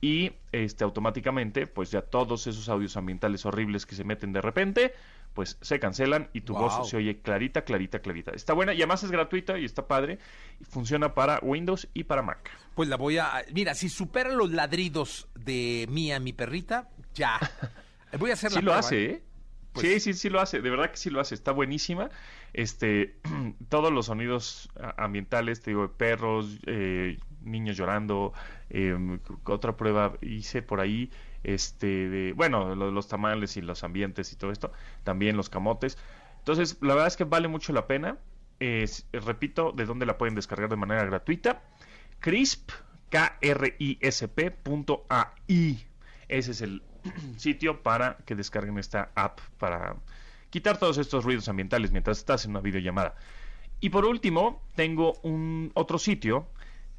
y 0.00 0.32
este 0.50 0.82
automáticamente 0.82 1.66
pues 1.68 1.90
ya 1.92 2.02
todos 2.02 2.46
esos 2.48 2.68
audios 2.68 2.96
ambientales 2.96 3.46
horribles 3.46 3.86
que 3.86 3.94
se 3.94 4.02
meten 4.02 4.32
de 4.32 4.40
repente 4.40 4.94
pues 5.32 5.56
se 5.60 5.78
cancelan 5.78 6.28
y 6.32 6.40
tu 6.42 6.54
Wow. 6.54 6.62
voz 6.62 6.90
se 6.90 6.96
oye 6.96 7.20
clarita, 7.22 7.64
clarita, 7.64 8.00
clarita. 8.00 8.32
Está 8.32 8.52
buena 8.52 8.74
y 8.74 8.78
además 8.78 9.02
es 9.04 9.10
gratuita 9.10 9.58
y 9.58 9.64
está 9.64 9.86
padre 9.86 10.18
y 10.60 10.64
funciona 10.64 11.14
para 11.14 11.38
Windows 11.42 11.88
y 11.94 12.04
para 12.04 12.20
Mac. 12.22 12.50
Pues 12.74 12.88
la 12.88 12.96
voy 12.96 13.16
a. 13.18 13.44
Mira, 13.52 13.74
si 13.74 13.88
supera 13.88 14.30
los 14.32 14.50
ladridos 14.50 15.28
de 15.34 15.86
Mía, 15.88 16.18
mi 16.20 16.32
perrita, 16.32 16.88
ya. 17.14 17.38
Voy 18.18 18.28
a 18.30 18.34
hacer 18.34 18.50
Sí 18.50 18.56
la 18.56 18.60
lo 18.60 18.64
prueba, 18.72 18.78
hace, 18.80 19.04
¿eh? 19.04 19.10
¿eh? 19.12 19.22
Pues- 19.72 19.86
Sí, 19.86 20.00
sí, 20.00 20.12
sí 20.12 20.28
lo 20.28 20.38
hace, 20.38 20.60
de 20.60 20.68
verdad 20.68 20.90
que 20.90 20.98
sí 20.98 21.08
lo 21.08 21.18
hace, 21.18 21.34
está 21.34 21.50
buenísima. 21.52 22.10
Este, 22.52 23.16
todos 23.68 23.92
los 23.92 24.06
sonidos 24.06 24.70
ambientales, 24.96 25.60
te 25.62 25.70
digo, 25.70 25.90
perros, 25.92 26.58
eh, 26.66 27.18
niños 27.42 27.76
llorando, 27.76 28.32
eh, 28.70 28.96
otra 29.44 29.76
prueba 29.76 30.14
hice 30.20 30.62
por 30.62 30.80
ahí, 30.80 31.10
este, 31.42 31.86
de, 31.86 32.32
bueno, 32.34 32.74
lo 32.74 32.86
de 32.86 32.92
los 32.92 33.08
tamales 33.08 33.56
y 33.56 33.62
los 33.62 33.84
ambientes 33.84 34.32
y 34.32 34.36
todo 34.36 34.52
esto, 34.52 34.72
también 35.04 35.36
los 35.36 35.48
camotes. 35.48 35.98
Entonces, 36.38 36.78
la 36.80 36.94
verdad 36.94 37.08
es 37.08 37.16
que 37.16 37.24
vale 37.24 37.48
mucho 37.48 37.72
la 37.72 37.86
pena. 37.86 38.18
Repito, 39.12 39.72
de 39.72 39.86
dónde 39.86 40.06
la 40.06 40.18
pueden 40.18 40.36
descargar 40.36 40.68
de 40.68 40.76
manera 40.76 41.04
gratuita. 41.04 41.62
Crisp, 42.20 42.70
K-R-I-S-P 43.10 44.50
punto 44.52 45.04
A-I. 45.08 45.84
Ese 46.28 46.50
es 46.52 46.62
el 46.62 46.82
sitio 47.36 47.82
para 47.82 48.16
que 48.24 48.34
descarguen 48.34 48.78
esta 48.78 49.10
app 49.14 49.40
para 49.58 49.96
quitar 50.52 50.78
todos 50.78 50.98
estos 50.98 51.24
ruidos 51.24 51.48
ambientales 51.48 51.92
mientras 51.92 52.18
estás 52.18 52.44
en 52.44 52.50
una 52.50 52.60
videollamada. 52.60 53.14
Y 53.80 53.88
por 53.88 54.04
último, 54.04 54.60
tengo 54.76 55.14
un 55.22 55.72
otro 55.74 55.98
sitio 55.98 56.46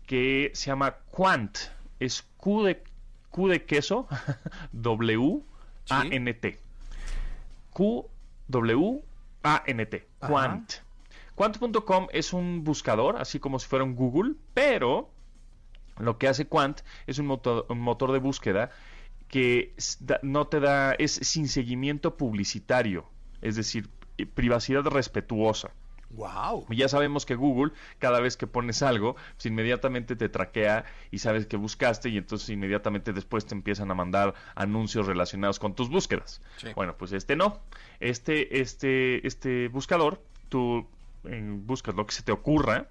que 0.07 0.51
se 0.55 0.65
llama 0.71 0.95
Quant. 1.11 1.55
Es 1.99 2.23
Q 2.37 2.63
de, 2.63 2.83
Q 3.29 3.49
de 3.49 3.63
queso, 3.63 4.07
W, 4.73 5.43
A, 5.91 6.03
N, 6.09 6.33
T. 6.33 6.59
Q, 7.69 8.09
W, 8.47 9.03
A, 9.43 9.63
N, 9.67 9.85
T. 9.85 10.07
Ajá. 10.19 10.33
Quant. 10.33 10.73
Quant.com 11.35 12.07
es 12.11 12.33
un 12.33 12.63
buscador, 12.63 13.17
así 13.17 13.39
como 13.39 13.59
si 13.59 13.67
fuera 13.67 13.85
un 13.85 13.95
Google, 13.95 14.33
pero 14.55 15.11
lo 15.99 16.17
que 16.17 16.27
hace 16.27 16.47
Quant 16.47 16.81
es 17.05 17.19
un 17.19 17.27
motor, 17.27 17.67
un 17.69 17.79
motor 17.79 18.11
de 18.11 18.19
búsqueda 18.19 18.71
que 19.27 19.75
no 20.23 20.47
te 20.47 20.59
da, 20.59 20.93
es 20.93 21.13
sin 21.13 21.47
seguimiento 21.47 22.17
publicitario, 22.17 23.12
es 23.43 23.55
decir, 23.55 23.89
eh, 24.17 24.25
privacidad 24.25 24.83
respetuosa. 24.85 25.71
Wow. 26.11 26.67
Ya 26.69 26.87
sabemos 26.87 27.25
que 27.25 27.35
Google, 27.35 27.73
cada 27.97 28.19
vez 28.19 28.37
que 28.37 28.45
pones 28.45 28.83
algo, 28.83 29.15
pues 29.35 29.47
inmediatamente 29.47 30.15
te 30.15 30.29
traquea 30.29 30.85
y 31.09 31.19
sabes 31.19 31.47
que 31.47 31.57
buscaste 31.57 32.09
y 32.09 32.17
entonces 32.17 32.49
inmediatamente 32.49 33.13
después 33.13 33.45
te 33.45 33.55
empiezan 33.55 33.89
a 33.89 33.95
mandar 33.95 34.35
anuncios 34.53 35.07
relacionados 35.07 35.59
con 35.59 35.73
tus 35.73 35.89
búsquedas. 35.89 36.41
Sí. 36.57 36.67
Bueno, 36.75 36.95
pues 36.97 37.13
este 37.13 37.35
no. 37.35 37.61
Este, 37.99 38.61
este, 38.61 39.25
este 39.25 39.69
buscador, 39.69 40.21
tú 40.49 40.87
eh, 41.23 41.43
buscas 41.43 41.95
lo 41.95 42.05
que 42.05 42.13
se 42.13 42.21
te 42.21 42.31
ocurra 42.31 42.89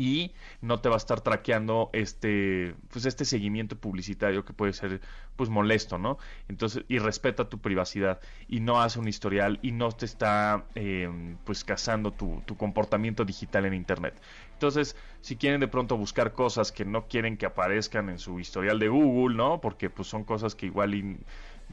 y 0.00 0.32
no 0.62 0.80
te 0.80 0.88
va 0.88 0.94
a 0.94 0.96
estar 0.96 1.20
traqueando 1.20 1.90
este 1.92 2.74
pues 2.90 3.04
este 3.04 3.26
seguimiento 3.26 3.76
publicitario 3.76 4.46
que 4.46 4.54
puede 4.54 4.72
ser 4.72 5.02
pues 5.36 5.50
molesto 5.50 5.98
no 5.98 6.16
entonces 6.48 6.84
y 6.88 6.98
respeta 6.98 7.50
tu 7.50 7.58
privacidad 7.58 8.18
y 8.48 8.60
no 8.60 8.80
hace 8.80 8.98
un 8.98 9.08
historial 9.08 9.58
y 9.60 9.72
no 9.72 9.92
te 9.92 10.06
está 10.06 10.64
eh, 10.74 11.36
pues 11.44 11.64
cazando 11.64 12.12
tu, 12.12 12.42
tu 12.46 12.56
comportamiento 12.56 13.26
digital 13.26 13.66
en 13.66 13.74
internet. 13.74 14.18
Entonces 14.54 14.96
si 15.20 15.36
quieren 15.36 15.60
de 15.60 15.68
pronto 15.68 15.98
buscar 15.98 16.32
cosas 16.32 16.72
que 16.72 16.86
no 16.86 17.06
quieren 17.06 17.36
que 17.36 17.44
aparezcan 17.44 18.08
en 18.08 18.18
su 18.18 18.40
historial 18.40 18.78
de 18.78 18.88
Google 18.88 19.36
no 19.36 19.60
porque 19.60 19.90
pues 19.90 20.08
son 20.08 20.24
cosas 20.24 20.54
que 20.54 20.64
igual 20.64 21.18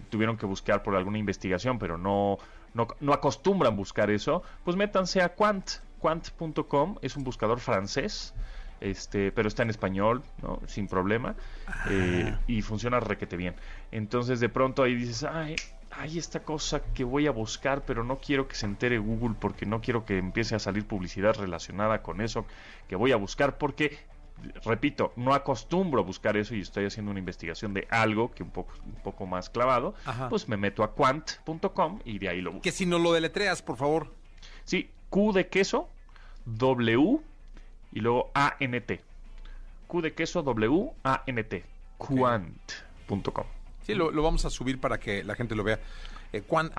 tuvieron 0.10 0.36
que 0.36 0.45
buscar 0.45 0.84
por 0.84 0.97
alguna 0.97 1.18
investigación 1.18 1.80
pero 1.80 1.97
no 1.97 2.39
no, 2.74 2.89
no 2.99 3.14
acostumbran 3.14 3.78
buscar 3.78 4.12
eso 4.12 4.43
pues 4.66 4.76
métanse 4.76 5.22
a 5.22 5.30
Quant 5.30 5.87
Quant.com 6.00 6.98
es 7.02 7.16
un 7.16 7.24
buscador 7.24 7.60
francés 7.60 8.34
este, 8.80 9.32
pero 9.32 9.48
está 9.48 9.64
en 9.64 9.70
español, 9.70 10.24
¿no? 10.41 10.62
Sin 10.68 10.88
problema. 10.88 11.36
eh, 11.89 12.36
y 12.48 12.62
funciona 12.62 13.00
requete 13.00 13.38
bien. 13.38 13.56
Entonces 13.91 14.39
de 14.39 14.50
pronto 14.50 14.84
ahí 14.84 14.95
dices, 14.95 15.24
ay, 15.24 15.56
hay 15.91 16.18
esta 16.18 16.43
cosa 16.43 16.82
que 16.93 17.04
voy 17.04 17.28
a 17.28 17.32
buscar, 17.32 17.84
pero 17.86 18.04
no 18.04 18.20
quiero 18.20 18.48
que 18.48 18.56
se 18.56 18.66
entere 18.66 18.98
Google 19.00 19.36
porque 19.39 19.66
no 19.66 19.82
quiero 19.82 20.06
que 20.06 20.18
empiece 20.18 20.56
a 20.56 20.60
salir 20.60 20.86
publicidad 20.86 21.36
relacionada 21.36 22.02
con 22.04 22.22
eso 22.22 22.45
que 22.88 22.95
voy 22.95 23.12
a 23.12 23.16
buscar 23.16 23.58
porque 23.58 23.98
repito, 24.64 25.14
no 25.16 25.34
acostumbro 25.34 26.02
a 26.02 26.04
buscar 26.04 26.38
eso 26.38 26.54
y 26.54 26.62
estoy 26.62 26.86
haciendo 26.86 27.10
una 27.10 27.20
investigación 27.20 27.74
de 27.74 27.88
algo 27.89 28.30
que 28.32 28.43
un 28.43 28.52
poco, 28.52 28.72
un 28.86 29.02
poco 29.02 29.26
más 29.26 29.50
clavado, 29.50 29.95
Ajá. 30.06 30.30
pues 30.30 30.48
me 30.48 30.58
meto 30.58 30.84
a 30.84 30.93
quant.com 30.93 32.02
y 32.06 32.20
de 32.20 32.30
ahí 32.30 32.41
lo 32.41 32.52
busco. 32.52 32.62
Que 32.62 32.72
si 32.72 32.86
no 32.86 33.00
lo 33.00 33.14
deletreas, 33.14 33.64
por 33.64 33.78
favor. 33.78 34.14
Sí, 34.64 34.91
Q 35.10 35.34
de 35.34 35.47
queso, 35.47 35.89
W 36.45 37.20
y 37.91 37.99
luego 37.99 38.32
A-N-T. 38.34 39.01
Q 39.88 40.01
de 40.01 40.14
queso, 40.14 40.43
W, 40.43 40.91
A-N-T. 41.03 41.64
Quant.com. 41.97 43.45
Sí, 43.84 43.95
lo, 43.95 44.12
lo 44.12 44.22
vamos 44.22 44.45
a 44.45 44.49
subir 44.49 44.80
para 44.80 44.99
que 44.99 45.24
la 45.24 45.36
gente 45.36 45.55
lo 45.55 45.64
vea. 45.64 45.80
Eh, 46.34 46.41
Quant 46.41 46.74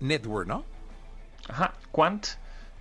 Network, 0.00 0.46
¿no? 0.46 0.64
Ajá, 1.48 1.74
Quant, 1.90 2.26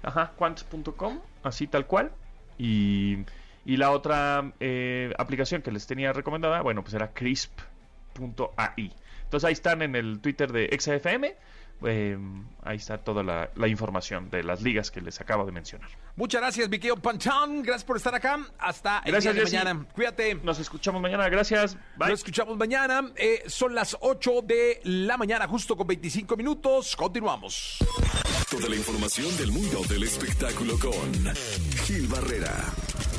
ajá, 0.04 0.34
Quant.com, 0.36 1.20
así 1.44 1.68
tal 1.68 1.88
cual. 1.88 2.12
Y, 2.58 3.18
y 3.66 3.78
la 3.78 3.92
otra 3.92 4.52
eh, 4.60 5.14
aplicación 5.18 5.62
que 5.62 5.72
les 5.72 5.88
tenía 5.88 6.14
recomendada, 6.14 6.62
bueno, 6.62 6.84
pues 6.84 6.94
era 6.94 7.14
crisp.ai. 7.14 8.94
Entonces 9.24 9.48
ahí 9.48 9.54
están 9.54 9.82
en 9.82 9.96
el 9.96 10.20
Twitter 10.20 10.52
de 10.52 10.70
XFM. 10.80 11.36
Eh, 11.86 12.18
ahí 12.64 12.78
está 12.78 12.98
toda 12.98 13.24
la, 13.24 13.50
la 13.56 13.68
información 13.68 14.30
de 14.30 14.44
las 14.44 14.62
ligas 14.62 14.92
que 14.92 15.02
les 15.02 15.20
acabo 15.22 15.46
de 15.46 15.52
mencionar. 15.52 15.90
Muchas 16.16 16.42
gracias, 16.42 16.70
mi 16.70 16.80
querido 16.80 16.98
Panchón. 16.98 17.62
Gracias 17.62 17.84
por 17.84 17.98
estar 17.98 18.16
acá. 18.16 18.40
Hasta 18.58 19.00
el 19.06 19.12
Gracias, 19.12 19.36
día 19.36 19.44
de 19.44 19.52
mañana. 19.52 19.86
Cuídate. 19.94 20.36
Nos 20.36 20.60
escuchamos 20.60 21.02
mañana, 21.02 21.30
gracias. 21.30 21.76
Bye. 21.96 22.10
Nos 22.10 22.20
escuchamos 22.20 22.58
mañana. 22.58 23.12
Eh, 23.16 23.44
son 23.48 23.76
las 23.76 23.96
8 24.00 24.42
de 24.44 24.82
la 24.84 25.18
mañana, 25.18 25.48
justo 25.48 25.78
con 25.78 25.88
25 25.88 26.36
minutos. 26.36 26.96
Continuamos. 26.96 27.78
Toda 28.50 28.70
la 28.70 28.76
información 28.76 29.36
del 29.38 29.52
mundo 29.52 29.82
del 29.90 30.04
espectáculo 30.04 30.80
con 30.80 31.14
Gil 31.86 32.08
Barrera, 32.08 32.56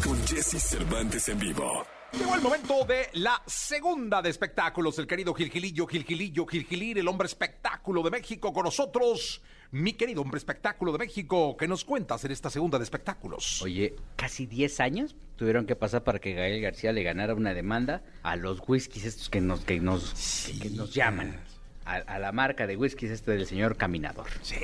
con 0.03 0.19
Jesse 0.27 0.61
Cervantes 0.61 1.29
en 1.29 1.39
vivo. 1.39 1.98
Llegó 2.13 2.35
el 2.35 2.41
momento 2.41 2.85
de 2.87 3.09
la 3.15 3.43
segunda 3.47 4.23
de 4.23 4.31
espectáculos. 4.31 4.99
El 4.99 5.07
querido 5.07 5.35
Gilgilillo, 5.35 5.87
Gilgilillo, 5.87 6.47
Gilgilir, 6.47 6.99
el 6.99 7.07
hombre 7.07 7.27
espectáculo 7.27 8.03
de 8.03 8.11
México 8.11 8.53
con 8.53 8.65
nosotros. 8.65 9.43
Mi 9.73 9.93
querido 9.93 10.23
hombre 10.23 10.39
espectáculo 10.39 10.93
de 10.93 10.99
México, 10.99 11.55
¿qué 11.59 11.69
nos 11.69 11.85
cuentas 11.85 12.25
en 12.25 12.31
esta 12.33 12.49
segunda 12.49 12.79
de 12.79 12.85
espectáculos? 12.85 13.61
Oye, 13.61 13.95
casi 14.17 14.47
10 14.47 14.81
años 14.81 15.17
tuvieron 15.37 15.67
que 15.67 15.77
pasar 15.77 16.03
para 16.03 16.19
que 16.19 16.33
Gael 16.33 16.63
García 16.63 16.93
le 16.93 17.03
ganara 17.03 17.35
una 17.35 17.53
demanda 17.53 18.03
a 18.23 18.37
los 18.37 18.63
whiskies 18.67 19.05
estos 19.05 19.29
que 19.29 19.43
nos, 19.43 19.61
que 19.61 19.79
nos, 19.79 20.51
que 20.63 20.71
nos 20.71 20.95
llaman. 20.95 21.39
A, 21.85 21.97
a 21.97 22.19
la 22.19 22.33
marca 22.33 22.67
de 22.67 22.77
whiskies 22.77 23.11
este 23.11 23.33
del 23.33 23.47
señor 23.47 23.77
Caminador. 23.77 24.29
Sí, 24.41 24.57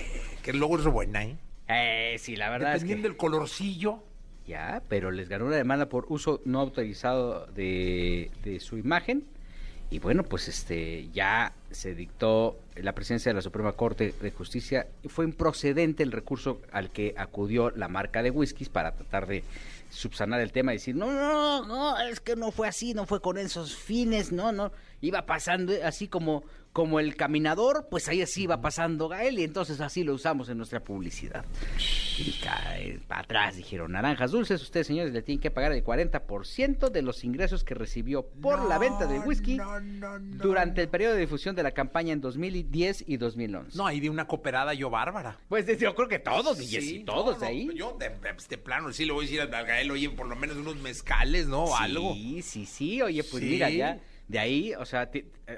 que 0.43 0.55
luego 0.55 0.79
es 0.79 0.87
buena, 0.87 1.25
¿eh? 1.25 1.37
Eh, 1.69 2.17
sí, 2.19 2.37
la 2.37 2.49
verdad 2.51 2.75
es 2.75 2.83
que... 2.83 2.89
Dependiendo 2.89 3.09
del 3.09 3.17
colorcillo. 3.19 4.03
Ya, 4.47 4.83
pero 4.89 5.11
les 5.11 5.29
ganó 5.29 5.47
una 5.47 5.57
demanda 5.57 5.87
por 5.87 6.07
uso 6.09 6.41
no 6.45 6.61
autorizado 6.61 7.47
de, 7.47 8.31
de 8.45 8.61
su 8.61 8.77
imagen. 8.77 9.25
Y 9.91 10.01
bueno, 10.01 10.23
pues 10.25 10.49
este 10.49 11.09
ya 11.13 11.53
se 11.71 11.95
dictó 11.95 12.59
la 12.75 12.95
presencia 12.95 13.31
de 13.31 13.35
la 13.35 13.43
Suprema 13.43 13.73
Corte 13.73 14.13
de 14.21 14.31
Justicia 14.31 14.89
y 15.03 15.09
fue 15.09 15.25
improcedente 15.25 16.03
el 16.03 16.11
recurso 16.11 16.61
al 16.73 16.91
que 16.91 17.15
acudió 17.17 17.71
la 17.71 17.89
marca 17.89 18.23
de 18.23 18.31
whiskies 18.31 18.69
para 18.69 18.93
tratar 18.93 19.27
de 19.27 19.45
subsanar 19.91 20.41
el 20.41 20.53
tema 20.53 20.73
y 20.73 20.77
decir, 20.77 20.97
no, 20.97 21.13
no, 21.13 21.65
no, 21.67 21.99
es 22.01 22.21
que 22.21 22.35
no 22.35 22.51
fue 22.51 22.67
así, 22.67 22.95
no 22.95 23.07
fue 23.07 23.21
con 23.21 23.39
esos 23.39 23.77
fines, 23.77 24.33
no, 24.33 24.51
no, 24.51 24.73
iba 25.01 25.25
pasando 25.27 25.73
así 25.85 26.09
como, 26.09 26.43
como 26.75 26.99
el 26.99 27.15
caminador, 27.15 27.87
pues 27.89 28.09
ahí 28.09 28.21
así 28.21 28.43
iba 28.43 28.61
pasando 28.61 29.09
Gael 29.09 29.39
y 29.39 29.45
entonces 29.45 29.81
así 29.81 30.03
lo 30.03 30.13
usamos 30.13 30.49
en 30.49 30.57
nuestra 30.59 30.83
publicidad. 30.83 31.45
Y 32.19 32.33
cae 32.43 32.99
para 33.07 33.21
atrás 33.21 33.57
dijeron, 33.57 33.93
naranjas 33.93 34.33
dulces, 34.33 34.61
ustedes 34.61 34.89
señores 34.89 35.13
le 35.13 35.23
tienen 35.23 35.41
que 35.41 35.53
pagar 35.53 35.71
el 35.71 35.85
40% 35.85 36.91
de 36.91 37.03
los 37.03 37.23
ingresos 37.23 37.63
que 37.63 37.75
recibió 37.75 38.27
por 38.27 38.69
la 38.69 38.79
venta 38.79 39.07
del 39.07 39.23
whisky 39.23 39.55
no, 39.55 39.79
no, 39.79 40.19
no. 40.19 40.43
durante 40.43 40.83
el 40.83 40.89
periodo 40.89 41.15
de 41.15 41.21
difusión 41.21 41.55
de 41.55 41.63
la 41.63 41.71
campaña 41.71 42.13
en 42.13 42.21
2010 42.21 43.05
y 43.07 43.19
2011. 43.19 43.79
No, 43.79 43.87
ahí 43.87 44.01
de 44.01 44.11
una 44.11 44.27
cooperada 44.27 44.75
yo 44.75 44.91
bárbara. 44.91 45.39
Pues 45.49 45.67
yo 45.79 45.95
creo 45.95 46.09
que 46.09 46.19
todos, 46.19 46.61
y 46.61 46.67
Sí, 46.67 47.05
todos 47.07 47.39
de 47.39 47.47
no, 47.47 47.51
ahí. 47.51 47.71
Yo 47.77 47.97
de, 48.01 48.11
este 48.37 48.59
plano 48.59 48.93
sí 48.93 49.05
le 49.05 49.13
voy 49.13 49.27
a 49.27 49.29
decir 49.31 49.41
a 49.43 49.63
Gael, 49.63 49.93
oye, 49.93 50.11
por 50.11 50.27
lo 50.27 50.35
menos 50.35 50.57
unos 50.57 50.75
mezcales, 50.77 51.47
¿no? 51.47 51.67
O 51.67 51.77
algo. 51.77 52.15
Sí, 52.15 52.43
sí, 52.43 52.67
sí, 52.67 53.01
oye, 53.01 53.23
pues 53.23 53.45
Sí. 53.45 53.49
mira, 53.51 53.71
ya 53.71 54.01
de 54.29 54.39
ahí, 54.39 54.75
o 54.75 54.85
sea, 54.85 55.11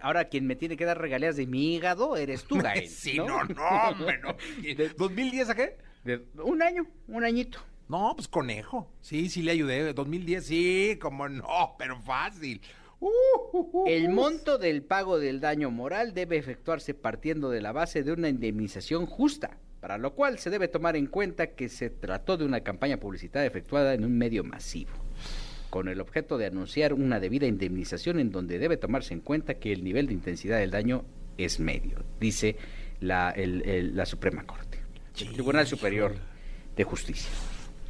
ahora 0.02 0.24
quien 0.28 0.46
me 0.46 0.56
tiene 0.56 0.76
que 0.76 0.84
dar 0.84 1.00
regalías 1.00 1.36
de 1.36 1.46
mi 1.46 1.74
hígado 1.74 2.16
eres 2.16 2.44
tú, 2.44 2.56
Gael. 2.62 2.88
Sí, 2.88 3.16
no, 3.18 3.44
no, 3.44 3.62
hombre, 3.90 4.18
no. 4.18 4.36
¿2010 4.62 5.50
a 5.50 5.54
qué? 5.54 5.76
De- 6.04 6.24
un 6.42 6.62
año, 6.62 6.86
un 7.08 7.24
añito. 7.24 7.58
No, 7.88 8.12
pues 8.16 8.26
conejo. 8.26 8.90
Sí, 9.00 9.28
sí 9.28 9.42
le 9.42 9.52
ayudé. 9.52 9.92
2010, 9.92 10.44
sí, 10.44 10.98
como 11.00 11.28
no, 11.28 11.76
pero 11.78 12.00
fácil. 12.00 12.60
Uh, 12.98 13.08
uh, 13.52 13.70
uh, 13.72 13.84
El 13.86 14.08
uh. 14.08 14.12
monto 14.12 14.58
del 14.58 14.82
pago 14.82 15.18
del 15.18 15.40
daño 15.40 15.70
moral 15.70 16.14
debe 16.14 16.36
efectuarse 16.36 16.94
partiendo 16.94 17.50
de 17.50 17.60
la 17.60 17.70
base 17.72 18.02
de 18.02 18.12
una 18.12 18.28
indemnización 18.28 19.06
justa, 19.06 19.58
para 19.80 19.98
lo 19.98 20.14
cual 20.14 20.38
se 20.38 20.50
debe 20.50 20.66
tomar 20.66 20.96
en 20.96 21.06
cuenta 21.06 21.48
que 21.54 21.68
se 21.68 21.90
trató 21.90 22.36
de 22.36 22.44
una 22.44 22.62
campaña 22.62 22.96
publicitaria 22.98 23.46
efectuada 23.46 23.94
en 23.94 24.04
un 24.04 24.16
medio 24.18 24.42
masivo, 24.42 24.90
con 25.70 25.88
el 25.88 26.00
objeto 26.00 26.38
de 26.38 26.46
anunciar 26.46 26.92
una 26.92 27.20
debida 27.20 27.46
indemnización 27.46 28.18
en 28.20 28.30
donde 28.30 28.58
debe 28.58 28.76
tomarse 28.76 29.14
en 29.14 29.20
cuenta 29.20 29.54
que 29.54 29.72
el 29.72 29.84
nivel 29.84 30.06
de 30.06 30.14
intensidad 30.14 30.58
del 30.58 30.70
daño 30.70 31.04
es 31.38 31.60
medio, 31.60 32.02
dice 32.20 32.56
la, 33.00 33.30
el- 33.30 33.62
el- 33.68 33.96
la 33.96 34.06
Suprema 34.06 34.44
Corte, 34.44 34.80
el 35.20 35.32
Tribunal 35.32 35.66
Superior 35.66 36.14
de 36.76 36.84
Justicia. 36.84 37.30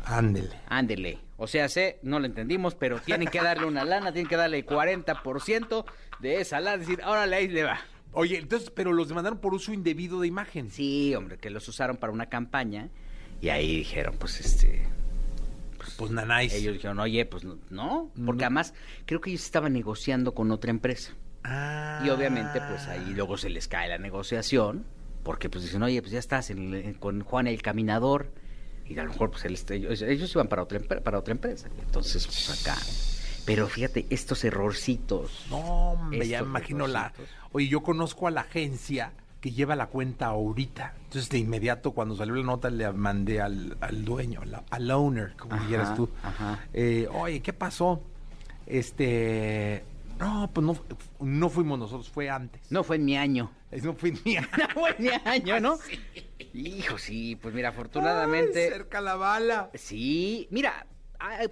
Ándele. 0.05 0.51
Ándele. 0.69 1.19
O 1.37 1.47
sea, 1.49 1.69
sé, 1.69 1.99
no 2.03 2.19
lo 2.21 2.27
entendimos, 2.27 2.75
pero 2.77 3.01
tienen 3.01 3.29
que 3.29 3.41
darle 3.43 3.67
una 3.67 3.85
lana, 3.85 4.13
tienen 4.13 4.29
que 4.29 4.37
darle 4.37 4.59
el 4.59 4.67
40% 4.67 5.85
de 6.21 6.41
esa 6.41 6.61
lana. 6.61 6.79
Decir, 6.79 7.01
órale, 7.05 7.37
ahí 7.37 7.49
le 7.49 7.65
va. 7.65 7.81
Oye, 8.13 8.39
entonces, 8.39 8.71
pero 8.71 8.93
los 8.93 9.09
demandaron 9.09 9.39
por 9.41 9.53
uso 9.53 9.73
indebido 9.73 10.21
de 10.21 10.29
imagen. 10.29 10.71
Sí, 10.71 11.15
hombre, 11.15 11.37
que 11.39 11.51
los 11.51 11.67
usaron 11.69 11.97
para 11.97 12.13
una 12.13 12.29
campaña. 12.29 12.89
Y 13.43 13.49
ahí 13.51 13.77
dijeron, 13.79 14.15
pues 14.19 14.41
este. 14.41 14.83
Pues 15.97 16.11
nanáis. 16.11 16.53
Ellos 16.55 16.75
dijeron, 16.75 16.99
oye, 17.01 17.25
pues 17.27 17.45
no, 17.45 17.59
no, 17.71 18.11
porque 18.25 18.45
además 18.45 18.75
creo 19.07 19.21
que 19.21 19.31
ellos 19.31 19.45
estaban 19.45 19.73
negociando 19.73 20.35
con 20.35 20.51
otra 20.51 20.71
empresa. 20.71 21.13
Ah. 21.45 22.03
Y 22.05 22.11
obviamente, 22.11 22.61
pues 22.69 22.87
ahí 22.89 23.13
luego 23.15 23.37
se 23.37 23.49
les 23.51 23.69
cae 23.69 23.89
la 23.89 23.99
negociación, 23.99 24.85
porque 25.23 25.49
pues 25.49 25.65
dicen, 25.65 25.83
oye, 25.83 26.01
pues 26.03 26.13
ya 26.13 26.19
estás 26.19 26.51
en- 26.51 26.95
con 26.95 27.21
Juan 27.23 27.47
el 27.47 27.63
Caminador, 27.63 28.33
y 28.89 28.99
a 28.99 29.03
lo 29.05 29.11
mejor 29.11 29.31
pues 29.31 29.45
él 29.45 29.55
está- 29.55 29.75
ellos, 29.75 30.03
ellos 30.03 30.31
iban 30.35 30.49
para 30.49 30.63
otra, 30.63 30.81
para 30.81 31.19
otra 31.19 31.33
empresa. 31.33 31.69
Entonces, 31.85 32.27
pues 32.27 32.61
acá. 32.67 32.77
Pero 33.45 33.69
fíjate, 33.69 34.07
estos 34.11 34.43
errorcitos. 34.45 35.47
No, 35.51 35.59
hombre, 35.93 36.27
ya 36.27 36.43
me 36.43 36.49
imagino 36.49 36.87
la. 36.89 37.13
Oye, 37.53 37.69
yo 37.69 37.81
conozco 37.83 38.27
a 38.27 38.31
la 38.33 38.41
agencia 38.43 39.13
que 39.47 39.53
lleva 39.53 39.77
la 39.77 39.87
cuenta 39.87 40.27
ahorita. 40.27 40.95
Entonces, 41.05 41.29
de 41.31 41.39
inmediato, 41.39 41.93
cuando 41.93 42.17
salió 42.17 42.35
la 42.35 42.43
nota, 42.43 42.69
le 42.69 42.93
mandé 42.93 43.41
al, 43.41 43.77
al 43.81 44.05
dueño, 44.05 44.41
al 44.71 44.91
owner, 44.91 45.37
como 45.37 45.55
Ajá, 45.55 45.67
quieras 45.69 45.95
tú. 45.95 46.09
ajá. 46.23 46.59
Eh, 46.73 47.07
Oye, 47.13 47.41
¿qué 47.41 47.53
pasó? 47.53 48.03
Este. 48.67 49.85
No, 50.19 50.51
pues 50.53 50.67
no, 50.67 50.77
no 51.21 51.49
fuimos 51.49 51.79
nosotros, 51.79 52.09
fue 52.11 52.29
antes. 52.29 52.61
No 52.71 52.83
fue 52.83 52.97
en 52.97 53.05
mi 53.05 53.17
año. 53.17 53.53
No 53.83 53.95
fue 53.95 54.13
mía. 54.25 54.49
No 54.59 54.69
fue 54.81 54.91
en 54.99 55.05
mi 55.05 55.11
año, 55.25 55.61
¿no? 55.61 55.79
Hijo, 56.55 56.99
sí, 56.99 57.37
pues 57.37 57.55
mira, 57.55 57.69
afortunadamente. 57.69 58.69
cerca 58.71 59.01
la 59.01 59.15
bala. 59.15 59.71
Sí, 59.75 60.49
mira, 60.51 60.87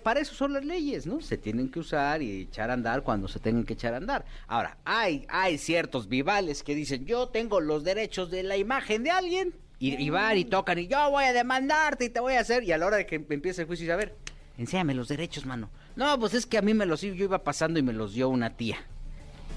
para 0.03 0.21
eso 0.21 0.35
son 0.35 0.53
las 0.53 0.65
leyes, 0.65 1.07
¿no? 1.07 1.21
Se 1.21 1.37
tienen 1.39 1.71
que 1.71 1.79
usar 1.81 2.23
y 2.23 2.43
echar 2.43 2.71
a 2.71 2.75
andar 2.75 3.03
cuando 3.03 3.29
se 3.29 3.39
tengan 3.41 3.65
que 3.65 3.75
echar 3.75 3.95
a 3.95 3.99
andar. 3.99 4.25
Ahora, 4.47 4.77
hay, 4.85 5.27
hay 5.29 5.59
ciertos 5.59 6.09
vivales 6.09 6.63
que 6.63 6.75
dicen, 6.75 7.07
yo 7.07 7.29
tengo 7.29 7.61
los 7.61 7.85
derechos 7.85 8.31
de 8.31 8.43
la 8.43 8.57
imagen 8.57 9.03
de 9.03 9.11
alguien. 9.11 9.55
Y, 9.79 9.95
y 10.03 10.09
van 10.11 10.39
y 10.39 10.45
tocan 10.45 10.79
y 10.79 10.87
yo 10.87 11.11
voy 11.11 11.25
a 11.25 11.33
demandarte 11.33 12.07
y 12.07 12.09
te 12.09 12.21
voy 12.21 12.35
a 12.35 12.41
hacer. 12.41 12.63
Y 12.65 12.73
a 12.73 12.79
la 12.79 12.87
hora 12.87 12.97
de 12.97 13.07
que 13.07 13.17
empiece 13.17 13.63
el 13.63 13.67
juicio, 13.67 13.85
dice, 13.85 13.93
a 13.93 13.97
ver, 13.97 14.17
enséñame 14.57 14.95
los 14.95 15.09
derechos, 15.09 15.45
mano. 15.47 15.69
No, 15.97 16.19
pues 16.19 16.33
es 16.35 16.47
que 16.47 16.57
a 16.59 16.63
mí 16.63 16.73
me 16.75 16.87
los 16.87 17.01
yo 17.03 17.13
iba 17.13 17.43
pasando 17.45 17.79
y 17.79 17.83
me 17.83 17.93
los 17.93 18.15
dio 18.15 18.29
una 18.29 18.51
tía. 18.57 18.79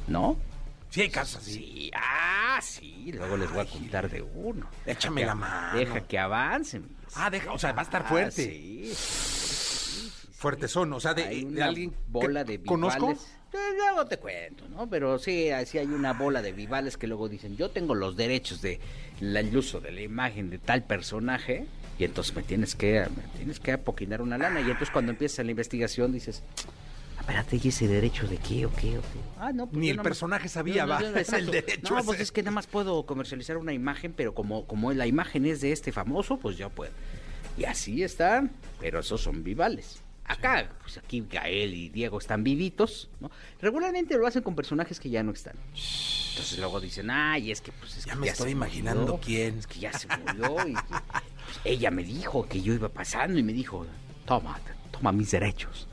¿No? 0.07 0.37
Sí, 0.89 1.01
hay 1.01 1.09
casos 1.09 1.41
así. 1.41 1.53
Sí, 1.53 1.91
ah, 1.95 2.59
sí, 2.61 3.11
luego 3.13 3.37
les 3.37 3.51
voy 3.51 3.61
a 3.61 3.65
contar 3.69 4.09
de 4.09 4.21
uno. 4.21 4.67
Deja 4.85 4.97
Échame 4.99 5.21
que- 5.21 5.27
la 5.27 5.35
mano. 5.35 5.77
Deja 5.77 6.01
que 6.01 6.17
avancen. 6.19 6.87
Ah, 7.15 7.29
deja, 7.29 7.51
o 7.53 7.59
sea, 7.59 7.71
va 7.73 7.81
a 7.81 7.85
estar 7.85 8.03
Ah, 8.05 8.09
fuerte. 8.09 8.43
Sí. 10.37 10.41
Fuertezón, 10.41 10.93
o 10.93 10.99
sea, 10.99 11.13
de, 11.13 11.23
hay 11.23 11.41
de 11.43 11.45
una 11.47 11.65
alguien 11.65 11.93
bola 12.07 12.45
que 12.45 12.57
de 12.59 12.63
conozco. 12.65 13.07
vivales. 13.07 13.27
Eh, 13.53 13.57
luego 13.77 14.05
te 14.07 14.17
cuento, 14.17 14.67
¿no? 14.69 14.89
Pero 14.89 15.17
sí, 15.19 15.49
así 15.49 15.77
hay 15.77 15.87
una 15.87 16.13
bola 16.13 16.41
de 16.41 16.51
vivales 16.51 16.97
que 16.97 17.07
luego 17.07 17.29
dicen, 17.29 17.55
yo 17.57 17.69
tengo 17.71 17.95
los 17.95 18.15
derechos 18.17 18.61
de 18.61 18.79
la- 19.21 19.39
el 19.39 19.55
uso 19.55 19.79
de 19.79 19.91
la 19.91 20.01
imagen 20.01 20.49
de 20.49 20.57
tal 20.59 20.83
personaje 20.83 21.65
Y 21.99 22.03
entonces 22.03 22.35
me 22.35 22.43
tienes 22.43 22.75
que, 22.75 22.99
me 23.15 23.37
tienes 23.37 23.59
que 23.59 23.71
apoquinar 23.71 24.21
una 24.21 24.37
lana. 24.37 24.59
Y 24.59 24.65
entonces 24.65 24.91
cuando 24.91 25.11
empiezas 25.11 25.43
la 25.43 25.49
investigación 25.49 26.11
dices, 26.11 26.43
espérate, 27.19 27.59
¿y 27.63 27.69
ese 27.69 27.87
derecho 27.87 28.27
de 28.27 28.37
qué 28.37 28.67
o 28.67 28.71
qué 28.75 28.99
o 28.99 29.01
qué? 29.01 29.19
Ah, 29.39 29.51
no, 29.51 29.65
pues 29.65 29.79
Ni 29.79 29.89
el 29.89 29.97
personaje 30.01 30.47
sabía, 30.47 30.85
No, 30.85 30.89
va, 30.91 30.99
no, 30.99 31.07
el 31.37 31.45
derecho 31.49 31.89
No, 31.89 31.97
ese. 31.97 32.05
pues 32.05 32.19
es 32.19 32.31
que 32.31 32.43
nada 32.43 32.51
más 32.51 32.67
puedo 32.67 33.03
comercializar 33.07 33.57
una 33.57 33.73
imagen, 33.73 34.13
pero 34.13 34.35
como, 34.35 34.67
como 34.67 34.93
la 34.93 35.07
imagen 35.07 35.47
es 35.47 35.61
de 35.61 35.71
este 35.71 35.91
famoso, 35.91 36.37
pues 36.37 36.55
yo 36.57 36.69
puedo. 36.69 36.91
Y 37.57 37.63
así 37.65 38.03
están, 38.03 38.51
pero 38.79 38.99
esos 38.99 39.19
son 39.21 39.43
vivales. 39.43 39.99
Acá, 40.27 40.69
pues 40.81 40.97
aquí 40.97 41.25
Gael 41.29 41.73
y 41.73 41.89
Diego 41.89 42.17
están 42.17 42.43
vivitos, 42.43 43.09
¿no? 43.21 43.31
Regularmente 43.61 44.17
lo 44.17 44.27
hacen 44.27 44.43
con 44.43 44.55
personajes 44.55 44.99
que 44.99 45.09
ya 45.09 45.23
no 45.23 45.31
están. 45.31 45.55
Entonces 45.73 46.59
luego 46.59 46.81
dicen, 46.81 47.09
ay, 47.09 47.51
es 47.51 47.61
que 47.61 47.71
pues 47.71 47.97
es 47.97 48.05
Ya 48.05 48.13
que 48.13 48.19
me 48.19 48.27
se 48.27 48.33
estoy 48.33 48.53
murió, 48.53 48.67
imaginando 48.67 49.19
quién. 49.23 49.57
Es 49.59 49.67
que 49.67 49.79
ya 49.79 49.93
se 49.93 50.07
murió 50.17 50.67
y 50.67 50.73
que, 50.73 50.81
pues, 50.83 51.59
ella 51.63 51.91
me 51.91 52.03
dijo 52.03 52.47
que 52.47 52.61
yo 52.61 52.73
iba 52.73 52.89
pasando 52.89 53.39
y 53.39 53.43
me 53.43 53.53
dijo, 53.53 53.85
toma, 54.25 54.59
toma 54.91 55.11
mis 55.13 55.31
derechos. 55.31 55.87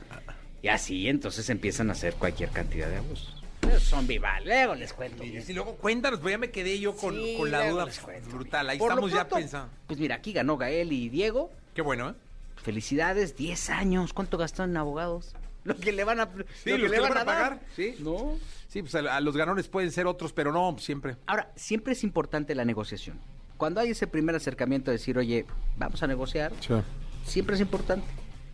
Y 0.61 0.67
así 0.67 1.07
entonces 1.07 1.49
empiezan 1.49 1.89
a 1.89 1.93
hacer 1.93 2.15
cualquier 2.15 2.49
cantidad 2.49 2.89
de 2.89 2.97
abusos. 2.97 3.43
Son 3.79 4.05
vivales, 4.05 4.47
luego 4.47 4.75
les 4.75 4.93
cuento. 4.93 5.23
Y 5.23 5.53
luego 5.53 5.75
cuéntanos, 5.75 6.19
pues 6.19 6.33
ya 6.33 6.37
me 6.37 6.51
quedé 6.51 6.79
yo 6.79 6.95
con, 6.95 7.15
Sí, 7.15 7.35
con 7.37 7.51
la 7.51 7.69
duda 7.69 7.87
brutal. 8.29 8.69
Ahí 8.69 8.77
Por 8.77 8.91
estamos 8.91 9.11
ya 9.11 9.27
pensando. 9.27 9.71
Pues 9.87 9.99
mira, 9.99 10.15
aquí 10.15 10.33
ganó 10.33 10.57
Gael 10.57 10.91
y 10.91 11.09
Diego. 11.09 11.51
Qué 11.73 11.81
bueno, 11.81 12.09
¿eh? 12.09 12.13
Felicidades, 12.65 13.35
10 13.37 13.69
años. 13.69 14.11
¿Cuánto 14.11 14.39
gastaron 14.39 14.71
en 14.71 14.77
abogados? 14.77 15.35
Lo 15.65 15.75
que 15.77 15.91
le 15.91 16.03
van 16.03 16.19
a, 16.19 16.29
Sí, 16.63 16.71
lo 16.71 16.77
los 16.79 16.91
que 16.91 16.97
le 16.97 16.99
van 16.99 17.09
van 17.13 17.17
a 17.19 17.21
a 17.21 17.25
dar. 17.25 17.35
pagar. 17.53 17.59
Sí, 17.75 17.95
no. 17.99 18.37
Sí, 18.67 18.81
pues 18.81 18.95
a, 18.95 19.15
a 19.15 19.21
los 19.21 19.37
ganadores 19.37 19.67
pueden 19.67 19.91
ser 19.91 20.07
otros, 20.07 20.33
pero 20.33 20.51
no 20.51 20.75
siempre. 20.79 21.15
Ahora, 21.27 21.51
siempre 21.55 21.93
es 21.93 22.03
importante 22.03 22.55
la 22.55 22.65
negociación. 22.65 23.19
Cuando 23.57 23.79
hay 23.81 23.91
ese 23.91 24.07
primer 24.07 24.35
acercamiento 24.35 24.89
de 24.89 24.97
decir, 24.97 25.15
oye, 25.17 25.45
vamos 25.77 26.01
a 26.01 26.07
negociar, 26.07 26.51
siempre 27.23 27.53
es 27.55 27.61
importante. 27.61 28.05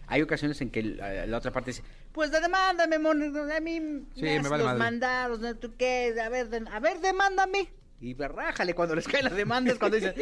Hay 0.07 0.22
ocasiones 0.22 0.59
en 0.59 0.70
que 0.70 0.84
la, 0.84 1.26
la 1.26 1.38
otra 1.38 1.51
parte 1.51 1.72
dice, 1.72 1.84
pues 2.12 2.32
demándame, 2.32 2.99
mon, 2.99 3.22
a 3.49 3.59
mí 3.62 3.78
Sí, 4.14 4.22
me 4.22 4.34
me 4.34 4.38
haces 4.39 4.49
vale 4.51 4.64
los 4.64 4.74
madre. 4.74 4.80
mandados, 4.80 5.39
¿no? 5.39 5.55
¿tú 5.55 5.72
qué? 5.78 6.14
A 6.24 6.28
ver, 6.28 6.49
de- 6.49 6.70
a 6.70 6.80
ver, 6.82 6.99
demándame. 6.99 7.70
Y 8.01 8.15
rájale 8.15 8.73
cuando 8.73 8.95
les 8.95 9.07
caen 9.07 9.25
las 9.25 9.35
demandas, 9.35 9.77
cuando 9.77 9.97
dicen, 9.97 10.15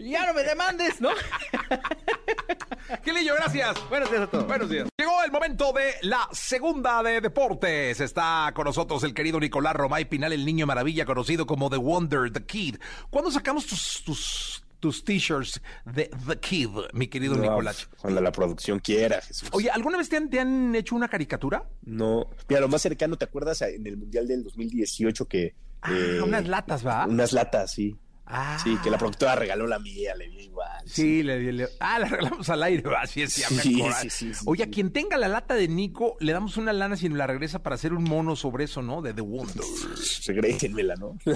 ya 0.00 0.26
no 0.26 0.34
me 0.34 0.42
demandes, 0.42 1.00
¿no? 1.00 1.10
Gilillo, 3.04 3.36
gracias. 3.36 3.88
Buenos 3.88 4.10
días 4.10 4.22
a 4.22 4.26
todos. 4.26 4.48
Buenos 4.48 4.68
días. 4.68 4.88
Llegó 4.98 5.22
el 5.22 5.30
momento 5.30 5.72
de 5.72 5.94
la 6.02 6.28
segunda 6.32 7.04
de 7.04 7.20
deportes. 7.20 8.00
Está 8.00 8.50
con 8.52 8.64
nosotros 8.64 9.04
el 9.04 9.14
querido 9.14 9.38
Nicolás 9.38 9.76
Romay 9.76 10.06
Pinal, 10.06 10.32
el 10.32 10.44
niño 10.44 10.66
maravilla, 10.66 11.04
conocido 11.04 11.46
como 11.46 11.70
The 11.70 11.76
Wonder, 11.76 12.32
The 12.32 12.44
Kid. 12.44 12.78
¿Cuándo 13.10 13.30
sacamos 13.30 13.64
tus, 13.64 14.02
tus, 14.04 14.64
tus 14.80 15.04
t-shirts 15.04 15.60
de 15.84 16.10
The 16.26 16.36
Kid, 16.40 16.70
mi 16.94 17.06
querido 17.06 17.36
No, 17.36 17.42
Nicolás? 17.42 17.88
Cuando 18.00 18.20
la 18.20 18.32
producción 18.32 18.80
quiera, 18.80 19.20
Jesús. 19.20 19.50
Oye, 19.52 19.70
¿alguna 19.70 19.98
vez 19.98 20.08
te 20.08 20.16
han, 20.16 20.28
te 20.28 20.40
han 20.40 20.74
hecho 20.74 20.96
una 20.96 21.06
caricatura? 21.06 21.62
No. 21.82 22.28
Mira, 22.48 22.60
lo 22.60 22.66
más 22.66 22.82
cercano, 22.82 23.16
¿te 23.16 23.24
acuerdas 23.24 23.62
en 23.62 23.86
el 23.86 23.96
Mundial 23.96 24.26
del 24.26 24.42
2018 24.42 25.28
que... 25.28 25.54
Ah, 25.82 25.90
eh, 25.92 26.20
unas 26.22 26.46
latas, 26.46 26.86
¿va? 26.86 27.06
Unas 27.06 27.32
latas, 27.32 27.72
sí. 27.72 27.96
Ah. 28.32 28.56
Sí, 28.62 28.78
que 28.84 28.90
la 28.90 28.98
productora 28.98 29.34
regaló 29.34 29.66
la 29.66 29.80
mía, 29.80 30.14
le 30.14 30.28
dio 30.28 30.40
igual. 30.40 30.70
Sí, 30.86 31.24
le, 31.24 31.52
le- 31.52 31.68
ah, 31.80 31.98
la 31.98 32.06
regalamos 32.06 32.48
al 32.48 32.62
aire, 32.62 32.88
va, 32.88 33.04
sí, 33.04 33.26
sí, 33.26 33.40
ya 33.40 33.50
me 33.50 33.60
Sí, 33.60 34.08
sí, 34.08 34.32
Oye, 34.46 34.62
a 34.62 34.68
quien 34.70 34.92
tenga 34.92 35.16
la 35.16 35.26
lata 35.26 35.54
de 35.54 35.66
Nico, 35.66 36.16
le 36.20 36.32
damos 36.32 36.56
una 36.56 36.72
lana 36.72 36.94
si 36.96 37.08
nos 37.08 37.18
la 37.18 37.26
regresa 37.26 37.60
para 37.64 37.74
hacer 37.74 37.92
un 37.92 38.04
mono 38.04 38.36
sobre 38.36 38.64
eso, 38.64 38.82
¿no? 38.82 39.02
De 39.02 39.12
The 39.14 39.22
Wonder. 39.22 39.64
Regrésenmela, 40.26 40.94
¿no? 40.94 41.18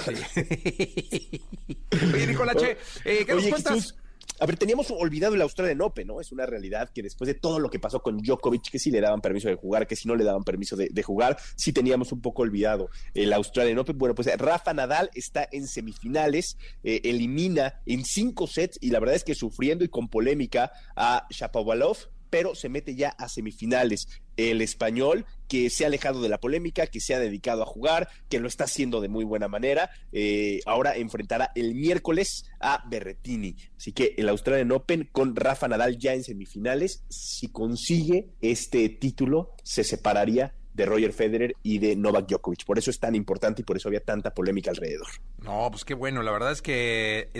Oye, 2.15 2.27
Nicolache, 2.27 2.77
eh, 3.05 3.25
¿qué 3.27 3.35
nos 3.35 3.47
cuentas? 3.47 3.75
Jesús, 3.75 3.97
a 4.45 4.47
ver, 4.47 4.59
teníamos 4.59 4.91
olvidado 4.91 5.35
el 5.35 5.41
Australian 5.41 5.81
Open, 5.81 6.07
¿no? 6.07 6.21
Es 6.21 6.31
una 6.31 6.45
realidad 6.45 6.91
que 6.95 7.03
después 7.03 7.29
de 7.29 7.33
todo 7.33 7.59
lo 7.59 7.71
que 7.71 7.79
pasó 7.79 8.03
con 8.03 8.19
Djokovic, 8.19 8.71
que 8.71 8.79
sí 8.79 8.91
le 8.91 9.01
daban 9.01 9.23
permiso 9.23 9.49
de 9.49 9.55
jugar, 9.55 9.87
que 9.87 9.97
si 9.97 10.07
no 10.07 10.15
le 10.17 10.23
daban 10.23 10.45
permiso 10.45 10.77
de, 10.77 10.91
de 10.93 11.03
jugar, 11.03 11.39
sí 11.57 11.73
teníamos 11.73 12.13
un 12.13 12.21
poco 12.21 12.43
olvidado 12.43 12.91
el 13.15 13.33
Australian 13.33 13.79
Open. 13.79 13.97
Bueno, 13.97 14.15
pues 14.15 14.29
Rafa 14.37 14.75
Nadal 14.75 15.09
está 15.15 15.49
en 15.51 15.67
semifinales, 15.67 16.59
eh, 16.83 17.01
elimina 17.05 17.81
en 17.87 18.05
cinco 18.05 18.47
sets 18.47 18.77
y 18.83 18.91
la 18.91 19.01
verdad 19.01 19.17
es 19.17 19.25
que 19.25 19.35
sufriendo 19.35 19.83
y 19.83 19.89
con 19.89 20.09
polémica 20.09 20.73
a 20.95 21.27
Shapovalov, 21.31 21.97
pero 22.29 22.55
se 22.55 22.69
mete 22.69 22.95
ya 22.95 23.11
a 23.11 23.31
semifinales. 23.31 24.09
El 24.37 24.61
español 24.61 25.27
que 25.49 25.71
se 25.71 25.85
ha 25.85 25.89
alejado 25.89 26.23
de 26.23 26.29
la 26.29 26.39
polémica, 26.39 26.87
que 26.87 27.01
se 27.01 27.15
ha 27.15 27.19
dedicado 27.19 27.63
a 27.63 27.67
jugar, 27.67 28.09
que 28.29 28.41
lo 28.41 28.49
está 28.49 28.65
haciendo 28.65 29.01
de 29.01 29.09
muy 29.09 29.25
buena 29.25 29.49
manera, 29.49 29.91
eh, 30.13 30.61
ahora 30.67 30.97
enfrentará 30.97 31.53
el 31.55 31.75
miércoles 31.75 32.51
a 32.61 32.85
Berretini. 32.89 33.57
Así 33.77 33.93
que 33.93 34.15
el 34.17 34.29
Australian 34.29 34.73
Open 34.73 35.09
con 35.13 35.37
Rafa 35.37 35.69
Nadal 35.69 35.99
ya 35.99 36.15
en 36.15 36.25
semifinales, 36.25 37.05
si 37.09 37.49
consigue 37.49 38.31
este 38.41 38.89
título, 38.89 39.55
se 39.63 39.85
separaría 39.85 40.55
de 40.75 40.87
Roger 40.87 41.13
Federer 41.13 41.55
y 41.63 41.79
de 41.79 41.95
Novak 41.97 42.27
Djokovic. 42.27 42.65
Por 42.65 42.79
eso 42.79 42.91
es 42.91 42.99
tan 42.99 43.15
importante 43.15 43.63
y 43.63 43.65
por 43.65 43.77
eso 43.77 43.89
había 43.89 44.01
tanta 44.01 44.35
polémica 44.35 44.71
alrededor. 44.71 45.07
No, 45.39 45.69
pues 45.71 45.85
qué 45.85 45.95
bueno, 45.95 46.23
la 46.23 46.33
verdad 46.33 46.53
es 46.53 46.63
que... 46.63 47.31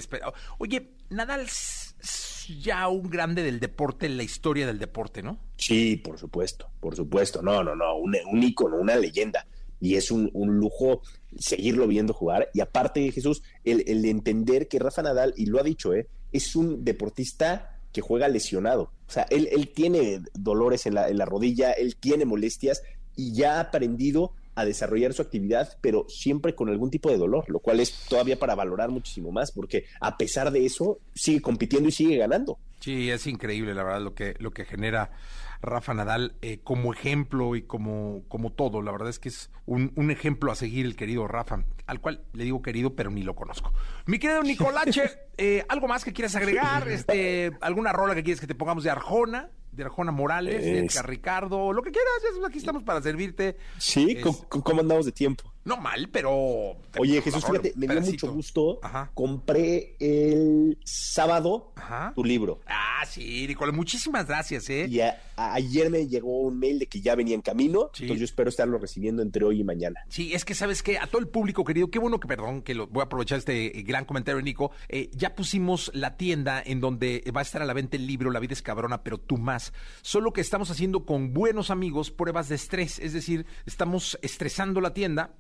Oye, 0.59 0.93
Nadal 1.11 1.49
ya 2.61 2.89
un 2.89 3.09
grande 3.11 3.43
del 3.43 3.61
deporte, 3.61 4.07
en 4.07 4.17
la 4.17 4.23
historia 4.23 4.67
del 4.67 4.79
deporte, 4.79 5.23
¿no? 5.23 5.39
Sí, 5.57 5.97
por 5.97 6.19
supuesto, 6.19 6.69
por 6.81 6.97
supuesto. 6.97 7.43
No, 7.43 7.63
no, 7.63 7.75
no, 7.75 7.97
un, 7.97 8.17
un 8.31 8.43
ícono, 8.43 8.77
una 8.77 8.97
leyenda. 8.97 9.47
Y 9.81 9.97
es 9.97 10.11
un, 10.11 10.31
un 10.33 10.57
lujo 10.57 11.03
seguirlo 11.39 11.87
viendo 11.87 12.13
jugar. 12.13 12.49
Y 12.55 12.61
aparte, 12.61 13.11
Jesús, 13.13 13.43
el, 13.65 13.85
el 13.87 14.05
entender 14.05 14.69
que 14.69 14.79
Rafa 14.79 15.03
Nadal, 15.03 15.35
y 15.37 15.47
lo 15.47 15.61
ha 15.61 15.63
dicho, 15.63 15.93
¿eh? 15.95 16.09
es 16.33 16.57
un 16.57 16.85
deportista 16.85 17.79
que 17.93 18.01
juega 18.01 18.29
lesionado. 18.29 18.91
O 19.07 19.11
sea, 19.11 19.23
él, 19.31 19.49
él 19.53 19.69
tiene 19.69 20.21
dolores 20.35 20.87
en 20.87 20.95
la, 20.95 21.09
en 21.09 21.19
la 21.19 21.25
rodilla, 21.25 21.73
él 21.73 21.97
tiene 21.97 22.25
molestias 22.25 22.83
y 23.17 23.33
ya 23.33 23.57
ha 23.57 23.61
aprendido 23.61 24.33
a 24.55 24.65
desarrollar 24.65 25.13
su 25.13 25.23
actividad, 25.23 25.77
pero 25.81 26.07
siempre 26.09 26.55
con 26.55 26.69
algún 26.69 26.91
tipo 26.91 27.11
de 27.11 27.19
dolor, 27.19 27.45
lo 27.49 27.59
cual 27.59 27.81
es 27.81 27.93
todavía 28.09 28.39
para 28.39 28.55
valorar 28.55 28.91
muchísimo 28.91 29.33
más, 29.33 29.53
porque 29.53 29.85
a 30.01 30.17
pesar 30.17 30.51
de 30.51 30.65
eso, 30.65 30.99
sigue 31.15 31.41
compitiendo 31.41 31.89
y 31.89 31.93
sigue 31.93 32.17
ganando. 32.17 32.59
Sí, 32.85 33.11
es 33.11 33.27
increíble, 33.27 33.73
la 33.73 33.83
verdad, 33.83 34.03
lo 34.03 34.15
que, 34.15 34.35
lo 34.41 34.51
que 34.51 34.67
genera 34.67 35.11
Rafa 35.63 35.95
Nadal 35.95 36.35
eh, 36.43 36.61
como 36.63 36.93
ejemplo 36.93 37.57
y 37.57 37.63
como, 37.63 38.25
como 38.29 38.53
todo. 38.53 38.83
La 38.83 38.93
verdad 38.93 39.09
es 39.09 39.19
que 39.19 39.31
es 39.31 39.51
un, 39.65 39.93
un 39.97 40.11
ejemplo 40.11 40.53
a 40.53 40.55
seguir 40.55 40.85
el 40.85 40.95
querido 40.95 41.27
Rafa, 41.27 41.65
al 41.87 42.01
cual 42.03 42.21
le 42.35 42.45
digo 42.45 42.61
querido, 42.61 42.95
pero 42.95 43.11
ni 43.11 43.23
lo 43.23 43.35
conozco. 43.35 43.73
Mi 44.05 44.19
querido 44.19 44.43
Nicolache, 44.43 45.03
eh, 45.39 45.65
¿algo 45.71 45.89
más 45.89 46.05
que 46.05 46.13
quieras 46.13 46.37
agregar? 46.37 46.87
Este, 46.89 47.53
¿Alguna 47.63 47.95
rola 47.95 48.15
que 48.15 48.23
quieres 48.23 48.39
que 48.41 48.47
te 48.47 48.55
pongamos 48.55 48.85
de 48.85 48.91
Arjona? 48.91 49.49
De 49.73 49.83
Arjona 49.85 50.13
Morales, 50.13 50.63
de 50.63 50.81
Edgar 50.81 51.09
Ricardo, 51.09 51.73
lo 51.73 51.83
que 51.83 51.91
quieras, 51.91 52.13
aquí 52.47 52.59
estamos 52.59 52.83
para 52.83 53.01
servirte. 53.01 53.57
Sí, 53.79 54.17
Es- 54.19 54.23
¿cómo, 54.23 54.63
cómo 54.63 54.81
andamos 54.83 55.07
de 55.07 55.13
tiempo? 55.13 55.54
No 55.65 55.77
mal, 55.79 56.09
pero... 56.13 56.77
Oye, 56.99 57.23
Jesús, 57.23 57.45
fíjate, 57.45 57.73
me 57.77 57.87
dio 57.87 58.01
mucho 58.01 58.33
gusto. 58.33 58.79
Ajá. 58.83 59.11
Compré 59.15 59.97
el 59.99 60.79
sábado 60.85 61.73
Ajá. 61.77 62.13
tu 62.15 62.23
libro. 62.25 62.61
Ah, 62.67 63.05
sí, 63.07 63.47
Nicolás, 63.49 63.75
muchísimas 63.75 64.27
gracias, 64.27 64.69
¿eh? 64.71 64.87
Y 64.89 65.01
a- 65.01 65.19
a- 65.37 65.55
ayer 65.55 65.91
me 65.91 66.07
llegó 66.07 66.41
un 66.43 66.59
mail 66.59 66.79
de 66.79 66.87
que 66.87 67.01
ya 67.01 67.15
venía 67.15 67.35
en 67.35 67.41
camino. 67.43 67.91
Sí. 67.95 68.03
Entonces 68.05 68.21
yo 68.21 68.25
espero 68.25 68.49
estarlo 68.51 68.79
recibiendo 68.79 69.23
entre 69.23 69.45
hoy 69.45 69.61
y 69.61 69.65
mañana. 69.65 70.01
Sí, 70.09 70.35
es 70.35 70.45
que 70.45 70.55
sabes 70.55 70.83
que 70.83 70.99
a 70.99 71.07
todo 71.07 71.21
el 71.21 71.29
público 71.29 71.65
querido, 71.65 71.91
qué 71.91 71.99
bueno 71.99 72.21
que, 72.21 72.29
perdón, 72.29 72.63
que 72.63 72.75
lo, 72.75 72.87
voy 72.87 73.01
a 73.01 73.05
aprovechar 73.05 73.39
este 73.39 73.79
eh, 73.79 73.83
gran 73.83 74.05
comentario, 74.05 74.41
Nico. 74.43 74.71
eh, 74.89 75.11
ya 75.15 75.35
pusimos 75.35 75.91
la 75.95 76.17
tienda 76.17 76.63
en 76.65 76.81
donde 76.81 77.25
va 77.35 77.41
a 77.41 77.43
estar 77.43 77.63
a 77.63 77.65
la 77.65 77.73
venta 77.73 77.97
el 77.97 78.07
libro 78.07 78.31
La 78.31 78.41
vida 78.41 78.53
es 78.53 78.63
cabrona, 78.63 79.03
pero 79.03 79.19
tú 79.19 79.39
más. 79.39 79.73
Solo 80.03 80.33
que 80.33 80.41
estamos 80.41 80.71
haciendo 80.71 81.05
con 81.07 81.33
buenos 81.33 81.71
amigos 81.71 82.11
pruebas 82.11 82.49
de 82.49 82.55
estrés, 82.57 82.99
es 82.99 83.13
decir, 83.13 83.47
estamos 83.67 84.19
estresando 84.23 84.81
la 84.81 84.93
tienda, 84.95 85.33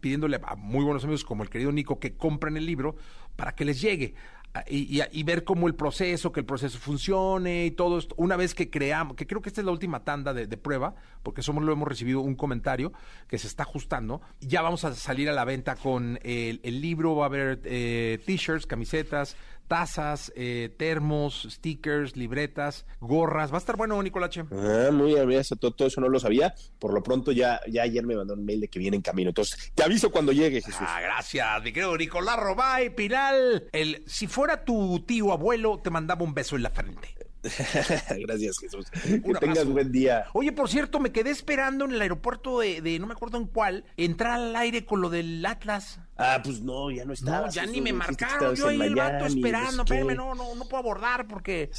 a 0.44 0.54
muy 0.56 0.84
buenos 0.84 1.04
amigos 1.04 1.24
como 1.24 1.42
el 1.42 1.50
querido 1.50 1.72
Nico 1.72 1.98
que 1.98 2.16
compren 2.16 2.56
el 2.56 2.66
libro 2.66 2.96
para 3.36 3.54
que 3.54 3.64
les 3.64 3.80
llegue. 3.80 4.14
Ah, 4.56 4.62
Y, 4.68 5.00
y- 5.00 5.02
y 5.10 5.22
ver 5.24 5.42
cómo 5.42 5.66
el 5.66 5.74
proceso, 5.74 6.30
que 6.30 6.38
el 6.38 6.46
proceso 6.46 6.78
funcione 6.78 7.66
y 7.66 7.70
todo 7.72 7.98
esto. 7.98 8.14
Una 8.18 8.36
vez 8.36 8.54
que 8.54 8.70
creamos, 8.70 9.16
que 9.16 9.26
creo 9.26 9.42
que 9.42 9.48
esta 9.48 9.60
es 9.60 9.64
la 9.64 9.72
última 9.72 10.04
tanda 10.04 10.32
de, 10.32 10.46
de 10.46 10.56
prueba, 10.56 10.94
porque 11.24 11.42
somos 11.42 11.64
lo 11.64 11.72
hemos 11.72 11.88
recibido 11.88 12.20
un 12.20 12.36
comentario 12.36 12.92
que 13.26 13.36
se 13.38 13.48
está 13.48 13.64
ajustando. 13.64 14.20
Ya 14.40 14.62
vamos 14.62 14.84
a 14.84 14.94
salir 14.94 15.28
a 15.28 15.32
la 15.32 15.44
venta 15.44 15.74
con 15.74 16.20
el, 16.22 16.60
el 16.62 16.80
libro, 16.80 17.16
va 17.16 17.24
a 17.24 17.26
haber 17.26 17.60
eh, 17.64 18.20
t-shirts, 18.24 18.66
camisetas, 18.66 19.36
tazas, 19.68 20.32
eh, 20.36 20.74
termos, 20.76 21.46
stickers, 21.50 22.16
libretas, 22.16 22.86
gorras. 23.00 23.52
Va 23.52 23.56
a 23.56 23.58
estar 23.58 23.76
bueno, 23.76 24.02
Nicolache. 24.02 24.44
Ah, 24.52 24.90
muy 24.92 25.14
bien, 25.26 25.42
todo, 25.58 25.72
todo 25.72 25.88
eso 25.88 26.00
no 26.00 26.08
lo 26.08 26.20
sabía. 26.20 26.54
Por 26.78 26.92
lo 26.92 27.02
pronto 27.02 27.32
ya, 27.32 27.60
ya 27.68 27.82
ayer 27.82 28.04
me 28.04 28.16
mandó 28.16 28.34
un 28.34 28.44
mail 28.44 28.60
de 28.60 28.68
que 28.68 28.78
viene 28.78 28.96
en 28.96 29.02
camino. 29.02 29.30
Entonces 29.30 29.72
te 29.74 29.82
aviso 29.82 30.10
cuando 30.10 30.32
llegue, 30.32 30.60
Jesús. 30.60 30.76
Ah, 30.80 31.00
gracias, 31.00 31.62
mi 31.62 31.72
querido 31.72 31.96
Nicolás 31.96 32.38
Robay, 32.38 32.94
Pinal. 32.94 33.68
El, 33.72 34.02
si 34.06 34.26
fuera 34.26 34.64
tu 34.64 35.00
tío 35.06 35.32
abuelo, 35.32 35.80
te 35.82 35.90
mandaba 35.90 36.24
un 36.24 36.34
beso 36.34 36.56
en 36.56 36.62
la 36.62 36.70
frente. 36.70 37.23
Gracias, 38.26 38.58
Jesús. 38.58 38.86
Que 39.02 39.20
Un 39.22 39.34
tengas 39.38 39.66
buen 39.66 39.92
día. 39.92 40.24
Oye, 40.32 40.52
por 40.52 40.68
cierto, 40.68 40.98
me 41.00 41.12
quedé 41.12 41.30
esperando 41.30 41.84
en 41.84 41.92
el 41.92 42.00
aeropuerto 42.00 42.60
de, 42.60 42.80
de 42.80 42.98
no 42.98 43.06
me 43.06 43.12
acuerdo 43.12 43.38
en 43.38 43.46
cuál, 43.46 43.84
entrar 43.96 44.32
al 44.32 44.56
aire 44.56 44.84
con 44.84 45.00
lo 45.00 45.10
del 45.10 45.44
Atlas. 45.44 46.00
Ah, 46.16 46.40
pues 46.42 46.60
no, 46.60 46.90
ya 46.90 47.04
no 47.04 47.12
está. 47.12 47.42
No, 47.42 47.50
ya 47.50 47.66
ni 47.66 47.80
me 47.80 47.92
marcaron. 47.92 48.54
Yo 48.54 48.68
ahí 48.68 48.80
el 48.80 48.94
vato 48.94 49.26
esperando. 49.26 49.82
Espérame, 49.82 50.16
no, 50.16 50.34
no, 50.34 50.54
no 50.54 50.64
puedo 50.64 50.78
abordar 50.78 51.26
porque. 51.28 51.70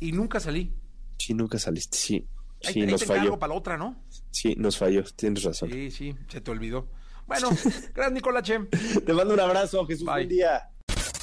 y 0.00 0.12
nunca 0.12 0.40
salí. 0.40 0.74
Sí, 1.18 1.34
nunca 1.34 1.58
saliste, 1.58 1.96
sí. 1.96 2.26
Ahí, 2.64 2.74
Sí, 2.74 2.80
ahí 2.82 2.86
nos 2.86 3.04
falló. 3.04 3.38
para 3.38 3.52
la 3.54 3.58
otra, 3.58 3.78
¿no? 3.78 4.04
Sí, 4.30 4.54
nos 4.56 4.76
falló, 4.76 5.02
tienes 5.16 5.42
razón. 5.44 5.70
Sí, 5.70 5.90
sí, 5.90 6.14
se 6.28 6.40
te 6.40 6.50
olvidó. 6.50 6.88
Bueno, 7.30 7.48
gracias, 7.94 8.12
Nicolache. 8.12 8.58
Te 9.06 9.12
mando 9.12 9.34
un 9.34 9.38
abrazo, 9.40 9.86
Jesús. 9.86 10.04
Bye. 10.04 10.14
Buen 10.14 10.28
día. 10.30 10.68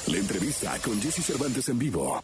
La 0.08 0.18
entrevista 0.18 0.78
con 0.82 1.02
Jesse 1.02 1.22
Cervantes 1.22 1.68
en 1.68 1.78
vivo. 1.80 2.24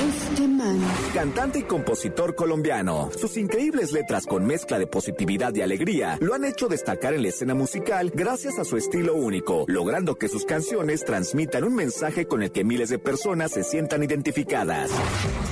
Este 0.00 0.48
man. 0.48 0.80
Cantante 1.14 1.60
y 1.60 1.62
compositor 1.62 2.34
colombiano. 2.34 3.10
Sus 3.16 3.36
increíbles 3.36 3.92
letras 3.92 4.26
con 4.26 4.44
mezcla 4.44 4.78
de 4.78 4.86
positividad 4.86 5.54
y 5.54 5.62
alegría 5.62 6.18
lo 6.20 6.34
han 6.34 6.44
hecho 6.44 6.68
destacar 6.68 7.14
en 7.14 7.22
la 7.22 7.28
escena 7.28 7.54
musical 7.54 8.10
gracias 8.14 8.58
a 8.58 8.64
su 8.64 8.76
estilo 8.76 9.14
único, 9.14 9.64
logrando 9.68 10.16
que 10.16 10.28
sus 10.28 10.44
canciones 10.44 11.04
transmitan 11.04 11.64
un 11.64 11.74
mensaje 11.74 12.26
con 12.26 12.42
el 12.42 12.50
que 12.50 12.64
miles 12.64 12.88
de 12.88 12.98
personas 12.98 13.52
se 13.52 13.62
sientan 13.62 14.02
identificadas. 14.02 14.90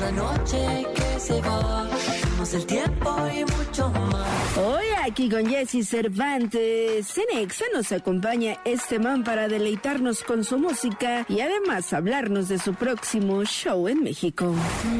La 0.01 0.11
noche 0.13 0.87
que 0.95 1.21
se 1.21 1.41
va, 1.41 1.89
el 2.43 2.67
tiempo 2.67 3.09
y 3.29 3.45
mucho 3.45 3.89
más. 3.89 4.59
Hoy 4.59 4.85
aquí 5.05 5.31
con 5.31 5.47
Jesse 5.47 5.87
Cervantes, 5.89 7.17
en 7.17 7.39
Exa 7.39 7.65
nos 7.73 7.93
acompaña 7.93 8.59
este 8.65 8.99
man 8.99 9.23
para 9.23 9.47
deleitarnos 9.47 10.25
con 10.25 10.43
su 10.43 10.59
música 10.59 11.25
y 11.29 11.39
además 11.41 11.93
hablarnos 11.93 12.49
de 12.49 12.59
su 12.59 12.75
próximo 12.75 13.45
show 13.45 13.87
en 13.87 14.03
México. 14.03 14.53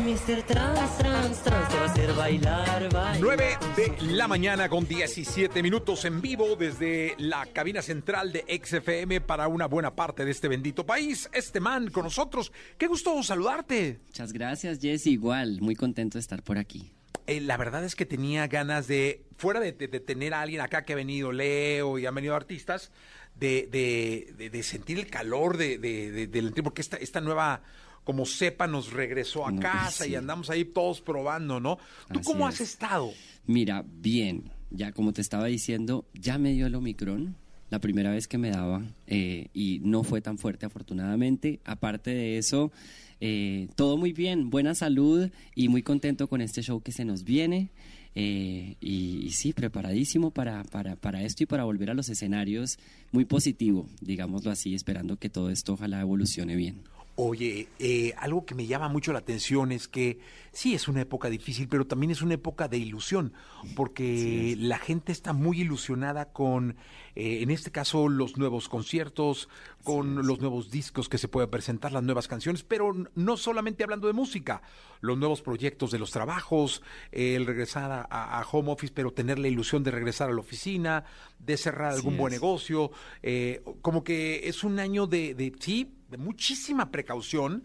Mr. 0.05 0.43
Trans, 0.45 0.99
trans, 0.99 1.43
trans, 1.43 1.69
te 1.69 1.77
va 1.77 1.83
a 1.83 1.87
hacer 1.87 2.13
bailar, 2.13 2.93
bailar. 2.93 3.21
9 3.21 3.59
de 3.75 4.13
la 4.13 4.29
mañana 4.29 4.69
con 4.69 4.87
17 4.87 5.65
minutos 5.65 6.05
en 6.05 6.21
vivo 6.21 6.55
desde 6.55 7.17
la 7.19 7.47
cabina 7.47 7.83
central 7.83 8.31
de 8.31 8.45
XFM 8.65 9.21
para 9.21 9.49
una 9.49 9.67
buena 9.67 9.97
parte 9.97 10.25
de 10.25 10.31
este 10.31 10.47
bendito 10.47 10.87
país. 10.87 11.29
Este 11.33 11.59
man 11.59 11.91
con 11.91 12.05
nosotros. 12.05 12.53
Qué 12.79 12.87
gusto 12.87 13.21
saludarte. 13.25 13.99
Muchas 14.07 14.33
gracias, 14.33 14.79
Jess. 14.79 15.09
Igual, 15.09 15.61
muy 15.61 15.75
contento 15.75 16.19
de 16.19 16.21
estar 16.21 16.45
por 16.45 16.57
aquí. 16.57 16.93
Eh, 17.27 17.41
la 17.41 17.57
verdad 17.57 17.85
es 17.85 17.95
que 17.95 18.05
tenía 18.07 18.47
ganas 18.49 18.89
de, 18.89 19.25
fuera 19.37 19.61
de, 19.61 19.73
de- 19.73 19.89
de 19.89 20.01
tener 20.01 20.35
a 20.35 20.41
alguien 20.43 20.61
acá 20.61 20.85
que 20.85 20.93
ha 20.93 20.97
venido 20.97 21.31
Leo 21.33 21.99
y 21.99 22.07
han 22.07 22.15
venido 22.15 22.35
artistas, 22.35 22.91
de, 23.37 23.69
de- 23.71 24.35
de- 24.37 24.51
de 24.51 24.63
sentir 24.63 24.99
el 24.99 25.07
calor 25.07 25.57
de, 25.57 25.79
de- 25.79 26.11
de- 26.11 26.27
del 26.27 26.53
porque 26.63 26.83
esta, 26.83 26.97
esta 26.97 27.21
nueva 27.21 27.63
como 28.05 28.27
cepa 28.27 28.67
nos 28.67 28.93
regresó 28.93 29.47
a 29.47 29.53
No, 29.53 29.61
casa 29.61 30.07
y 30.07 30.17
andamos 30.17 30.51
ahí 30.51 30.65
todos 30.65 31.01
probando, 31.01 31.61
¿no? 31.61 31.77
¿Tú 32.13 32.19
Así 32.19 32.25
cómo 32.25 32.49
es. 32.49 32.57
has 32.57 32.61
estado? 32.63 33.13
Mira, 33.47 33.85
bien, 33.87 34.51
ya 34.71 34.91
como 34.93 35.13
te 35.13 35.21
estaba 35.21 35.47
diciendo, 35.47 36.09
ya 36.15 36.37
me 36.39 36.51
dio 36.53 36.67
el 36.67 36.75
Omicron, 36.75 37.37
la 37.73 37.79
primera 37.79 38.11
vez 38.11 38.29
que 38.29 38.37
me 38.37 38.51
daba, 38.51 38.83
eh, 39.07 39.49
y 39.55 39.81
no 39.83 40.05
fue 40.05 40.21
tan 40.21 40.37
fuerte 40.37 40.67
afortunadamente. 40.67 41.59
Aparte 41.65 42.11
de 42.11 42.37
eso, 42.37 42.71
eh, 43.19 43.69
todo 43.77 43.97
muy 43.97 44.13
bien, 44.13 44.51
buena 44.51 44.75
salud 44.75 45.31
y 45.55 45.69
muy 45.69 45.83
contento 45.83 46.29
con 46.29 46.43
este 46.43 46.61
show 46.61 46.83
que 46.83 46.93
se 46.93 47.07
nos 47.07 47.25
viene. 47.25 47.71
eh, 48.15 48.77
y, 48.81 49.25
y 49.25 49.31
sí, 49.31 49.53
preparadísimo 49.53 50.31
para, 50.31 50.65
para, 50.65 50.97
para 50.97 51.23
esto 51.23 51.45
y 51.45 51.47
para 51.47 51.65
volver 51.65 51.91
a 51.91 51.95
los 51.95 52.09
escenarios, 52.09 52.79
muy 53.11 53.25
positivo, 53.25 53.89
digámoslo 54.01 54.51
así, 54.51 54.75
esperando 54.75 55.17
que 55.17 55.31
todo 55.31 55.49
esto 55.49 55.73
ojalá 55.73 56.01
evolucione 56.01 56.57
bien. 56.57 56.83
Oye, 57.15 57.69
eh, 57.79 58.15
algo 58.17 58.47
que 58.47 58.55
me 58.55 58.67
llama 58.67 58.89
mucho 58.89 59.13
la 59.13 59.19
atención 59.19 59.71
es 59.71 59.87
que 59.87 60.19
sí 60.51 60.73
es 60.73 60.89
una 60.89 61.03
época 61.03 61.29
difícil, 61.29 61.69
pero 61.69 61.87
también 61.87 62.11
es 62.11 62.23
una 62.23 62.35
época 62.35 62.69
de 62.69 62.79
ilusión, 62.79 63.35
porque 63.77 64.57
la 64.59 64.79
gente 64.79 65.13
está 65.13 65.35
muy 65.35 65.61
ilusionada 65.61 66.33
con, 66.33 66.77
eh, 67.15 67.43
en 67.43 67.51
este 67.51 67.71
caso, 67.71 68.09
los 68.09 68.39
nuevos 68.39 68.69
conciertos, 68.69 69.49
con 69.85 70.27
los 70.27 70.41
nuevos 70.41 70.71
discos 70.71 71.09
que 71.09 71.19
se 71.19 71.29
pueden 71.29 71.51
presentar, 71.51 71.93
las 71.93 72.03
nuevas 72.03 72.29
canciones, 72.29 72.63
pero 72.63 72.95
no 73.15 73.37
solamente 73.37 73.85
hablando 73.85 74.07
de 74.07 74.13
música, 74.15 74.63
los 75.01 75.19
nuevos 75.19 75.43
proyectos 75.43 75.91
de 75.91 75.99
los 75.99 76.11
trabajos, 76.11 76.83
eh, 77.11 77.35
el 77.37 77.47
regresar 77.47 78.07
a, 78.09 78.47
home 78.51 78.73
office, 78.73 78.93
pero 78.95 79.13
tener 79.13 79.39
la 79.39 79.49
ilusión 79.49 79.83
de 79.83 79.91
regresar 79.91 80.31
a 80.31 80.33
la 80.33 80.41
oficina, 80.41 81.05
de 81.39 81.57
cerrar 81.57 81.93
algún 81.93 82.17
buen 82.17 82.33
negocio, 82.33 82.93
eh, 83.23 83.63
como 83.83 84.05
que 84.05 84.49
es 84.49 84.65
un 84.65 84.79
año 84.79 85.07
de, 85.07 85.35
de 85.35 85.53
sí, 85.59 85.93
de 86.11 86.17
muchísima 86.17 86.91
precaución, 86.91 87.65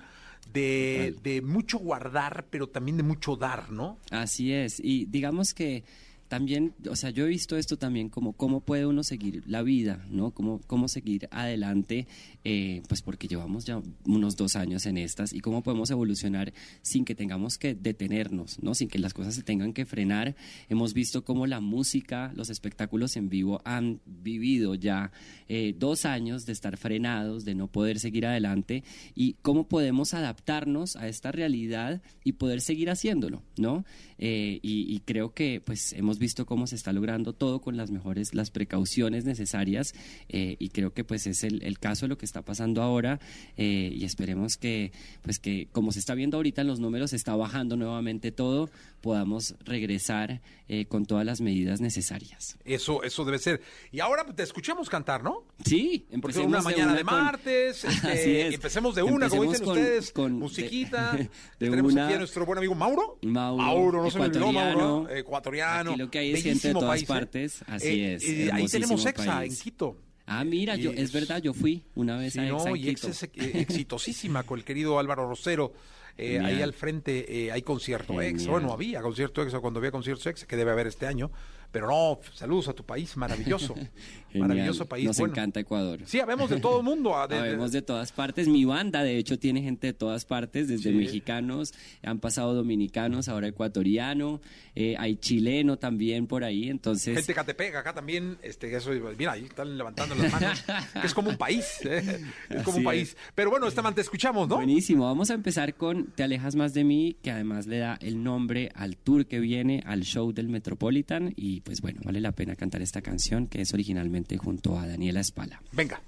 de, 0.52 1.16
de 1.24 1.42
mucho 1.42 1.78
guardar, 1.78 2.48
pero 2.50 2.68
también 2.68 2.98
de 2.98 3.04
mucho 3.04 3.36
dar, 3.36 3.72
¿no? 3.72 3.98
Así 4.12 4.54
es, 4.54 4.80
y 4.80 5.06
digamos 5.06 5.54
que 5.54 5.84
también, 6.28 6.74
o 6.90 6.96
sea, 6.96 7.10
yo 7.10 7.26
he 7.26 7.30
visto 7.30 7.58
esto 7.58 7.78
también 7.78 8.10
como 8.10 8.34
cómo 8.34 8.62
puede 8.62 8.86
uno 8.86 9.04
seguir 9.04 9.44
la 9.48 9.62
vida, 9.62 10.06
¿no? 10.10 10.32
Cómo, 10.32 10.60
cómo 10.68 10.88
seguir 10.88 11.28
adelante, 11.32 12.08
eh, 12.44 12.82
pues 12.88 13.02
porque 13.02 13.28
llevamos 13.28 13.66
ya 13.66 13.82
unos 14.06 14.36
dos 14.36 14.56
años 14.56 14.86
en 14.86 14.98
estas 14.98 15.34
y 15.34 15.40
cómo 15.40 15.64
podemos 15.64 15.90
evolucionar 15.90 16.54
sin 16.82 17.06
que 17.06 17.16
tengamos 17.16 17.58
que 17.58 17.76
detenernos, 17.76 18.62
¿no? 18.62 18.76
Sin 18.76 18.90
que 18.90 19.00
las 19.00 19.14
cosas 19.14 19.36
se 19.36 19.44
tengan 19.44 19.74
que 19.74 19.86
frenar. 19.86 20.36
Hemos 20.70 20.94
visto 20.94 21.24
cómo 21.24 21.48
la 21.48 21.60
música, 21.60 22.32
los 22.36 22.50
espectáculos 22.50 23.16
en 23.16 23.30
vivo 23.30 23.62
han 23.64 24.02
vivido 24.06 24.76
ya 24.76 25.12
eh, 25.48 25.74
dos 25.78 26.06
años 26.06 26.46
de 26.46 26.54
estar 26.54 26.78
frenados, 26.78 27.46
de 27.46 27.56
no 27.56 27.68
poder 27.68 28.00
seguir 28.00 28.26
adelante 28.26 28.84
y 29.16 29.34
cómo 29.42 29.68
podemos 29.68 30.14
adaptarnos 30.14 30.96
a 30.96 31.08
esta 31.08 31.32
realidad 31.32 32.02
y 32.24 32.34
poder 32.34 32.62
seguir 32.62 32.90
haciéndolo, 32.90 33.44
¿no? 33.58 33.86
Eh, 34.20 34.60
y, 34.64 34.94
y 34.96 35.00
creo 35.02 35.34
que 35.34 35.62
pues 35.64 35.94
hemos 35.94 36.18
visto 36.18 36.46
cómo 36.46 36.66
se 36.66 36.76
está 36.76 36.92
logrando 36.92 37.34
todo 37.34 37.62
con 37.62 37.78
las 37.78 37.92
mejores, 37.92 38.34
las 38.34 38.50
precauciones 38.50 39.26
necesarias 39.26 39.94
eh, 40.30 40.56
y 40.58 40.70
creo 40.70 40.92
que 40.94 41.04
pues 41.04 41.28
es 41.28 41.44
el, 41.44 41.62
el 41.64 41.78
caso 41.78 42.06
de 42.06 42.10
lo 42.10 42.18
que 42.18 42.26
está 42.26 42.42
pasando 42.42 42.82
ahora 42.82 43.20
eh, 43.58 43.92
y 43.94 44.06
esperemos 44.06 44.58
que 44.58 44.92
pues 45.22 45.38
que 45.38 45.68
como 45.72 45.92
se 45.92 46.00
está 46.00 46.16
viendo 46.16 46.38
ahorita 46.38 46.62
en 46.62 46.68
los 46.68 46.80
números 46.80 47.14
está 47.14 47.36
bajando 47.36 47.78
nuevamente 47.78 48.32
todo, 48.32 48.70
podamos 49.02 49.56
regresar 49.66 50.42
con 50.90 51.06
todas 51.06 51.26
las 51.26 51.40
medidas 51.40 51.80
necesarias. 51.80 52.58
Eso, 52.66 53.02
eso 53.04 53.24
debe 53.24 53.40
ser. 53.40 53.62
Y 53.94 54.02
ahora 54.02 54.26
pues, 54.26 54.36
te 54.36 54.44
escuchamos 54.44 54.90
cantar, 54.90 55.24
¿no? 55.24 55.44
Sí, 55.64 56.06
empecemos 56.12 56.48
una 56.50 56.62
mañana 56.62 56.94
de, 56.94 57.04
una 57.04 57.12
martes, 57.12 57.84
este, 57.86 58.08
Así 58.08 58.36
es. 58.38 58.54
empecemos 58.56 58.94
de 58.96 59.04
una, 59.04 59.30
como 59.30 59.44
dicen 59.44 59.64
con- 59.66 59.78
ustedes, 59.78 60.12
con- 60.12 60.34
musiquita. 60.34 61.14
de- 61.14 61.24
de 61.60 61.70
Tenemos 61.70 61.94
una- 61.94 62.06
aquí 62.08 62.16
a 62.16 62.18
nuestro 62.18 62.46
buen 62.46 62.58
amigo 62.58 62.76
Mauro. 62.76 63.18
Mauro, 63.22 64.04
no 64.04 64.07
se 64.12 64.20
me 64.20 64.26
olvidó, 64.26 65.10
ecuatoriano. 65.10 65.92
Aquí 65.92 66.00
lo 66.00 66.10
que 66.12 66.20
hay 66.20 66.34
es 66.34 66.44
gente 66.44 66.68
de 66.70 66.74
todas 66.74 66.90
país, 66.90 67.04
¿eh? 67.04 67.08
partes, 67.08 67.64
así 67.68 67.88
Eh, 67.88 68.14
es, 68.16 68.24
eh, 68.24 68.50
ahí 68.52 68.66
tenemos 68.68 69.06
Exa 69.06 69.38
país. 69.38 69.54
en 69.54 69.64
Quito. 69.64 69.98
Ah, 70.26 70.44
mira, 70.44 70.76
yo, 70.76 70.92
es 70.92 71.12
verdad, 71.14 71.42
yo 71.42 71.54
fui 71.54 71.84
una 71.96 72.18
vez 72.18 72.34
Sí, 72.34 72.40
a 72.40 72.44
Exa 72.50 72.70
no, 72.70 72.76
en 72.76 72.84
y 72.84 72.90
Exa 72.90 73.10
es 73.10 73.24
eh, 73.24 73.30
exitosísima 73.56 74.44
con 74.44 74.60
el 74.60 74.66
querido 74.66 75.00
Álvaro 75.00 75.28
Rosero. 75.28 75.74
Eh, 76.20 76.40
ahí 76.40 76.62
al 76.64 76.74
frente 76.74 77.46
eh, 77.46 77.52
hay 77.52 77.62
concierto 77.62 78.20
ex. 78.22 78.40
Genial. 78.40 78.52
Bueno, 78.52 78.74
había 78.74 79.02
concierto 79.02 79.44
ex 79.44 79.54
cuando 79.56 79.80
había 79.80 79.92
concierto 79.92 80.30
ex, 80.30 80.46
que 80.46 80.58
debe 80.58 80.72
haber 80.72 80.88
este 80.88 81.06
año. 81.06 81.32
Pero 81.72 81.88
no, 81.88 82.20
saludos 82.34 82.70
a 82.70 82.74
tu 82.74 82.84
país, 82.84 83.16
maravilloso. 83.18 83.76
Genial. 84.38 84.50
Maravilloso 84.50 84.86
país. 84.86 85.06
Nos 85.06 85.18
bueno. 85.18 85.34
encanta 85.34 85.60
Ecuador. 85.60 86.00
Sí, 86.06 86.20
habemos 86.20 86.50
de 86.50 86.60
todo 86.60 86.78
el 86.80 86.84
mundo. 86.84 87.16
ah, 87.16 87.28
de- 87.28 87.38
Habemos 87.38 87.72
de 87.72 87.82
todas 87.82 88.12
partes. 88.12 88.48
Mi 88.48 88.66
banda, 88.66 89.04
de 89.04 89.18
hecho, 89.18 89.38
tiene 89.40 89.62
gente 89.62 89.88
de 89.88 89.94
todas 89.94 90.26
partes, 90.26 90.68
desde 90.68 90.92
Sí. 90.92 90.96
mexicanos, 90.96 91.74
han 92.04 92.20
pasado 92.20 92.54
dominicanos, 92.54 93.28
ahora 93.30 93.48
ecuatoriano, 93.48 94.42
eh, 94.76 94.96
hay 94.98 95.16
chileno 95.18 95.78
también 95.78 96.28
por 96.28 96.44
ahí, 96.44 96.70
entonces... 96.70 97.16
Gente 97.18 97.34
Catepec, 97.34 97.76
acá 97.76 97.94
también, 97.94 98.38
este, 98.42 98.76
eso, 98.76 98.92
mira, 99.18 99.32
ahí 99.34 99.44
están 99.46 99.78
levantando 99.78 100.16
las 100.16 100.32
manos, 100.32 100.64
que 101.02 101.08
es 101.08 101.14
como 101.14 101.30
un 101.30 101.38
país, 101.38 101.66
¿eh? 101.84 102.22
es 102.50 102.64
como 102.64 102.78
un 102.78 102.84
país. 102.84 103.10
es. 103.10 103.18
Pero 103.36 103.50
bueno, 103.50 103.68
Esteban, 103.68 103.94
te 103.96 104.02
escuchamos, 104.02 104.48
¿no? 104.48 104.56
Buenísimo, 104.58 105.06
vamos 105.06 105.30
a 105.32 105.34
empezar 105.34 105.74
con 105.76 106.08
Te 106.16 106.24
alejas 106.24 106.56
más 106.56 106.74
de 106.74 106.84
mí, 106.84 107.16
que 107.22 107.32
además 107.32 107.68
le 107.68 107.80
da 107.80 107.98
el 108.02 108.24
nombre 108.24 108.72
al 108.76 108.98
tour 108.98 109.26
que 109.26 109.40
viene, 109.40 109.82
al 109.86 110.02
show 110.04 110.32
del 110.32 110.48
Metropolitan, 110.50 111.34
y 111.36 111.62
pues 111.62 111.82
bueno, 111.82 112.02
vale 112.04 112.22
la 112.22 112.32
pena 112.34 112.56
cantar 112.56 112.82
esta 112.82 113.02
canción 113.02 113.48
que 113.48 113.62
es 113.62 113.74
originalmente 113.74 114.27
junto 114.36 114.78
a 114.78 114.86
Daniela 114.86 115.22
Espala. 115.22 115.62
Venga. 115.72 116.02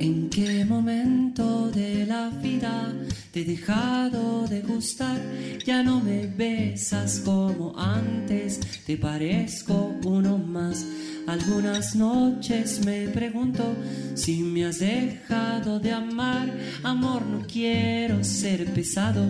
¿En 0.00 0.30
qué 0.30 0.64
momento 0.64 1.70
de 1.72 2.06
la 2.06 2.30
vida 2.30 2.94
he 3.38 3.44
dejado 3.44 4.46
de 4.48 4.62
gustar? 4.62 5.20
Ya 5.64 5.82
no 5.82 6.00
me 6.00 6.26
besas 6.26 7.20
como 7.24 7.72
antes, 7.78 8.60
te 8.86 8.96
parezco 8.96 9.94
uno 10.04 10.38
más. 10.38 10.84
Algunas 11.26 11.94
noches 11.94 12.84
me 12.84 13.08
pregunto 13.08 13.76
si 14.14 14.42
me 14.42 14.64
has 14.64 14.80
dejado 14.80 15.78
de 15.78 15.92
amar. 15.92 16.52
Amor, 16.82 17.24
no 17.26 17.46
quiero 17.46 18.24
ser 18.24 18.72
pesado, 18.72 19.24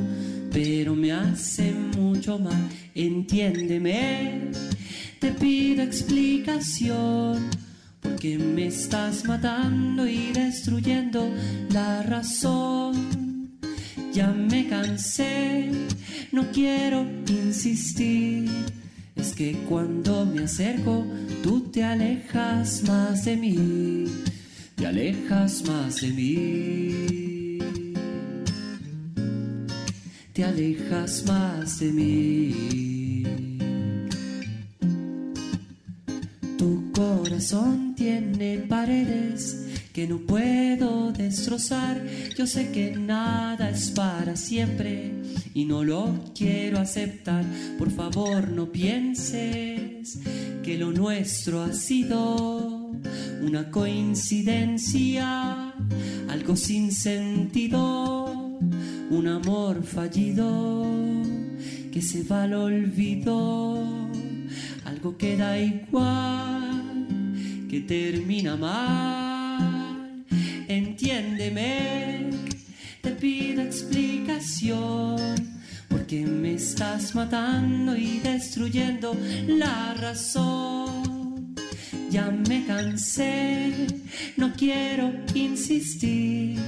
pero 0.53 0.95
me 0.95 1.13
hace 1.13 1.73
mucho 1.73 2.39
mal. 2.39 2.69
Entiéndeme, 2.95 4.53
te 5.19 5.33
pido 5.33 5.83
explicación. 5.83 7.51
Porque 8.01 8.39
me 8.39 8.69
estás 8.69 9.25
matando 9.25 10.07
y 10.07 10.33
destruyendo 10.33 11.29
la 11.71 12.03
razón. 12.05 13.28
Ya 14.19 14.33
me 14.33 14.66
cansé, 14.66 15.71
no 16.33 16.51
quiero 16.51 17.07
insistir. 17.29 18.51
Es 19.14 19.33
que 19.33 19.53
cuando 19.69 20.27
me 20.27 20.43
acerco, 20.43 21.07
tú 21.41 21.61
te 21.71 21.85
alejas 21.85 22.83
más 22.89 23.25
de 23.27 23.37
mí. 23.37 24.07
Te 24.75 24.89
alejas 24.89 25.62
más 25.69 26.01
de 26.01 26.09
mí. 26.09 27.59
Te 30.33 30.43
alejas 30.43 31.25
más 31.25 31.79
de 31.79 31.93
mí. 31.93 33.23
Tu 36.59 36.91
corazón 36.91 37.95
tiene 37.95 38.66
paredes 38.69 39.68
que 39.99 40.07
no 40.07 40.19
puedo 40.19 41.11
destrozar. 41.11 42.01
Yo 42.37 42.47
sé 42.47 42.71
que 42.71 42.93
nada 42.93 43.69
es 43.69 43.91
para 43.91 44.37
siempre 44.37 45.13
y 45.55 45.65
no 45.65 45.83
lo 45.83 46.15
quiero 46.37 46.79
aceptar. 46.79 47.45
Por 47.77 47.91
favor, 47.91 48.49
no 48.49 48.71
pienses 48.71 50.21
que 50.63 50.79
lo 50.79 50.93
nuestro 50.93 51.65
ha 51.65 51.73
sido 51.73 52.93
una 53.43 53.73
coincidencia, 53.73 55.75
algo 56.29 56.55
sin 56.55 56.93
sentido, 56.93 58.57
un 59.11 59.27
amor 59.27 59.83
fallido 59.83 60.87
que 61.91 62.03
se 62.03 62.23
va 62.23 62.45
al 62.45 62.55
olvido, 62.55 63.85
algo 64.85 65.19
que 65.19 65.37
da 65.37 65.59
igual, 65.59 67.09
que 67.69 67.81
termina 67.81 68.57
mal. 68.57 69.28
Te 71.51 73.11
pido 73.19 73.63
explicación, 73.63 75.17
porque 75.89 76.27
me 76.27 76.55
estás 76.57 77.15
matando 77.15 77.97
y 77.97 78.19
destruyendo 78.19 79.17
la 79.47 79.95
razón. 79.95 81.55
Ya 82.11 82.31
me 82.31 82.67
cansé, 82.67 83.73
no 84.37 84.53
quiero 84.53 85.11
insistir. 85.33 86.61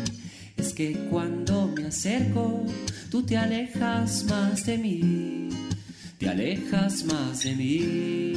Es 0.57 0.72
que 0.72 0.95
cuando 1.11 1.66
me 1.76 1.89
acerco, 1.89 2.64
tú 3.11 3.22
te 3.22 3.37
alejas 3.37 4.24
más 4.31 4.64
de 4.64 4.78
mí, 4.78 5.51
te 6.16 6.26
alejas 6.26 7.05
más 7.05 7.45
de 7.45 7.55
mí, 7.55 8.33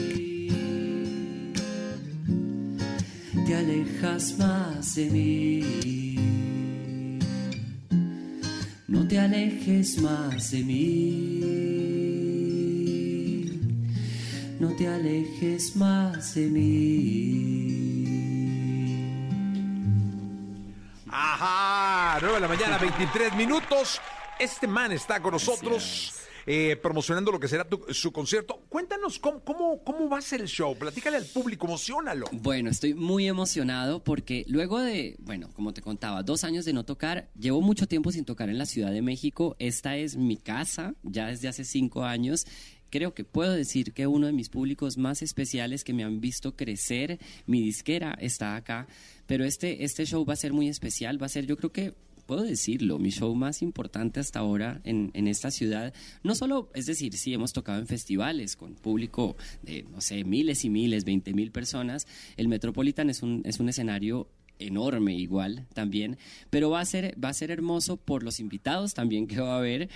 te 3.46 3.56
alejas 3.56 4.38
más 4.38 4.96
de 4.96 5.10
mí. 5.10 6.03
No 8.94 9.08
te 9.08 9.18
alejes 9.20 10.00
más 10.04 10.52
de 10.52 10.64
mí, 10.64 10.80
no 14.60 14.76
te 14.76 14.88
alejes 14.88 15.76
más 15.76 16.36
de 16.36 16.46
mí. 16.46 17.74
Ajá, 21.10 22.20
9 22.22 22.36
de 22.36 22.42
la 22.42 22.48
mañana, 22.48 22.78
23 22.78 23.36
minutos. 23.36 24.00
Este 24.38 24.68
man 24.68 24.92
está 24.92 25.20
con 25.20 25.32
nosotros. 25.32 26.23
Eh, 26.46 26.78
promocionando 26.82 27.32
lo 27.32 27.40
que 27.40 27.48
será 27.48 27.68
su 27.90 28.12
concierto. 28.12 28.62
Cuéntanos 28.70 29.20
cómo, 29.20 29.40
cómo, 29.42 29.84
cómo 29.84 30.10
va 30.10 30.18
a 30.18 30.22
ser 30.22 30.42
el 30.42 30.48
show. 30.48 30.76
Platícale 30.76 31.18
al 31.18 31.26
público, 31.26 31.66
emocionalo. 31.68 32.26
Bueno, 32.32 32.70
estoy 32.70 32.94
muy 32.94 33.28
emocionado 33.28 34.04
porque 34.04 34.46
luego 34.48 34.80
de, 34.80 35.16
bueno, 35.20 35.50
como 35.54 35.74
te 35.74 35.82
contaba, 35.82 36.24
dos 36.24 36.44
años 36.44 36.66
de 36.66 36.74
no 36.74 36.84
tocar, 36.86 37.30
llevo 37.40 37.62
mucho 37.62 37.88
tiempo 37.88 38.12
sin 38.12 38.26
tocar 38.26 38.50
en 38.50 38.58
la 38.58 38.66
Ciudad 38.66 38.92
de 38.92 39.02
México. 39.02 39.56
Esta 39.60 39.98
es 39.98 40.16
mi 40.16 40.38
casa, 40.38 40.96
ya 41.04 41.28
desde 41.28 41.48
hace 41.48 41.64
cinco 41.64 42.04
años. 42.04 42.46
Creo 42.90 43.16
que 43.16 43.24
puedo 43.24 43.54
decir 43.54 43.94
que 43.94 44.06
uno 44.06 44.28
de 44.28 44.34
mis 44.34 44.50
públicos 44.50 44.98
más 44.98 45.24
especiales 45.24 45.84
que 45.84 45.94
me 45.94 46.04
han 46.04 46.22
visto 46.22 46.56
crecer, 46.56 47.18
mi 47.48 47.62
disquera 47.62 48.16
está 48.20 48.56
acá, 48.56 48.88
pero 49.26 49.46
este, 49.46 49.84
este 49.84 50.06
show 50.06 50.24
va 50.24 50.34
a 50.34 50.36
ser 50.38 50.54
muy 50.54 50.70
especial, 50.70 51.20
va 51.20 51.26
a 51.26 51.30
ser 51.30 51.48
yo 51.48 51.58
creo 51.58 51.72
que 51.72 51.96
puedo 52.34 52.46
decirlo, 52.46 52.98
mi 52.98 53.12
show 53.12 53.36
más 53.36 53.62
importante 53.62 54.20
hasta 54.20 54.40
ahora 54.40 54.82
en, 54.84 55.12
en 55.14 55.28
esta 55.28 55.52
ciudad. 55.52 55.94
No 56.24 56.34
solo, 56.34 56.72
es 56.74 56.88
decir, 56.88 57.16
sí, 57.16 57.32
hemos 57.34 57.54
tocado 57.54 57.80
en 57.80 57.86
festivales 57.86 58.56
con 58.56 58.74
público 58.74 59.36
de, 59.62 59.84
no 59.84 60.02
sé, 60.02 60.24
miles 60.24 60.66
y 60.66 60.70
miles, 60.72 61.06
20 61.06 61.34
mil 61.34 61.52
personas. 61.52 62.08
El 62.36 62.48
Metropolitan 62.48 63.10
es 63.12 63.22
un, 63.22 63.44
es 63.46 63.60
un 63.60 63.70
escenario 63.70 64.28
enorme 64.58 65.14
igual 65.16 65.68
también, 65.76 66.18
pero 66.50 66.70
va 66.72 66.80
a 66.80 66.86
ser, 66.86 67.16
va 67.24 67.30
a 67.30 67.34
ser 67.34 67.52
hermoso 67.52 67.98
por 67.98 68.24
los 68.24 68.40
invitados 68.40 68.94
también 68.96 69.28
que 69.28 69.40
va 69.40 69.56
a 69.56 69.58
haber. 69.60 69.90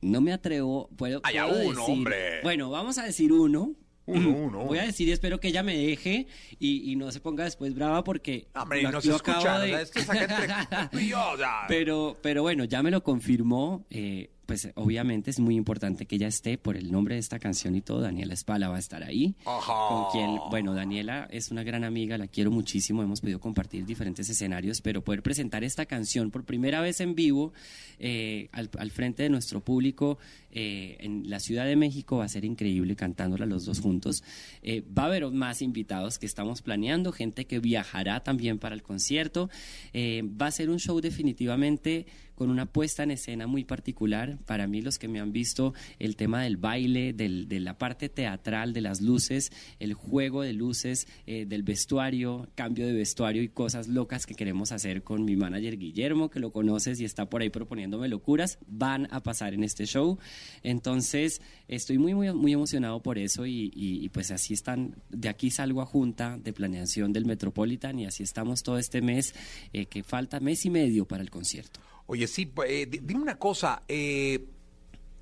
No 0.00 0.20
me 0.20 0.32
atrevo, 0.32 0.88
puedo, 0.96 1.20
Ay, 1.24 1.38
a 1.38 1.46
puedo 1.48 1.60
uno, 1.70 1.80
decir- 1.80 1.92
hombre. 1.92 2.16
Bueno, 2.44 2.70
vamos 2.70 2.98
a 2.98 3.04
decir 3.04 3.32
uno. 3.32 3.72
Uno, 4.06 4.28
uno. 4.36 4.58
Voy 4.64 4.78
a 4.78 4.84
decir 4.84 5.08
y 5.08 5.12
espero 5.12 5.40
que 5.40 5.48
ella 5.48 5.62
me 5.62 5.76
deje 5.76 6.26
y, 6.58 6.90
y 6.92 6.96
no 6.96 7.10
se 7.10 7.20
ponga 7.20 7.44
después 7.44 7.74
brava 7.74 8.04
porque 8.04 8.46
Hombre, 8.54 8.80
y 8.80 8.82
lo- 8.82 8.92
no 8.92 9.00
se 9.00 9.10
escucha. 9.14 9.58
de- 9.60 9.74
o 9.74 9.86
sea, 9.86 10.22
entre 10.22 10.88
pero, 11.68 12.16
pero 12.22 12.42
bueno, 12.42 12.64
ya 12.64 12.82
me 12.82 12.90
lo 12.90 13.02
confirmó. 13.02 13.86
eh, 13.90 14.30
pues 14.46 14.68
obviamente 14.74 15.30
es 15.30 15.40
muy 15.40 15.56
importante 15.56 16.06
que 16.06 16.16
ella 16.16 16.28
esté 16.28 16.58
por 16.58 16.76
el 16.76 16.90
nombre 16.92 17.14
de 17.14 17.20
esta 17.20 17.38
canción 17.38 17.74
y 17.74 17.80
todo. 17.80 18.00
Daniela 18.00 18.34
Espala 18.34 18.68
va 18.68 18.76
a 18.76 18.78
estar 18.78 19.02
ahí. 19.02 19.34
Ajá. 19.44 19.88
Con 19.88 20.10
quien, 20.12 20.38
bueno, 20.50 20.74
Daniela 20.74 21.28
es 21.30 21.50
una 21.50 21.62
gran 21.62 21.84
amiga, 21.84 22.18
la 22.18 22.28
quiero 22.28 22.50
muchísimo. 22.50 23.02
Hemos 23.02 23.20
podido 23.20 23.40
compartir 23.40 23.84
diferentes 23.84 24.28
escenarios, 24.28 24.80
pero 24.80 25.02
poder 25.02 25.22
presentar 25.22 25.64
esta 25.64 25.86
canción 25.86 26.30
por 26.30 26.44
primera 26.44 26.80
vez 26.80 27.00
en 27.00 27.14
vivo 27.14 27.52
eh, 27.98 28.48
al, 28.52 28.70
al 28.78 28.90
frente 28.90 29.22
de 29.22 29.30
nuestro 29.30 29.60
público 29.60 30.18
eh, 30.56 30.96
en 31.00 31.28
la 31.28 31.40
Ciudad 31.40 31.66
de 31.66 31.74
México 31.74 32.18
va 32.18 32.24
a 32.24 32.28
ser 32.28 32.44
increíble 32.44 32.94
cantándola 32.94 33.44
los 33.44 33.64
dos 33.64 33.80
juntos. 33.80 34.22
Eh, 34.62 34.84
va 34.96 35.02
a 35.02 35.06
haber 35.06 35.28
más 35.32 35.62
invitados 35.62 36.20
que 36.20 36.26
estamos 36.26 36.62
planeando, 36.62 37.10
gente 37.10 37.46
que 37.46 37.58
viajará 37.58 38.22
también 38.22 38.60
para 38.60 38.76
el 38.76 38.82
concierto. 38.82 39.50
Eh, 39.92 40.22
va 40.40 40.46
a 40.46 40.50
ser 40.52 40.70
un 40.70 40.78
show 40.78 41.00
definitivamente 41.00 42.06
con 42.34 42.50
una 42.50 42.66
puesta 42.66 43.02
en 43.02 43.10
escena 43.12 43.46
muy 43.46 43.64
particular. 43.64 44.38
Para 44.46 44.66
mí, 44.66 44.80
los 44.82 44.98
que 44.98 45.08
me 45.08 45.20
han 45.20 45.32
visto, 45.32 45.74
el 45.98 46.16
tema 46.16 46.42
del 46.42 46.56
baile, 46.56 47.12
del- 47.12 47.48
de 47.48 47.60
la 47.60 47.78
parte 47.78 48.08
teatral, 48.08 48.72
de 48.72 48.80
las 48.80 49.00
luces, 49.00 49.52
el 49.78 49.94
juego 49.94 50.42
de 50.42 50.52
luces, 50.52 51.06
eh, 51.26 51.46
del 51.46 51.62
vestuario, 51.62 52.48
cambio 52.54 52.86
de 52.86 52.92
vestuario 52.92 53.42
y 53.42 53.48
cosas 53.48 53.88
locas 53.88 54.26
que 54.26 54.34
queremos 54.34 54.72
hacer 54.72 55.02
con 55.02 55.24
mi 55.24 55.36
manager 55.36 55.78
Guillermo, 55.78 56.30
que 56.30 56.40
lo 56.40 56.52
conoces 56.52 57.00
y 57.00 57.04
está 57.04 57.28
por 57.28 57.42
ahí 57.42 57.50
proponiéndome 57.50 58.08
locuras, 58.08 58.58
van 58.66 59.08
a 59.10 59.22
pasar 59.22 59.54
en 59.54 59.64
este 59.64 59.86
show. 59.86 60.18
Entonces, 60.62 61.40
estoy 61.68 61.98
muy, 61.98 62.14
muy, 62.14 62.32
muy 62.32 62.52
emocionado 62.52 63.02
por 63.02 63.18
eso 63.18 63.46
y, 63.46 64.10
pues 64.12 64.30
así 64.30 64.54
están. 64.54 64.96
De 65.10 65.28
aquí 65.28 65.50
salgo 65.50 65.82
a 65.82 65.86
junta 65.86 66.38
de 66.38 66.52
planeación 66.52 67.12
del 67.12 67.24
Metropolitan 67.26 67.98
y 67.98 68.06
así 68.06 68.22
estamos 68.22 68.62
todo 68.62 68.78
este 68.78 69.02
mes, 69.02 69.34
eh, 69.72 69.86
que 69.86 70.02
falta 70.02 70.40
mes 70.40 70.64
y 70.64 70.70
medio 70.70 71.04
para 71.06 71.22
el 71.22 71.30
concierto. 71.30 71.80
Oye, 72.06 72.26
sí, 72.26 72.52
eh, 72.66 72.86
di- 72.86 73.00
dime 73.02 73.22
una 73.22 73.38
cosa. 73.38 73.82
eh, 73.88 74.44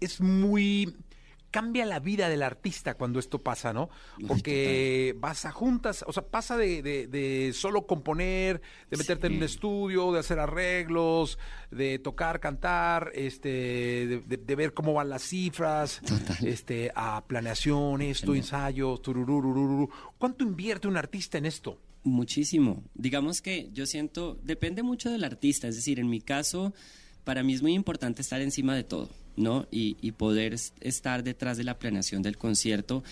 es 0.00 0.20
muy. 0.20 0.96
Cambia 1.52 1.84
la 1.84 2.00
vida 2.00 2.30
del 2.30 2.42
artista 2.42 2.94
cuando 2.94 3.18
esto 3.18 3.42
pasa, 3.42 3.74
¿no? 3.74 3.90
Porque 4.26 5.14
vas 5.18 5.44
a 5.44 5.52
juntas, 5.52 6.02
o 6.08 6.12
sea, 6.14 6.22
pasa 6.26 6.56
de, 6.56 6.80
de- 6.80 7.06
de 7.08 7.52
solo 7.52 7.86
componer, 7.86 8.62
de 8.90 8.96
meterte 8.96 9.26
en 9.26 9.34
un 9.34 9.42
estudio, 9.44 10.12
de 10.12 10.20
hacer 10.20 10.38
arreglos, 10.38 11.38
de 11.70 11.98
tocar, 11.98 12.40
cantar, 12.40 13.10
este, 13.14 13.48
de, 13.50 14.38
de- 14.38 14.56
ver 14.56 14.72
cómo 14.72 14.94
van 14.94 15.10
las 15.10 15.24
cifras, 15.24 16.00
este, 16.42 16.90
a 16.94 17.22
planeación, 17.26 18.00
esto, 18.00 18.34
ensayos, 18.34 19.02
turururururu. 19.02 19.90
¿Cuánto 20.16 20.44
invierte 20.44 20.88
un 20.88 20.96
artista 20.96 21.36
en 21.36 21.44
esto? 21.44 21.78
Muchísimo. 22.04 22.82
Digamos 22.94 23.42
que 23.42 23.70
yo 23.72 23.86
siento, 23.86 24.38
depende 24.42 24.82
mucho 24.82 25.10
del 25.10 25.22
artista, 25.24 25.68
es 25.68 25.76
decir, 25.76 26.00
en 26.00 26.08
mi 26.10 26.20
caso, 26.20 26.74
para 27.24 27.44
mí 27.44 27.52
es 27.54 27.62
muy 27.62 27.74
importante 27.74 28.22
estar 28.22 28.40
encima 28.40 28.74
de 28.74 28.82
todo, 28.82 29.08
¿no? 29.36 29.68
Y, 29.70 29.96
y 30.00 30.10
poder 30.12 30.52
es- 30.54 30.72
estar 30.80 31.22
detrás 31.22 31.56
de 31.56 31.64
la 31.64 31.78
planeación 31.78 32.22
del 32.22 32.38
concierto. 32.38 33.04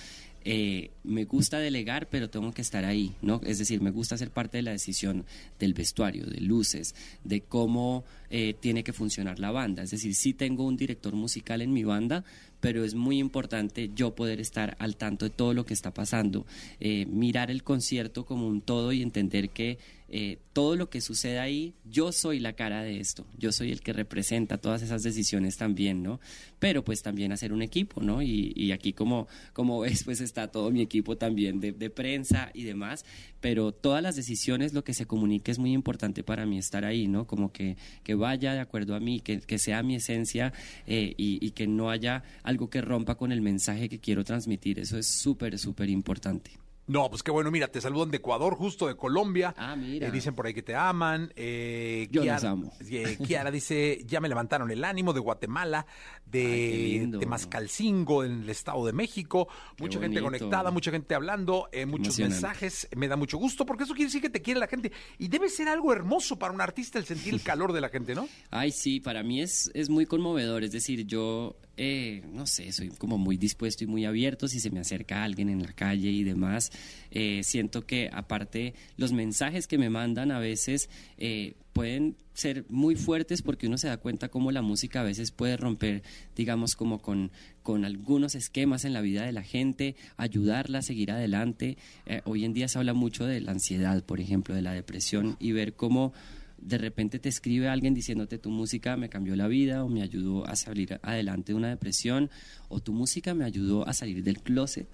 Eh, 0.43 0.91
me 1.05 1.24
gusta 1.24 1.59
delegar, 1.59 2.09
pero 2.09 2.30
tengo 2.30 2.53
que 2.53 2.62
estar 2.62 2.84
ahí, 2.84 3.14
¿no? 3.20 3.41
Es 3.45 3.59
decir, 3.59 3.80
me 3.80 3.91
gusta 3.91 4.16
ser 4.16 4.30
parte 4.30 4.59
de 4.59 4.62
la 4.62 4.70
decisión 4.70 5.24
del 5.59 5.74
vestuario, 5.74 6.24
de 6.24 6.41
luces, 6.41 6.95
de 7.24 7.43
cómo 7.43 8.05
eh, 8.30 8.55
tiene 8.59 8.82
que 8.82 8.93
funcionar 8.93 9.38
la 9.38 9.51
banda. 9.51 9.82
Es 9.82 9.91
decir, 9.91 10.14
sí 10.14 10.32
tengo 10.32 10.66
un 10.66 10.76
director 10.76 11.14
musical 11.14 11.61
en 11.61 11.72
mi 11.72 11.84
banda, 11.84 12.24
pero 12.61 12.84
es 12.84 12.95
muy 12.95 13.18
importante 13.18 13.91
yo 13.95 14.14
poder 14.14 14.41
estar 14.41 14.76
al 14.78 14.97
tanto 14.97 15.26
de 15.26 15.30
todo 15.30 15.53
lo 15.55 15.66
que 15.66 15.74
está 15.74 15.93
pasando, 15.93 16.47
eh, 16.78 17.07
mirar 17.07 17.51
el 17.51 17.62
concierto 17.62 18.24
como 18.24 18.47
un 18.47 18.61
todo 18.61 18.93
y 18.93 19.03
entender 19.03 19.51
que 19.51 19.78
eh, 20.13 20.39
todo 20.53 20.75
lo 20.75 20.91
que 20.91 21.01
sucede 21.01 21.39
ahí, 21.39 21.75
yo 21.85 22.11
soy 22.11 22.41
la 22.41 22.55
cara 22.55 22.83
de 22.83 22.99
esto, 22.99 23.27
yo 23.39 23.53
soy 23.53 23.71
el 23.71 23.81
que 23.81 23.93
representa 23.93 24.59
todas 24.59 24.83
esas 24.83 25.05
decisiones 25.05 25.57
también, 25.57 26.03
¿no? 26.03 26.19
Pero 26.59 26.85
pues 26.85 27.03
también 27.03 27.31
hacer 27.31 27.53
un 27.53 27.63
equipo, 27.63 28.01
¿no? 28.03 28.21
Y, 28.21 28.53
y 28.57 28.73
aquí 28.73 28.93
como, 28.93 29.29
como 29.53 29.79
ves, 29.79 30.03
pues 30.05 30.21
está 30.21 30.49
todo 30.49 30.73
mi 30.73 30.83
equipo 30.83 31.17
también 31.17 31.61
de, 31.61 31.91
prensa 31.91 32.51
y 32.55 32.65
demás, 32.65 33.05
pero 33.41 33.71
todas 33.73 34.03
las 34.03 34.17
decisiones, 34.17 34.75
lo 34.75 34.83
que 34.83 34.95
se 34.95 35.07
comunique 35.07 35.53
es 35.53 35.61
muy 35.61 35.73
importante 35.73 36.25
para 36.25 36.45
mí 36.45 36.59
estar 36.59 36.85
ahí, 36.85 37.07
¿no? 37.07 37.29
Como 37.29 37.53
que, 37.53 37.77
que 38.03 38.17
vaya 38.17 38.53
de 38.53 38.61
acuerdo 38.61 38.97
a 38.97 39.01
mí, 39.01 39.21
que, 39.21 39.41
que 39.41 39.59
sea 39.59 39.83
mi 39.85 39.95
esencia 39.95 40.53
eh, 40.89 41.15
y, 41.17 41.39
y 41.45 41.53
que 41.53 41.69
no 41.69 41.91
haya 41.91 42.25
algo 42.43 42.69
que 42.69 42.81
rompa 42.81 43.15
con 43.15 43.31
el 43.31 43.43
mensaje 43.43 43.89
que 43.89 44.01
quiero 44.01 44.25
transmitir, 44.25 44.81
eso 44.81 44.99
es 44.99 45.07
súper, 45.07 45.57
súper 45.57 45.89
importante. 45.89 46.51
No, 46.91 47.09
pues 47.09 47.22
qué 47.22 47.30
bueno, 47.30 47.53
mira, 47.53 47.68
te 47.68 47.80
saludan 47.80 48.11
de 48.11 48.16
Ecuador, 48.16 48.57
justo 48.57 48.88
de 48.88 48.97
Colombia. 48.97 49.55
Ah, 49.57 49.76
mira. 49.76 50.09
Eh, 50.09 50.11
dicen 50.11 50.34
por 50.34 50.47
ahí 50.47 50.53
que 50.53 50.62
te 50.64 50.74
aman. 50.74 51.32
Eh, 51.36 52.09
Yo 52.11 52.22
Kiara, 52.22 52.51
amo. 52.51 52.72
eh, 52.80 53.16
Kiara 53.24 53.53
dice, 53.53 54.03
ya 54.09 54.20
me 54.20 54.28
levantaron 54.28 54.72
el 54.72 54.82
ánimo 54.84 55.12
de 55.12 55.20
Guatemala, 55.20 55.86
de, 56.26 57.09
Mascalcingo, 57.28 58.24
en 58.24 58.43
el 58.43 58.51
Estado 58.51 58.84
de 58.84 58.93
México. 58.93 59.47
Qué 59.76 59.84
mucha 59.84 60.01
gente 60.01 60.20
conectada, 60.20 60.72
mucha 60.72 60.91
gente 60.91 61.14
hablando, 61.14 61.68
eh, 61.70 61.86
muchos 61.86 62.18
mensajes. 62.18 62.88
Me 62.97 63.07
da 63.07 63.14
mucho 63.14 63.38
gusto 63.38 63.64
porque 63.64 63.84
eso 63.84 63.95
quiere 63.95 64.07
decir 64.09 64.20
que 64.20 64.30
te 64.30 64.43
quiere 64.43 64.59
la 64.59 64.66
gente. 64.66 64.91
Y 65.16 65.28
debe 65.28 65.49
ser 65.49 65.68
algo 65.68 65.93
hermoso 65.93 66.41
para 66.41 66.53
un 66.53 66.61
artista 66.61 66.99
el 66.99 67.05
sentir 67.05 67.34
el 67.34 67.43
calor 67.45 67.72
de 67.72 67.80
la 67.82 67.88
gente, 67.88 68.16
¿no? 68.16 68.28
Ay, 68.51 68.72
sí, 68.72 68.99
para 68.99 69.22
mí 69.22 69.41
es, 69.41 69.70
es 69.74 69.88
muy 69.91 70.07
conmovedor. 70.07 70.64
Es 70.64 70.72
decir, 70.72 71.07
yo, 71.07 71.55
eh, 71.76 72.22
no 72.32 72.47
sé, 72.49 72.72
soy 72.72 72.88
como 72.91 73.16
muy 73.16 73.36
dispuesto 73.36 73.84
y 73.84 73.86
muy 73.86 74.05
abierto 74.05 74.49
si 74.49 74.59
se 74.59 74.70
me 74.70 74.80
acerca 74.80 75.22
alguien 75.22 75.49
en 75.49 75.62
la 75.62 75.72
calle 75.72 76.11
y 76.11 76.24
demás. 76.24 76.72
Eh, 77.11 77.43
siento 77.45 77.87
que 77.87 78.11
aparte 78.12 78.74
los 78.97 79.12
mensajes 79.12 79.66
que 79.66 79.78
me 79.78 79.91
mandan 79.91 80.31
a 80.31 80.39
veces 80.39 80.89
eh, 81.18 81.55
pueden 81.72 82.16
ser 82.35 82.64
muy 82.68 82.97
fuertes 82.97 83.43
porque 83.43 83.66
uno 83.66 83.78
se 83.78 83.89
da 83.89 83.97
cuenta 83.97 84.28
cómo 84.28 84.53
la 84.53 84.62
música 84.62 85.01
a 85.01 85.05
veces 85.05 85.31
puede 85.31 85.57
romper, 85.57 86.03
digamos, 86.37 86.76
como 86.76 87.01
con, 87.01 87.31
con 87.62 87.85
algunos 87.85 88.35
esquemas 88.35 88.85
en 88.85 88.93
la 88.93 89.01
vida 89.01 89.24
de 89.24 89.33
la 89.33 89.43
gente, 89.43 89.97
ayudarla 90.16 90.78
a 90.78 90.83
seguir 90.83 91.11
adelante. 91.11 91.76
Eh, 92.07 92.22
hoy 92.24 92.45
en 92.45 92.55
día 92.55 92.68
se 92.68 92.78
habla 92.78 92.95
mucho 92.95 93.26
de 93.26 93.41
la 93.41 93.53
ansiedad, 93.53 94.03
por 94.05 94.20
ejemplo, 94.20 94.55
de 94.55 94.62
la 94.62 94.72
depresión 94.72 95.37
y 95.39 95.53
ver 95.53 95.74
cómo 95.74 96.12
de 96.61 96.79
repente 96.79 97.19
te 97.19 97.29
escribe 97.29 97.69
alguien 97.69 97.95
diciéndote 97.95 98.39
tu 98.39 98.51
música 98.51 98.97
me 98.97 99.09
cambió 99.09 99.35
la 99.37 99.49
vida 99.49 99.85
o 99.85 99.89
me 99.89 100.03
ayudó 100.03 100.47
a 100.47 100.57
salir 100.57 100.99
adelante 101.03 101.53
de 101.53 101.57
una 101.57 101.69
depresión 101.71 102.31
o 102.69 102.81
tu 102.81 102.93
música 102.93 103.35
me 103.35 103.45
ayudó 103.45 103.87
a 103.89 103.93
salir 103.93 104.23
del 104.23 104.41
closet 104.41 104.89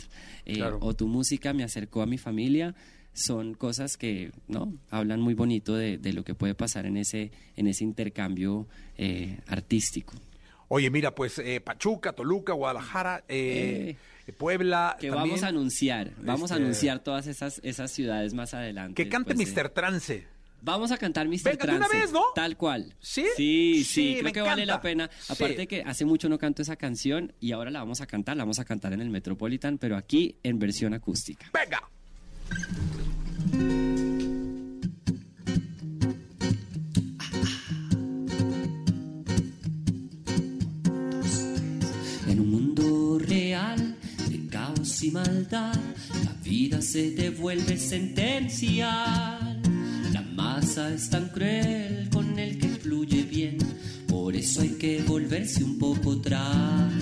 eh, 0.45 0.55
Claro. 0.55 0.79
o 0.81 0.95
tu 0.95 1.09
música 1.09 1.53
me 1.53 1.65
acercó 1.65 2.03
a 2.03 2.07
mi 2.07 2.19
familia 2.19 2.75
son 3.13 3.55
cosas 3.55 3.97
que 3.97 4.31
no 4.47 4.75
hablan 4.91 5.21
muy 5.21 5.35
bonito 5.35 5.75
de, 5.75 5.97
de 5.99 6.13
lo 6.13 6.23
que 6.23 6.35
puede 6.35 6.55
pasar 6.55 6.87
en 6.87 6.97
ese 6.99 7.33
en 7.57 7.67
ese 7.67 7.83
intercambio 7.85 8.67
eh, 8.97 9.39
artístico 9.47 10.15
Oye, 10.69 10.91
mira, 10.91 11.15
pues 11.15 11.39
eh, 11.39 11.61
Pachuca, 11.61 12.13
Toluca, 12.13 12.53
Guadalajara, 12.53 13.23
eh, 13.29 13.95
Puebla. 14.37 14.97
que 14.99 15.09
también. 15.11 15.29
vamos 15.29 15.43
a 15.45 15.49
anunciar 15.49 16.11
vamos 16.21 16.51
a 16.51 16.55
Este- 16.55 16.65
anunciar 16.65 16.99
todas 17.05 17.27
esas 17.29 17.61
esas 17.63 17.91
ciudades 17.93 18.35
más 18.35 18.53
adelante 18.53 19.01
Que 19.03 19.09
cante 19.09 19.35
Mr. 19.35 19.69
Trance. 19.71 20.27
Vamos 20.63 20.91
a 20.91 20.97
cantar 20.99 21.29
Mr. 21.29 21.43
Venga, 21.45 21.67
de 21.67 21.77
una 21.77 21.87
Trance, 21.87 21.97
vez, 21.97 22.13
¿no? 22.13 22.23
Tal 22.35 22.57
cual. 22.57 22.95
¿Sí? 23.01 23.25
Sí, 23.37 23.85
sí, 23.85 23.85
Sí, 23.85 24.13
creo 24.15 24.25
me 24.25 24.33
que 24.33 24.41
vale 24.41 24.67
la 24.67 24.81
pena. 24.81 25.09
Sí. 25.19 25.33
Aparte 25.33 25.67
que 25.67 25.83
hace 25.83 26.05
mucho 26.05 26.29
no 26.29 26.39
canto 26.39 26.63
esa 26.63 26.77
canción 26.77 27.33
y 27.41 27.53
ahora 27.53 27.71
la 27.71 27.79
vamos 27.81 28.01
a 28.01 28.07
cantar, 28.07 28.37
la 28.37 28.43
vamos 28.45 28.59
a 28.59 28.65
cantar 28.65 28.93
en 28.93 29.01
el 29.01 29.11
Metropolitan, 29.11 29.79
pero 29.79 29.97
aquí 29.97 30.37
en 30.43 30.59
versión 30.59 30.95
acústica. 30.95 31.51
Venga. 31.53 31.83
En 42.29 42.41
un 42.41 42.51
mundo 42.51 43.19
real 43.21 43.97
de 44.29 44.49
caos 44.49 45.03
y 45.03 45.11
maldad, 45.11 45.75
la 46.25 46.33
vida 46.43 46.81
se 46.83 47.13
devuelve 47.13 47.77
sentencial. 47.77 49.46
Es 50.75 51.11
tan 51.11 51.29
cruel 51.29 52.09
con 52.13 52.39
el 52.41 52.59
que 52.59 52.69
fluye 52.69 53.23
bien, 53.23 53.57
por 54.09 54.35
eso 54.35 54.63
hay 54.63 54.71
que 54.71 55.01
volverse 55.05 55.63
un 55.63 55.79
poco 55.79 56.15
atrás. 56.15 56.93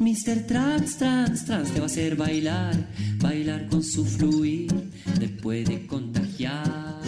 Mr. 0.00 0.44
Trans, 0.46 0.98
trans, 0.98 1.44
trans 1.44 1.70
te 1.70 1.78
va 1.78 1.84
a 1.84 1.86
hacer 1.86 2.16
bailar, 2.16 2.74
bailar 3.18 3.68
con 3.68 3.84
su 3.84 4.04
fluir, 4.04 4.90
te 5.16 5.28
puede 5.28 5.86
contagiar. 5.86 7.00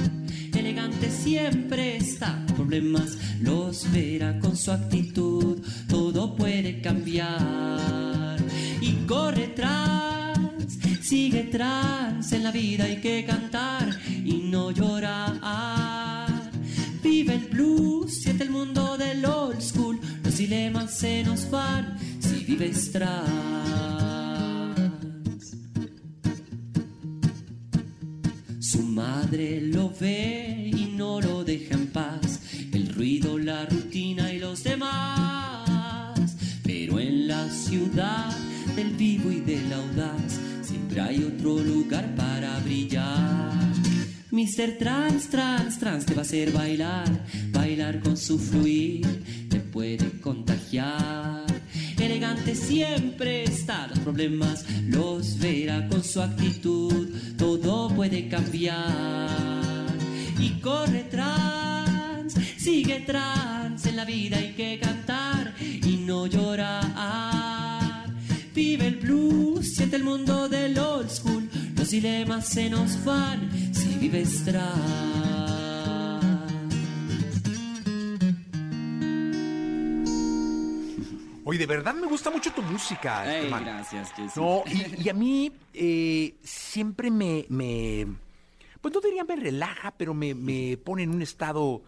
Elegante 0.56 1.10
siempre 1.10 1.96
está, 1.96 2.46
problemas 2.54 3.18
los 3.40 3.90
verá 3.90 4.38
con 4.38 4.56
su 4.56 4.70
actitud, 4.70 5.58
todo 5.88 6.36
puede 6.36 6.80
cambiar. 6.80 8.38
Y 8.80 8.92
corre 9.06 9.48
trans, 9.48 10.78
sigue 11.02 11.42
trans, 11.44 12.32
en 12.32 12.44
la 12.44 12.52
vida 12.52 12.84
hay 12.84 13.00
que 13.00 13.24
cantar 13.24 13.89
y 14.24 14.48
no 14.50 14.70
llorar. 14.70 16.28
Vive 17.02 17.34
el 17.34 17.46
blues, 17.46 18.22
siente 18.22 18.44
el 18.44 18.50
mundo 18.50 18.96
del 18.96 19.24
old 19.24 19.60
school, 19.60 19.98
los 20.22 20.36
dilemas 20.36 20.98
se 20.98 21.22
nos 21.24 21.50
van 21.50 21.96
si 22.20 22.44
vives 22.44 22.92
trans. 22.92 23.90
Su 28.60 28.82
madre 28.82 29.60
lo 29.62 29.92
ve 29.98 30.70
y 30.72 30.92
no 30.96 31.20
lo 31.20 31.42
deja 31.42 31.74
en 31.74 31.88
paz. 31.88 32.40
El 32.72 32.94
ruido, 32.94 33.38
la 33.38 33.64
rutina 33.66 34.32
y 34.32 34.38
los 34.38 34.62
demás. 34.62 36.36
Pero 36.62 37.00
en 37.00 37.26
la 37.26 37.48
ciudad 37.48 38.30
del 38.76 38.90
vivo 38.90 39.32
y 39.32 39.40
del 39.40 39.72
audaz, 39.72 40.38
siempre 40.62 41.00
hay 41.00 41.24
otro 41.24 41.58
lugar 41.58 42.14
para 42.14 42.60
brillar. 42.60 43.49
Mr. 44.30 44.78
Trans, 44.78 45.28
trans, 45.28 45.78
trans 45.80 46.06
te 46.06 46.14
va 46.14 46.20
a 46.20 46.22
hacer 46.22 46.52
bailar, 46.52 47.04
bailar 47.50 48.00
con 48.00 48.16
su 48.16 48.38
fluir, 48.38 49.24
te 49.48 49.58
puede 49.58 50.20
contagiar. 50.20 51.46
Elegante 51.98 52.54
siempre 52.54 53.42
está, 53.42 53.88
los 53.88 53.98
problemas 53.98 54.64
los 54.86 55.36
verá 55.40 55.88
con 55.88 56.04
su 56.04 56.22
actitud, 56.22 57.08
todo 57.36 57.88
puede 57.88 58.28
cambiar. 58.28 59.28
Y 60.38 60.60
corre 60.60 61.08
trans, 61.10 62.34
sigue 62.56 63.00
trans, 63.00 63.84
en 63.86 63.96
la 63.96 64.04
vida 64.04 64.36
hay 64.38 64.52
que 64.52 64.78
cantar 64.78 65.54
y 65.60 66.04
no 66.06 66.28
llorar. 66.28 68.06
Vive 68.54 68.86
el 68.86 68.96
blues, 68.96 69.74
siente 69.74 69.96
el 69.96 70.04
mundo 70.04 70.48
del 70.48 70.78
old 70.78 71.10
school, 71.10 71.49
los 71.80 71.90
dilemas 71.92 72.46
se 72.46 72.68
nos 72.68 73.02
van 73.06 73.50
si 73.74 73.96
vives 73.98 74.44
trans. 74.44 75.00
Oye, 81.42 81.58
de 81.58 81.66
verdad 81.66 81.94
me 81.94 82.06
gusta 82.06 82.30
mucho 82.30 82.52
tu 82.52 82.60
música. 82.60 83.24
Ey, 83.24 83.42
Germán. 83.42 83.64
gracias, 83.64 84.12
Jessy. 84.12 84.38
No, 84.38 84.62
y, 84.66 85.04
y 85.04 85.08
a 85.08 85.14
mí 85.14 85.50
eh, 85.72 86.34
siempre 86.42 87.10
me, 87.10 87.46
me, 87.48 88.06
pues 88.82 88.92
no 88.94 89.00
diría 89.00 89.24
me 89.24 89.36
relaja, 89.36 89.92
pero 89.96 90.12
me, 90.12 90.34
me 90.34 90.76
pone 90.76 91.04
en 91.04 91.10
un 91.10 91.22
estado 91.22 91.80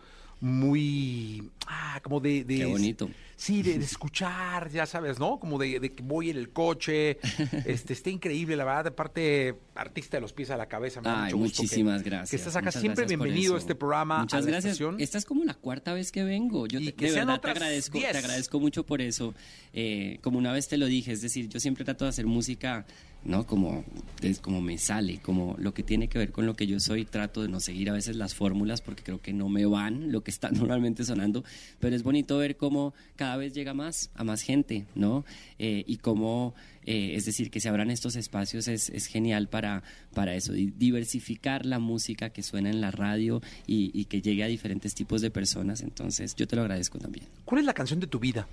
muy, 0.42 1.50
ah, 1.68 2.00
como 2.02 2.20
de... 2.20 2.44
de 2.44 2.56
Qué 2.58 2.64
bonito. 2.66 3.08
Sí, 3.36 3.62
de, 3.62 3.78
de 3.78 3.84
escuchar, 3.84 4.70
ya 4.70 4.86
sabes, 4.86 5.18
¿no? 5.18 5.40
Como 5.40 5.58
de, 5.58 5.80
de 5.80 5.92
que 5.92 6.02
voy 6.02 6.30
en 6.30 6.36
el 6.36 6.50
coche, 6.50 7.18
este, 7.66 7.92
está 7.92 8.10
increíble, 8.10 8.54
la 8.56 8.64
verdad, 8.64 8.88
aparte, 8.88 9.54
artista 9.74 10.16
de 10.16 10.20
los 10.20 10.32
pies 10.32 10.50
a 10.50 10.56
la 10.56 10.66
cabeza. 10.66 11.00
Me 11.00 11.08
da 11.08 11.24
Ay, 11.24 11.32
mucho 11.32 11.38
gusto 11.38 11.56
que- 11.56 11.62
muchísimas 11.62 12.02
gracias. 12.02 12.30
Que 12.30 12.36
estás 12.36 12.54
acá, 12.56 12.66
Muchas 12.66 12.80
siempre 12.80 13.06
bienvenido 13.06 13.54
a 13.54 13.58
este 13.58 13.74
programa, 13.74 14.20
Muchas 14.20 14.44
a 14.44 14.48
gracias. 14.48 14.78
Esta 14.98 15.18
es 15.18 15.24
como 15.24 15.44
la 15.44 15.54
cuarta 15.54 15.92
vez 15.92 16.12
que 16.12 16.22
vengo. 16.24 16.66
Yo 16.66 16.78
te, 16.80 16.92
que 16.94 17.06
de 17.06 17.12
verdad 17.12 17.40
te 17.40 17.50
agradezco, 17.50 17.98
diez. 17.98 18.12
te 18.12 18.18
agradezco 18.18 18.60
mucho 18.60 18.84
por 18.84 19.00
eso. 19.00 19.34
Eh, 19.72 20.18
como 20.22 20.38
una 20.38 20.52
vez 20.52 20.68
te 20.68 20.76
lo 20.76 20.86
dije, 20.86 21.12
es 21.12 21.22
decir, 21.22 21.48
yo 21.48 21.58
siempre 21.60 21.84
trato 21.84 22.04
de 22.04 22.10
hacer 22.10 22.26
música, 22.26 22.84
¿no? 23.24 23.46
Como, 23.46 23.84
es 24.20 24.40
como 24.40 24.60
me 24.60 24.78
sale, 24.78 25.18
como 25.18 25.54
lo 25.58 25.72
que 25.74 25.82
tiene 25.82 26.08
que 26.08 26.18
ver 26.18 26.32
con 26.32 26.44
lo 26.46 26.54
que 26.54 26.66
yo 26.66 26.80
soy. 26.80 27.04
Trato 27.04 27.42
de 27.42 27.48
no 27.48 27.60
seguir 27.60 27.90
a 27.90 27.92
veces 27.92 28.16
las 28.16 28.34
fórmulas 28.34 28.80
porque 28.80 29.02
creo 29.02 29.20
que 29.20 29.32
no 29.32 29.48
me 29.48 29.64
van 29.66 30.10
lo 30.12 30.22
que 30.22 30.30
está 30.30 30.50
normalmente 30.52 31.04
sonando. 31.04 31.44
Pero 31.80 31.94
es 31.96 32.02
bonito 32.02 32.38
ver 32.38 32.56
cómo 32.56 32.94
cada 33.16 33.36
vez 33.36 33.52
llega 33.54 33.74
más 33.74 34.10
a 34.14 34.24
más 34.24 34.42
gente, 34.42 34.86
¿no? 34.94 35.24
Eh, 35.58 35.84
y 35.86 35.98
cómo, 35.98 36.54
eh, 36.84 37.12
es 37.14 37.24
decir, 37.24 37.50
que 37.50 37.60
se 37.60 37.68
abran 37.68 37.90
estos 37.90 38.16
espacios 38.16 38.66
es, 38.68 38.88
es 38.90 39.06
genial 39.06 39.48
para, 39.48 39.82
para 40.14 40.34
eso, 40.34 40.52
di- 40.52 40.72
diversificar 40.76 41.64
la 41.66 41.78
música 41.78 42.30
que 42.30 42.42
suena 42.42 42.70
en 42.70 42.80
la 42.80 42.90
radio 42.90 43.40
y, 43.66 43.90
y 43.98 44.06
que 44.06 44.20
llegue 44.20 44.42
a 44.42 44.48
diferentes 44.48 44.94
tipos 44.94 45.20
de 45.20 45.30
personas. 45.30 45.80
Entonces, 45.82 46.34
yo 46.34 46.46
te 46.48 46.56
lo 46.56 46.62
agradezco 46.62 46.98
también. 46.98 47.26
¿Cuál 47.44 47.60
es 47.60 47.66
la 47.66 47.74
canción 47.74 48.00
de 48.00 48.06
tu 48.08 48.18
vida? 48.18 48.48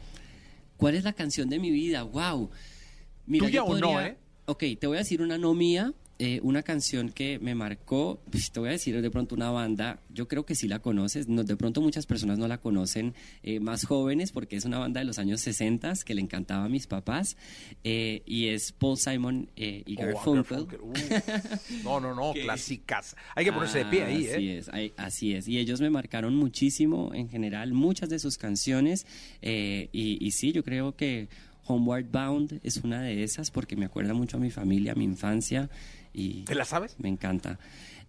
¿Cuál 0.78 0.96
es 0.96 1.04
la 1.04 1.14
canción 1.14 1.50
de 1.50 1.60
mi 1.60 1.72
vida? 1.72 2.04
¡Wow! 2.04 2.50
¿Tuya 3.46 3.64
o 3.64 3.68
no, 3.82 4.00
eh? 4.08 4.18
Ok, 4.50 4.64
te 4.80 4.88
voy 4.88 4.96
a 4.98 5.00
decir 5.02 5.22
una 5.22 5.38
no 5.38 5.54
mía 5.54 5.94
eh, 6.22 6.42
una 6.44 6.64
canción 6.64 7.12
que 7.12 7.40
me 7.40 7.56
marcó, 7.56 8.20
pues, 8.30 8.52
te 8.52 8.60
voy 8.60 8.68
a 8.68 8.72
decir 8.74 9.02
de 9.02 9.10
pronto 9.10 9.36
una 9.36 9.52
banda, 9.52 10.02
yo 10.14 10.28
creo 10.28 10.46
que 10.46 10.54
sí 10.54 10.68
la 10.68 10.80
conoces, 10.80 11.30
no, 11.30 11.46
de 11.46 11.56
pronto 11.56 11.80
muchas 11.80 12.06
personas 12.06 12.38
no 12.38 12.46
la 12.50 12.58
conocen, 12.58 13.14
eh, 13.42 13.62
más 13.62 13.86
jóvenes, 13.86 14.34
porque 14.34 14.58
es 14.58 14.66
una 14.66 14.80
banda 14.80 15.00
de 15.00 15.06
los 15.06 15.18
años 15.18 15.40
60 15.40 15.94
que 16.06 16.14
le 16.16 16.20
encantaba 16.20 16.66
a 16.66 16.68
mis 16.68 16.88
papás, 16.88 17.38
eh, 17.86 18.22
y 18.26 18.48
es 18.50 18.74
Paul 18.74 18.98
Simon 18.98 19.50
eh, 19.56 19.84
y 19.86 19.96
Oh, 19.96 20.08
Garfunkel. 20.08 20.66
Garfunkel, 20.66 20.82
uh. 20.82 21.84
No, 21.86 22.02
no, 22.02 22.14
no, 22.14 22.34
clásicas. 22.44 23.16
Hay 23.34 23.46
que 23.46 23.54
ponerse 23.54 23.78
de 23.78 23.86
pie 23.86 24.04
ahí, 24.04 24.28
Ah, 24.28 24.34
Así 24.36 24.50
¿eh? 24.50 24.58
es, 24.58 24.70
hay- 24.74 24.94
así 24.98 25.34
es. 25.36 25.48
Y 25.48 25.58
ellos 25.58 25.80
me 25.80 25.90
marcaron 25.90 26.36
muchísimo 26.36 27.12
en 27.14 27.30
general, 27.30 27.72
muchas 27.72 28.10
de 28.10 28.20
sus 28.20 28.38
canciones. 28.38 29.06
eh, 29.42 29.88
y, 29.94 30.18
y 30.22 30.32
sí, 30.32 30.52
yo 30.52 30.66
creo 30.66 30.98
que 30.98 31.30
Homeward 31.70 32.06
Bound 32.12 32.60
es 32.64 32.78
una 32.78 33.02
de 33.02 33.24
esas 33.24 33.52
porque 33.52 33.76
me 33.76 33.86
acuerda 33.86 34.14
mucho 34.14 34.38
a 34.38 34.40
mi 34.40 34.50
familia, 34.52 34.92
a 34.94 34.96
mi 34.96 35.06
infancia. 35.06 35.70
Y 36.14 36.44
¿Te 36.44 36.56
la 36.56 36.66
sabes? 36.66 36.96
Me 37.00 37.08
encanta. 37.10 37.60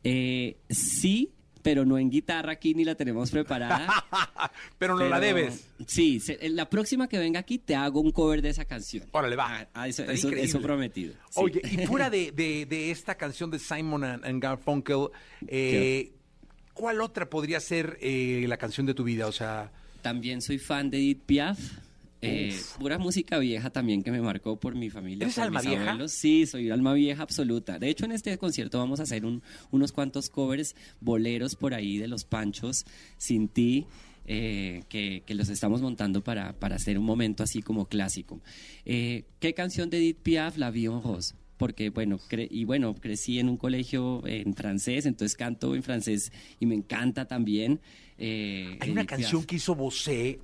Eh, 0.02 0.56
sí, 0.70 1.32
pero 1.62 1.84
no 1.84 1.98
en 1.98 2.08
guitarra 2.10 2.52
aquí 2.52 2.72
ni 2.74 2.84
la 2.84 2.94
tenemos 2.94 3.30
preparada. 3.30 3.86
Pero 4.78 4.96
no 4.96 5.06
la 5.10 5.20
debes. 5.20 5.68
Sí, 5.86 6.18
se- 6.18 6.48
la 6.48 6.70
próxima 6.70 7.06
que 7.06 7.18
venga 7.18 7.38
aquí 7.40 7.58
te 7.58 7.74
hago 7.74 8.00
un 8.00 8.10
cover 8.12 8.40
de 8.40 8.48
esa 8.48 8.64
canción. 8.64 9.04
Órale, 9.12 9.36
va. 9.36 9.68
Ah, 9.74 9.86
eso, 9.86 10.02
Está 10.04 10.28
eso- 10.40 10.60
prometido. 10.62 11.12
sí. 11.28 11.40
Oye, 11.40 11.60
y 11.70 11.86
fuera 11.86 12.08
de, 12.08 12.32
de- 12.36 12.64
de 12.64 12.90
esta 12.90 13.14
canción 13.16 13.50
de 13.50 13.58
Simon 13.58 14.04
and, 14.04 14.24
and 14.24 14.42
Garfunkel, 14.42 15.08
eh, 15.48 16.12
¿cuál 16.72 17.02
otra 17.02 17.28
podría 17.28 17.60
ser 17.60 17.98
eh, 18.00 18.46
la 18.48 18.56
canción 18.56 18.86
de 18.86 18.94
tu 18.94 19.04
vida? 19.04 19.26
O 19.26 19.32
sea, 19.32 19.70
También 20.00 20.40
soy 20.40 20.58
fan 20.58 20.88
de 20.88 20.96
Edith 20.96 21.22
Piaf. 21.26 21.58
Eh, 22.22 22.54
pura 22.78 22.98
música 22.98 23.38
vieja 23.38 23.70
también 23.70 24.02
que 24.02 24.10
me 24.10 24.20
marcó 24.20 24.56
por 24.60 24.74
mi 24.74 24.90
familia. 24.90 25.24
¿Eres 25.24 25.36
por 25.36 25.44
alma 25.44 25.60
mis 25.60 25.68
vieja? 25.70 25.90
abuelos. 25.90 26.12
Sí, 26.12 26.46
soy 26.46 26.68
alma 26.70 26.92
vieja 26.92 27.22
absoluta. 27.22 27.78
De 27.78 27.88
hecho, 27.88 28.04
en 28.04 28.12
este 28.12 28.36
concierto 28.38 28.78
vamos 28.78 29.00
a 29.00 29.04
hacer 29.04 29.24
un- 29.24 29.42
unos 29.70 29.92
cuantos 29.92 30.28
covers, 30.28 30.74
boleros 31.00 31.54
por 31.56 31.72
ahí 31.74 31.96
de 31.98 32.08
los 32.08 32.24
Panchos, 32.24 32.84
sin 33.16 33.48
ti. 33.48 33.86
eh, 34.32 34.84
que, 34.88 35.22
que 35.26 35.34
los 35.34 35.48
estamos 35.48 35.80
montando 35.82 36.22
para, 36.22 36.52
para 36.52 36.76
hacer 36.76 36.96
un 36.98 37.04
momento 37.04 37.42
así 37.42 37.62
como 37.62 37.86
clásico. 37.86 38.40
Eh, 38.84 39.24
¿Qué 39.40 39.54
canción 39.54 39.90
de 39.90 39.96
Edith 39.98 40.18
Piaf? 40.18 40.56
La 40.56 40.70
vi 40.70 40.84
en 40.86 41.02
Rose 41.02 41.34
porque 41.56 41.90
bueno, 41.90 42.18
cre- 42.30 42.46
y 42.48 42.64
bueno, 42.64 42.94
crecí 42.94 43.38
en 43.40 43.48
un 43.48 43.56
colegio 43.56 44.22
en 44.26 44.54
francés, 44.54 45.04
entonces 45.06 45.36
canto 45.36 45.74
en 45.74 45.82
francés 45.82 46.30
y 46.60 46.66
me 46.66 46.74
encanta 46.76 47.24
también. 47.26 47.80
eh, 48.18 48.76
hay 48.80 48.90
una 48.90 49.04
canción 49.04 49.40
Piaf. 49.40 49.46
que 49.46 49.56
hizo 49.56 49.74
Bosé 49.74 50.38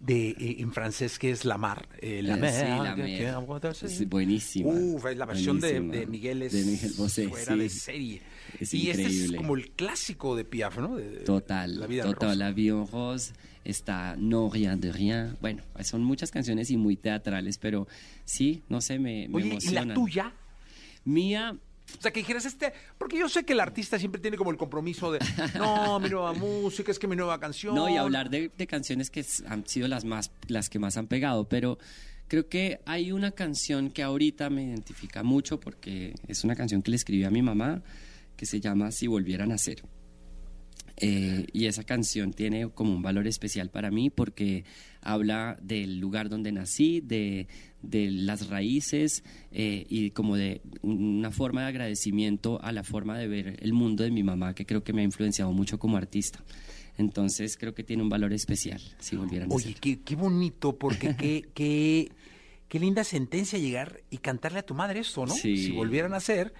de, 0.00 0.30
eh, 0.30 0.56
en 0.60 0.72
francés 0.72 1.18
que 1.18 1.30
es 1.30 1.44
La 1.44 1.58
Mar. 1.58 1.86
eh, 2.00 2.22
la 2.22 2.36
Eh, 2.36 2.40
Mer, 2.40 2.52
sí, 2.54 2.82
La 2.82 2.96
Mer. 2.96 3.06
que 3.06 3.74
sí. 3.74 3.86
Es 3.86 4.08
buenísima. 4.08 4.70
Uf, 4.72 5.04
la 5.14 5.26
versión 5.26 5.60
de, 5.60 5.78
de 5.80 6.06
Miguel 6.06 6.42
es 6.42 6.52
De 6.52 6.64
Miguel 6.64 6.92
Bosé, 6.96 7.28
fuera 7.28 7.52
sí. 7.52 7.58
de 7.58 7.68
serie. 7.68 8.22
Es 8.58 8.72
y 8.74 8.88
este 8.90 9.02
es 9.04 9.12
increíble. 9.12 9.36
como 9.36 9.54
el 9.56 9.70
clásico 9.72 10.34
de 10.36 10.44
Piaf, 10.44 10.78
¿no? 10.78 10.96
De- 10.96 11.18
Total, 11.18 11.78
La 11.78 11.86
vida 11.86 12.04
en 12.04 12.12
total. 12.14 12.38
La 12.38 12.50
vie 12.50 12.70
en 12.70 12.86
rose, 12.86 13.34
está 13.64 14.16
No 14.18 14.48
rien 14.50 14.80
de 14.80 14.90
rien. 14.90 15.36
Bueno, 15.42 15.62
son 15.82 16.02
muchas 16.02 16.30
canciones 16.30 16.70
y 16.70 16.76
muy 16.78 16.96
teatrales, 16.96 17.58
pero 17.58 17.86
sí, 18.24 18.62
no 18.70 18.80
sé, 18.80 18.98
me, 18.98 19.28
me 19.28 19.36
Oye, 19.36 19.46
¿y 19.48 19.50
emocionan. 19.50 19.88
la 19.88 19.94
tuya? 19.94 20.32
Mía, 21.04 21.56
O 21.98 22.02
sea, 22.02 22.10
que 22.12 22.20
dijeras 22.20 22.44
este, 22.44 22.72
porque 22.98 23.18
yo 23.18 23.28
sé 23.28 23.44
que 23.44 23.52
el 23.52 23.60
artista 23.60 23.98
siempre 23.98 24.20
tiene 24.20 24.36
como 24.36 24.50
el 24.50 24.56
compromiso 24.56 25.12
de, 25.12 25.18
no, 25.56 26.00
mi 26.00 26.08
nueva 26.08 26.32
música, 26.34 26.90
es 26.90 26.98
que 26.98 27.06
mi 27.06 27.16
nueva 27.16 27.38
canción. 27.38 27.74
No, 27.74 27.88
y 27.88 27.96
hablar 27.96 28.30
de, 28.30 28.50
de 28.56 28.66
canciones 28.66 29.10
que 29.10 29.24
han 29.46 29.66
sido 29.66 29.88
las 29.88 30.04
más, 30.04 30.32
las 30.48 30.68
que 30.70 30.78
más 30.78 30.96
han 30.96 31.06
pegado, 31.06 31.48
pero 31.48 31.78
creo 32.28 32.48
que 32.48 32.80
hay 32.86 33.12
una 33.12 33.32
canción 33.32 33.90
que 33.90 34.02
ahorita 34.02 34.50
me 34.50 34.62
identifica 34.62 35.22
mucho 35.22 35.58
porque 35.58 36.14
es 36.28 36.44
una 36.44 36.54
canción 36.54 36.82
que 36.82 36.90
le 36.90 36.96
escribí 36.96 37.24
a 37.24 37.30
mi 37.30 37.42
mamá 37.42 37.82
que 38.36 38.46
se 38.46 38.60
llama 38.60 38.90
Si 38.90 39.06
volvieran 39.06 39.52
a 39.52 39.58
ser. 39.58 39.82
Eh, 40.96 41.46
y 41.52 41.66
esa 41.66 41.84
canción 41.84 42.32
tiene 42.32 42.68
como 42.70 42.92
un 42.92 43.02
valor 43.02 43.26
especial 43.26 43.70
para 43.70 43.90
mí 43.90 44.10
porque 44.10 44.64
habla 45.00 45.58
del 45.62 45.98
lugar 45.98 46.28
donde 46.28 46.52
nací, 46.52 47.00
de, 47.00 47.48
de 47.82 48.10
las 48.10 48.48
raíces 48.48 49.24
eh, 49.52 49.86
y 49.88 50.10
como 50.10 50.36
de 50.36 50.60
una 50.82 51.30
forma 51.30 51.62
de 51.62 51.68
agradecimiento 51.68 52.60
a 52.62 52.72
la 52.72 52.84
forma 52.84 53.16
de 53.18 53.28
ver 53.28 53.56
el 53.62 53.72
mundo 53.72 54.04
de 54.04 54.10
mi 54.10 54.22
mamá 54.22 54.54
que 54.54 54.66
creo 54.66 54.84
que 54.84 54.92
me 54.92 55.00
ha 55.00 55.04
influenciado 55.04 55.52
mucho 55.52 55.78
como 55.78 55.96
artista. 55.96 56.44
Entonces 56.98 57.56
creo 57.56 57.74
que 57.74 57.82
tiene 57.82 58.02
un 58.02 58.10
valor 58.10 58.32
especial 58.34 58.80
si 58.98 59.16
volvieran 59.16 59.50
a 59.50 59.54
Oye, 59.54 59.74
qué, 59.80 60.00
qué 60.02 60.16
bonito, 60.16 60.78
porque 60.78 61.14
qué, 61.16 61.48
qué, 61.54 62.10
qué 62.68 62.78
linda 62.78 63.04
sentencia 63.04 63.58
llegar 63.58 64.02
y 64.10 64.18
cantarle 64.18 64.58
a 64.58 64.62
tu 64.62 64.74
madre 64.74 65.00
esto, 65.00 65.24
¿no? 65.24 65.34
Sí. 65.34 65.56
Si 65.56 65.70
volvieran 65.72 66.12
a 66.14 66.18
hacer. 66.18 66.52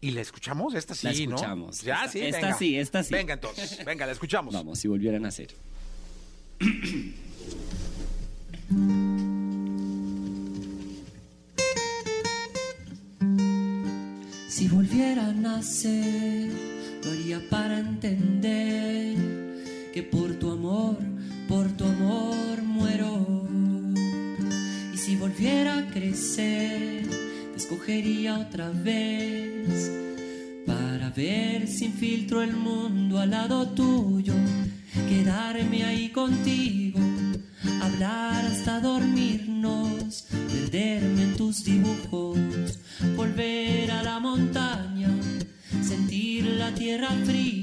Y 0.00 0.12
la 0.12 0.20
escuchamos, 0.20 0.74
esta 0.74 0.94
sí, 0.94 1.08
La 1.08 1.12
¿no? 1.12 1.18
escuchamos. 1.34 1.82
Ya, 1.82 2.04
Esta- 2.04 2.12
sí, 2.12 2.20
esta 2.20 2.40
venga. 2.40 2.56
sí, 2.58 2.76
esta 2.78 3.02
sí. 3.02 3.12
Venga 3.12 3.34
entonces, 3.34 3.84
venga, 3.84 4.06
la 4.06 4.12
escuchamos. 4.12 4.54
Vamos, 4.54 4.78
si 4.78 4.86
volvieran 4.86 5.26
a 5.26 5.32
ser. 5.32 5.48
Si 14.48 14.66
volviera 14.66 15.26
a 15.26 15.32
nacer, 15.32 16.50
lo 17.04 17.10
haría 17.10 17.38
para 17.50 17.78
entender 17.78 19.14
que 19.92 20.02
por 20.02 20.32
tu 20.38 20.50
amor, 20.50 20.96
por 21.46 21.68
tu 21.76 21.84
amor 21.84 22.62
muero. 22.62 23.46
Y 24.94 24.96
si 24.96 25.16
volviera 25.16 25.78
a 25.78 25.86
crecer, 25.88 27.06
te 27.06 27.56
escogería 27.56 28.38
otra 28.38 28.70
vez 28.70 29.92
para 30.66 31.10
ver 31.10 31.68
sin 31.68 31.92
filtro 31.92 32.42
el 32.42 32.56
mundo 32.56 33.18
al 33.18 33.30
lado 33.30 33.68
tuyo, 33.68 34.32
quedarme 35.10 35.84
ahí 35.84 36.08
contigo, 36.08 37.00
hablar 37.82 38.46
hasta 38.46 38.80
dormirnos, 38.80 40.26
perderme 40.30 41.22
en 41.24 41.36
tus 41.36 41.64
dibujos, 41.64 42.38
montaña, 44.30 45.08
sentir 45.82 46.44
la 46.44 46.70
tierra 46.74 47.08
fría, 47.24 47.57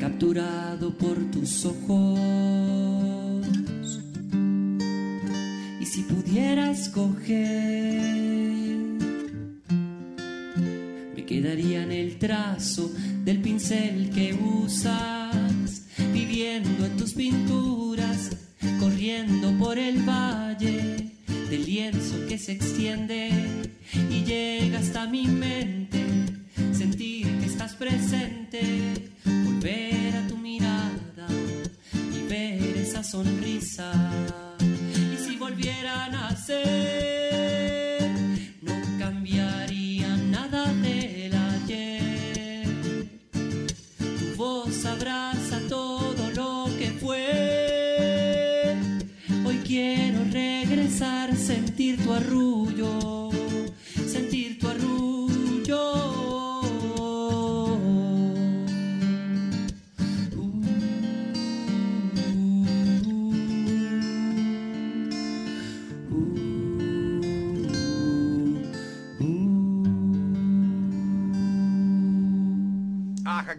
capturado 0.00 0.90
por 0.92 1.14
tus 1.30 1.66
ojos. 1.66 2.19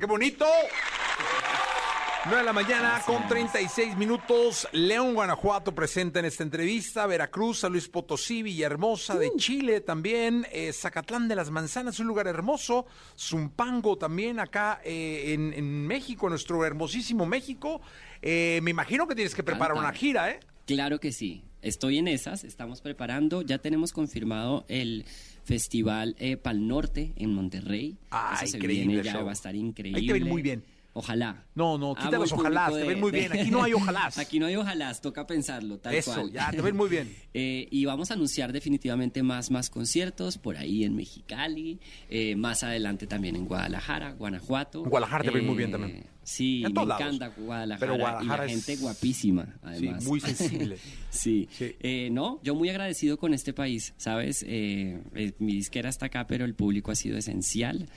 ¡Qué 0.01 0.07
bonito! 0.07 0.47
9 2.25 2.37
de 2.39 2.43
la 2.43 2.53
mañana 2.53 3.03
con 3.05 3.27
36 3.27 3.95
minutos. 3.97 4.67
León, 4.71 5.13
Guanajuato 5.13 5.75
presenta 5.75 6.17
en 6.17 6.25
esta 6.25 6.41
entrevista. 6.41 7.05
Veracruz, 7.05 7.59
San 7.59 7.71
Luis 7.71 7.87
Potosí, 7.87 8.41
Villahermosa 8.41 9.13
de 9.13 9.31
Chile 9.37 9.79
también. 9.81 10.47
eh, 10.51 10.73
Zacatlán 10.73 11.27
de 11.27 11.35
las 11.35 11.51
Manzanas, 11.51 11.99
un 11.99 12.07
lugar 12.07 12.25
hermoso. 12.25 12.87
Zumpango 13.15 13.95
también 13.99 14.39
acá 14.39 14.81
eh, 14.83 15.33
en, 15.35 15.53
en 15.53 15.85
México, 15.85 16.27
nuestro 16.29 16.65
hermosísimo 16.65 17.27
México. 17.27 17.79
Eh, 18.23 18.59
me 18.63 18.71
imagino 18.71 19.07
que 19.07 19.13
tienes 19.13 19.35
que 19.35 19.43
preparar 19.43 19.77
una 19.77 19.93
gira, 19.93 20.31
¿eh? 20.31 20.39
Claro 20.75 20.99
que 20.99 21.11
sí. 21.11 21.43
Estoy 21.61 21.97
en 21.99 22.07
esas, 22.07 22.43
estamos 22.43 22.81
preparando. 22.81 23.41
Ya 23.43 23.59
tenemos 23.59 23.91
confirmado 23.93 24.65
el 24.67 25.05
Festival 25.43 26.15
eh, 26.19 26.37
Pal 26.37 26.67
Norte 26.67 27.13
en 27.15 27.33
Monterrey. 27.33 27.97
Ah, 28.09 28.33
Eso 28.41 28.51
se 28.51 28.57
increíble 28.57 28.87
viene 28.87 29.03
ya, 29.03 29.13
show. 29.13 29.25
va 29.25 29.31
a 29.31 29.33
estar 29.33 29.55
increíble. 29.55 29.99
Ahí 29.99 30.07
te 30.07 30.13
ven 30.13 30.27
muy 30.27 30.41
bien. 30.41 30.63
Ojalá. 30.93 31.45
No, 31.55 31.77
no, 31.77 31.95
quita 31.95 32.17
los 32.19 32.33
ojalás, 32.33 32.73
te 32.73 32.83
ven 32.83 32.99
muy 32.99 33.11
bien. 33.11 33.31
Aquí 33.31 33.49
no 33.49 33.63
hay 33.63 33.73
ojalás. 33.73 34.17
Aquí 34.17 34.39
no 34.39 34.45
hay 34.47 34.57
ojalás, 34.57 34.99
toca 34.99 35.25
pensarlo, 35.25 35.77
tal 35.79 35.93
Eso, 35.95 36.13
cual. 36.13 36.31
ya, 36.33 36.51
te 36.51 36.61
ven 36.61 36.75
muy 36.75 36.89
bien. 36.89 37.15
Eh, 37.33 37.69
y 37.71 37.85
vamos 37.85 38.11
a 38.11 38.15
anunciar 38.15 38.51
definitivamente 38.51 39.23
más, 39.23 39.51
más 39.51 39.69
conciertos 39.69 40.37
por 40.37 40.57
ahí 40.57 40.83
en 40.83 40.97
Mexicali, 40.97 41.79
eh, 42.09 42.35
más 42.35 42.61
adelante 42.63 43.07
también 43.07 43.37
en 43.37 43.45
Guadalajara, 43.45 44.11
Guanajuato. 44.11 44.83
En 44.83 44.89
Guadalajara 44.89 45.23
te 45.23 45.29
ven 45.31 45.45
muy 45.45 45.53
Eh, 45.53 45.57
bien 45.59 45.71
también. 45.71 46.03
Sí, 46.23 46.61
En 46.65 46.73
me 46.73 46.85
lados. 46.85 47.01
encanta 47.01 47.27
Guadalajara, 47.29 47.79
Pero 47.79 47.95
y 47.95 47.99
Guadalajara 48.01 48.45
la 48.45 48.51
es- 48.51 48.65
gente 48.65 48.81
guapísima, 48.81 49.55
además. 49.63 50.03
muy 50.03 50.19
sensible. 50.19 50.77
sí. 51.09 51.47
Eh, 51.59 52.09
no, 52.11 52.41
yo 52.43 52.53
muy 52.53 52.67
agradecido 52.69 53.17
con 53.17 53.33
este 53.33 53.53
país, 53.53 53.93
¿sabes? 53.95 54.43
Eh, 54.45 54.99
eh, 55.15 55.31
mi 55.39 55.53
disquera 55.53 55.87
está 55.87 56.07
acá, 56.07 56.27
pero 56.27 56.43
el 56.43 56.53
público 56.53 56.91
ha 56.91 56.95
sido 56.95 57.17
esencial 57.17 57.87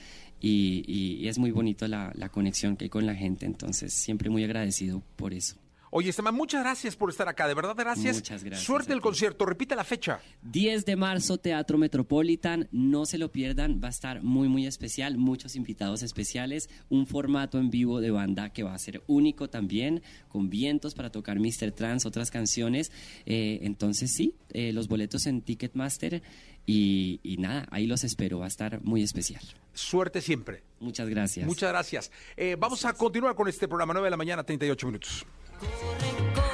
y, 0.46 0.84
y- 1.22 1.28
es 1.28 1.38
muy 1.38 1.50
bonito 1.50 1.86
la, 1.88 2.12
la 2.16 2.28
conexión 2.28 2.76
que 2.76 2.84
hay 2.84 2.90
con 2.90 3.06
la 3.06 3.14
gente, 3.14 3.46
entonces 3.46 3.92
siempre 3.94 4.28
muy 4.30 4.44
agradecido 4.44 5.02
por 5.16 5.32
eso. 5.32 5.56
Oye, 5.96 6.10
Esteban, 6.10 6.34
muchas 6.34 6.60
gracias 6.64 6.96
por 6.96 7.08
estar 7.08 7.28
acá. 7.28 7.46
De 7.46 7.54
verdad, 7.54 7.76
gracias. 7.76 8.16
Muchas 8.16 8.42
gracias 8.42 8.66
Suerte 8.66 8.92
el 8.92 9.00
concierto. 9.00 9.46
Repite 9.46 9.76
la 9.76 9.84
fecha. 9.84 10.18
10 10.42 10.86
de 10.86 10.96
marzo, 10.96 11.38
Teatro 11.38 11.78
Metropolitan, 11.78 12.68
no 12.72 13.06
se 13.06 13.16
lo 13.16 13.30
pierdan, 13.30 13.80
va 13.80 13.86
a 13.86 13.90
estar 13.90 14.20
muy, 14.20 14.48
muy 14.48 14.66
especial, 14.66 15.18
muchos 15.18 15.54
invitados 15.54 16.02
especiales, 16.02 16.68
un 16.88 17.06
formato 17.06 17.60
en 17.60 17.70
vivo 17.70 18.00
de 18.00 18.10
banda 18.10 18.52
que 18.52 18.64
va 18.64 18.74
a 18.74 18.78
ser 18.80 19.04
único 19.06 19.48
también, 19.48 20.02
con 20.28 20.50
vientos 20.50 20.96
para 20.96 21.12
tocar 21.12 21.38
Mr. 21.38 21.70
Trans, 21.70 22.06
otras 22.06 22.32
canciones. 22.32 22.90
Eh, 23.24 23.60
entonces 23.62 24.12
sí, 24.12 24.34
eh, 24.50 24.72
los 24.72 24.88
boletos 24.88 25.26
en 25.26 25.42
Ticketmaster 25.42 26.24
y, 26.66 27.20
y 27.22 27.36
nada, 27.36 27.68
ahí 27.70 27.86
los 27.86 28.02
espero, 28.02 28.40
va 28.40 28.46
a 28.46 28.48
estar 28.48 28.82
muy 28.82 29.04
especial. 29.04 29.44
Suerte 29.74 30.20
siempre. 30.20 30.64
Muchas 30.80 31.08
gracias. 31.08 31.46
Muchas 31.46 31.70
gracias. 31.70 32.10
Eh, 32.36 32.56
vamos 32.58 32.84
a 32.84 32.94
continuar 32.94 33.36
con 33.36 33.46
este 33.46 33.68
programa, 33.68 33.92
9 33.92 34.06
de 34.06 34.10
la 34.10 34.16
mañana, 34.16 34.42
38 34.42 34.86
minutos. 34.88 35.24
Vive 35.64 36.53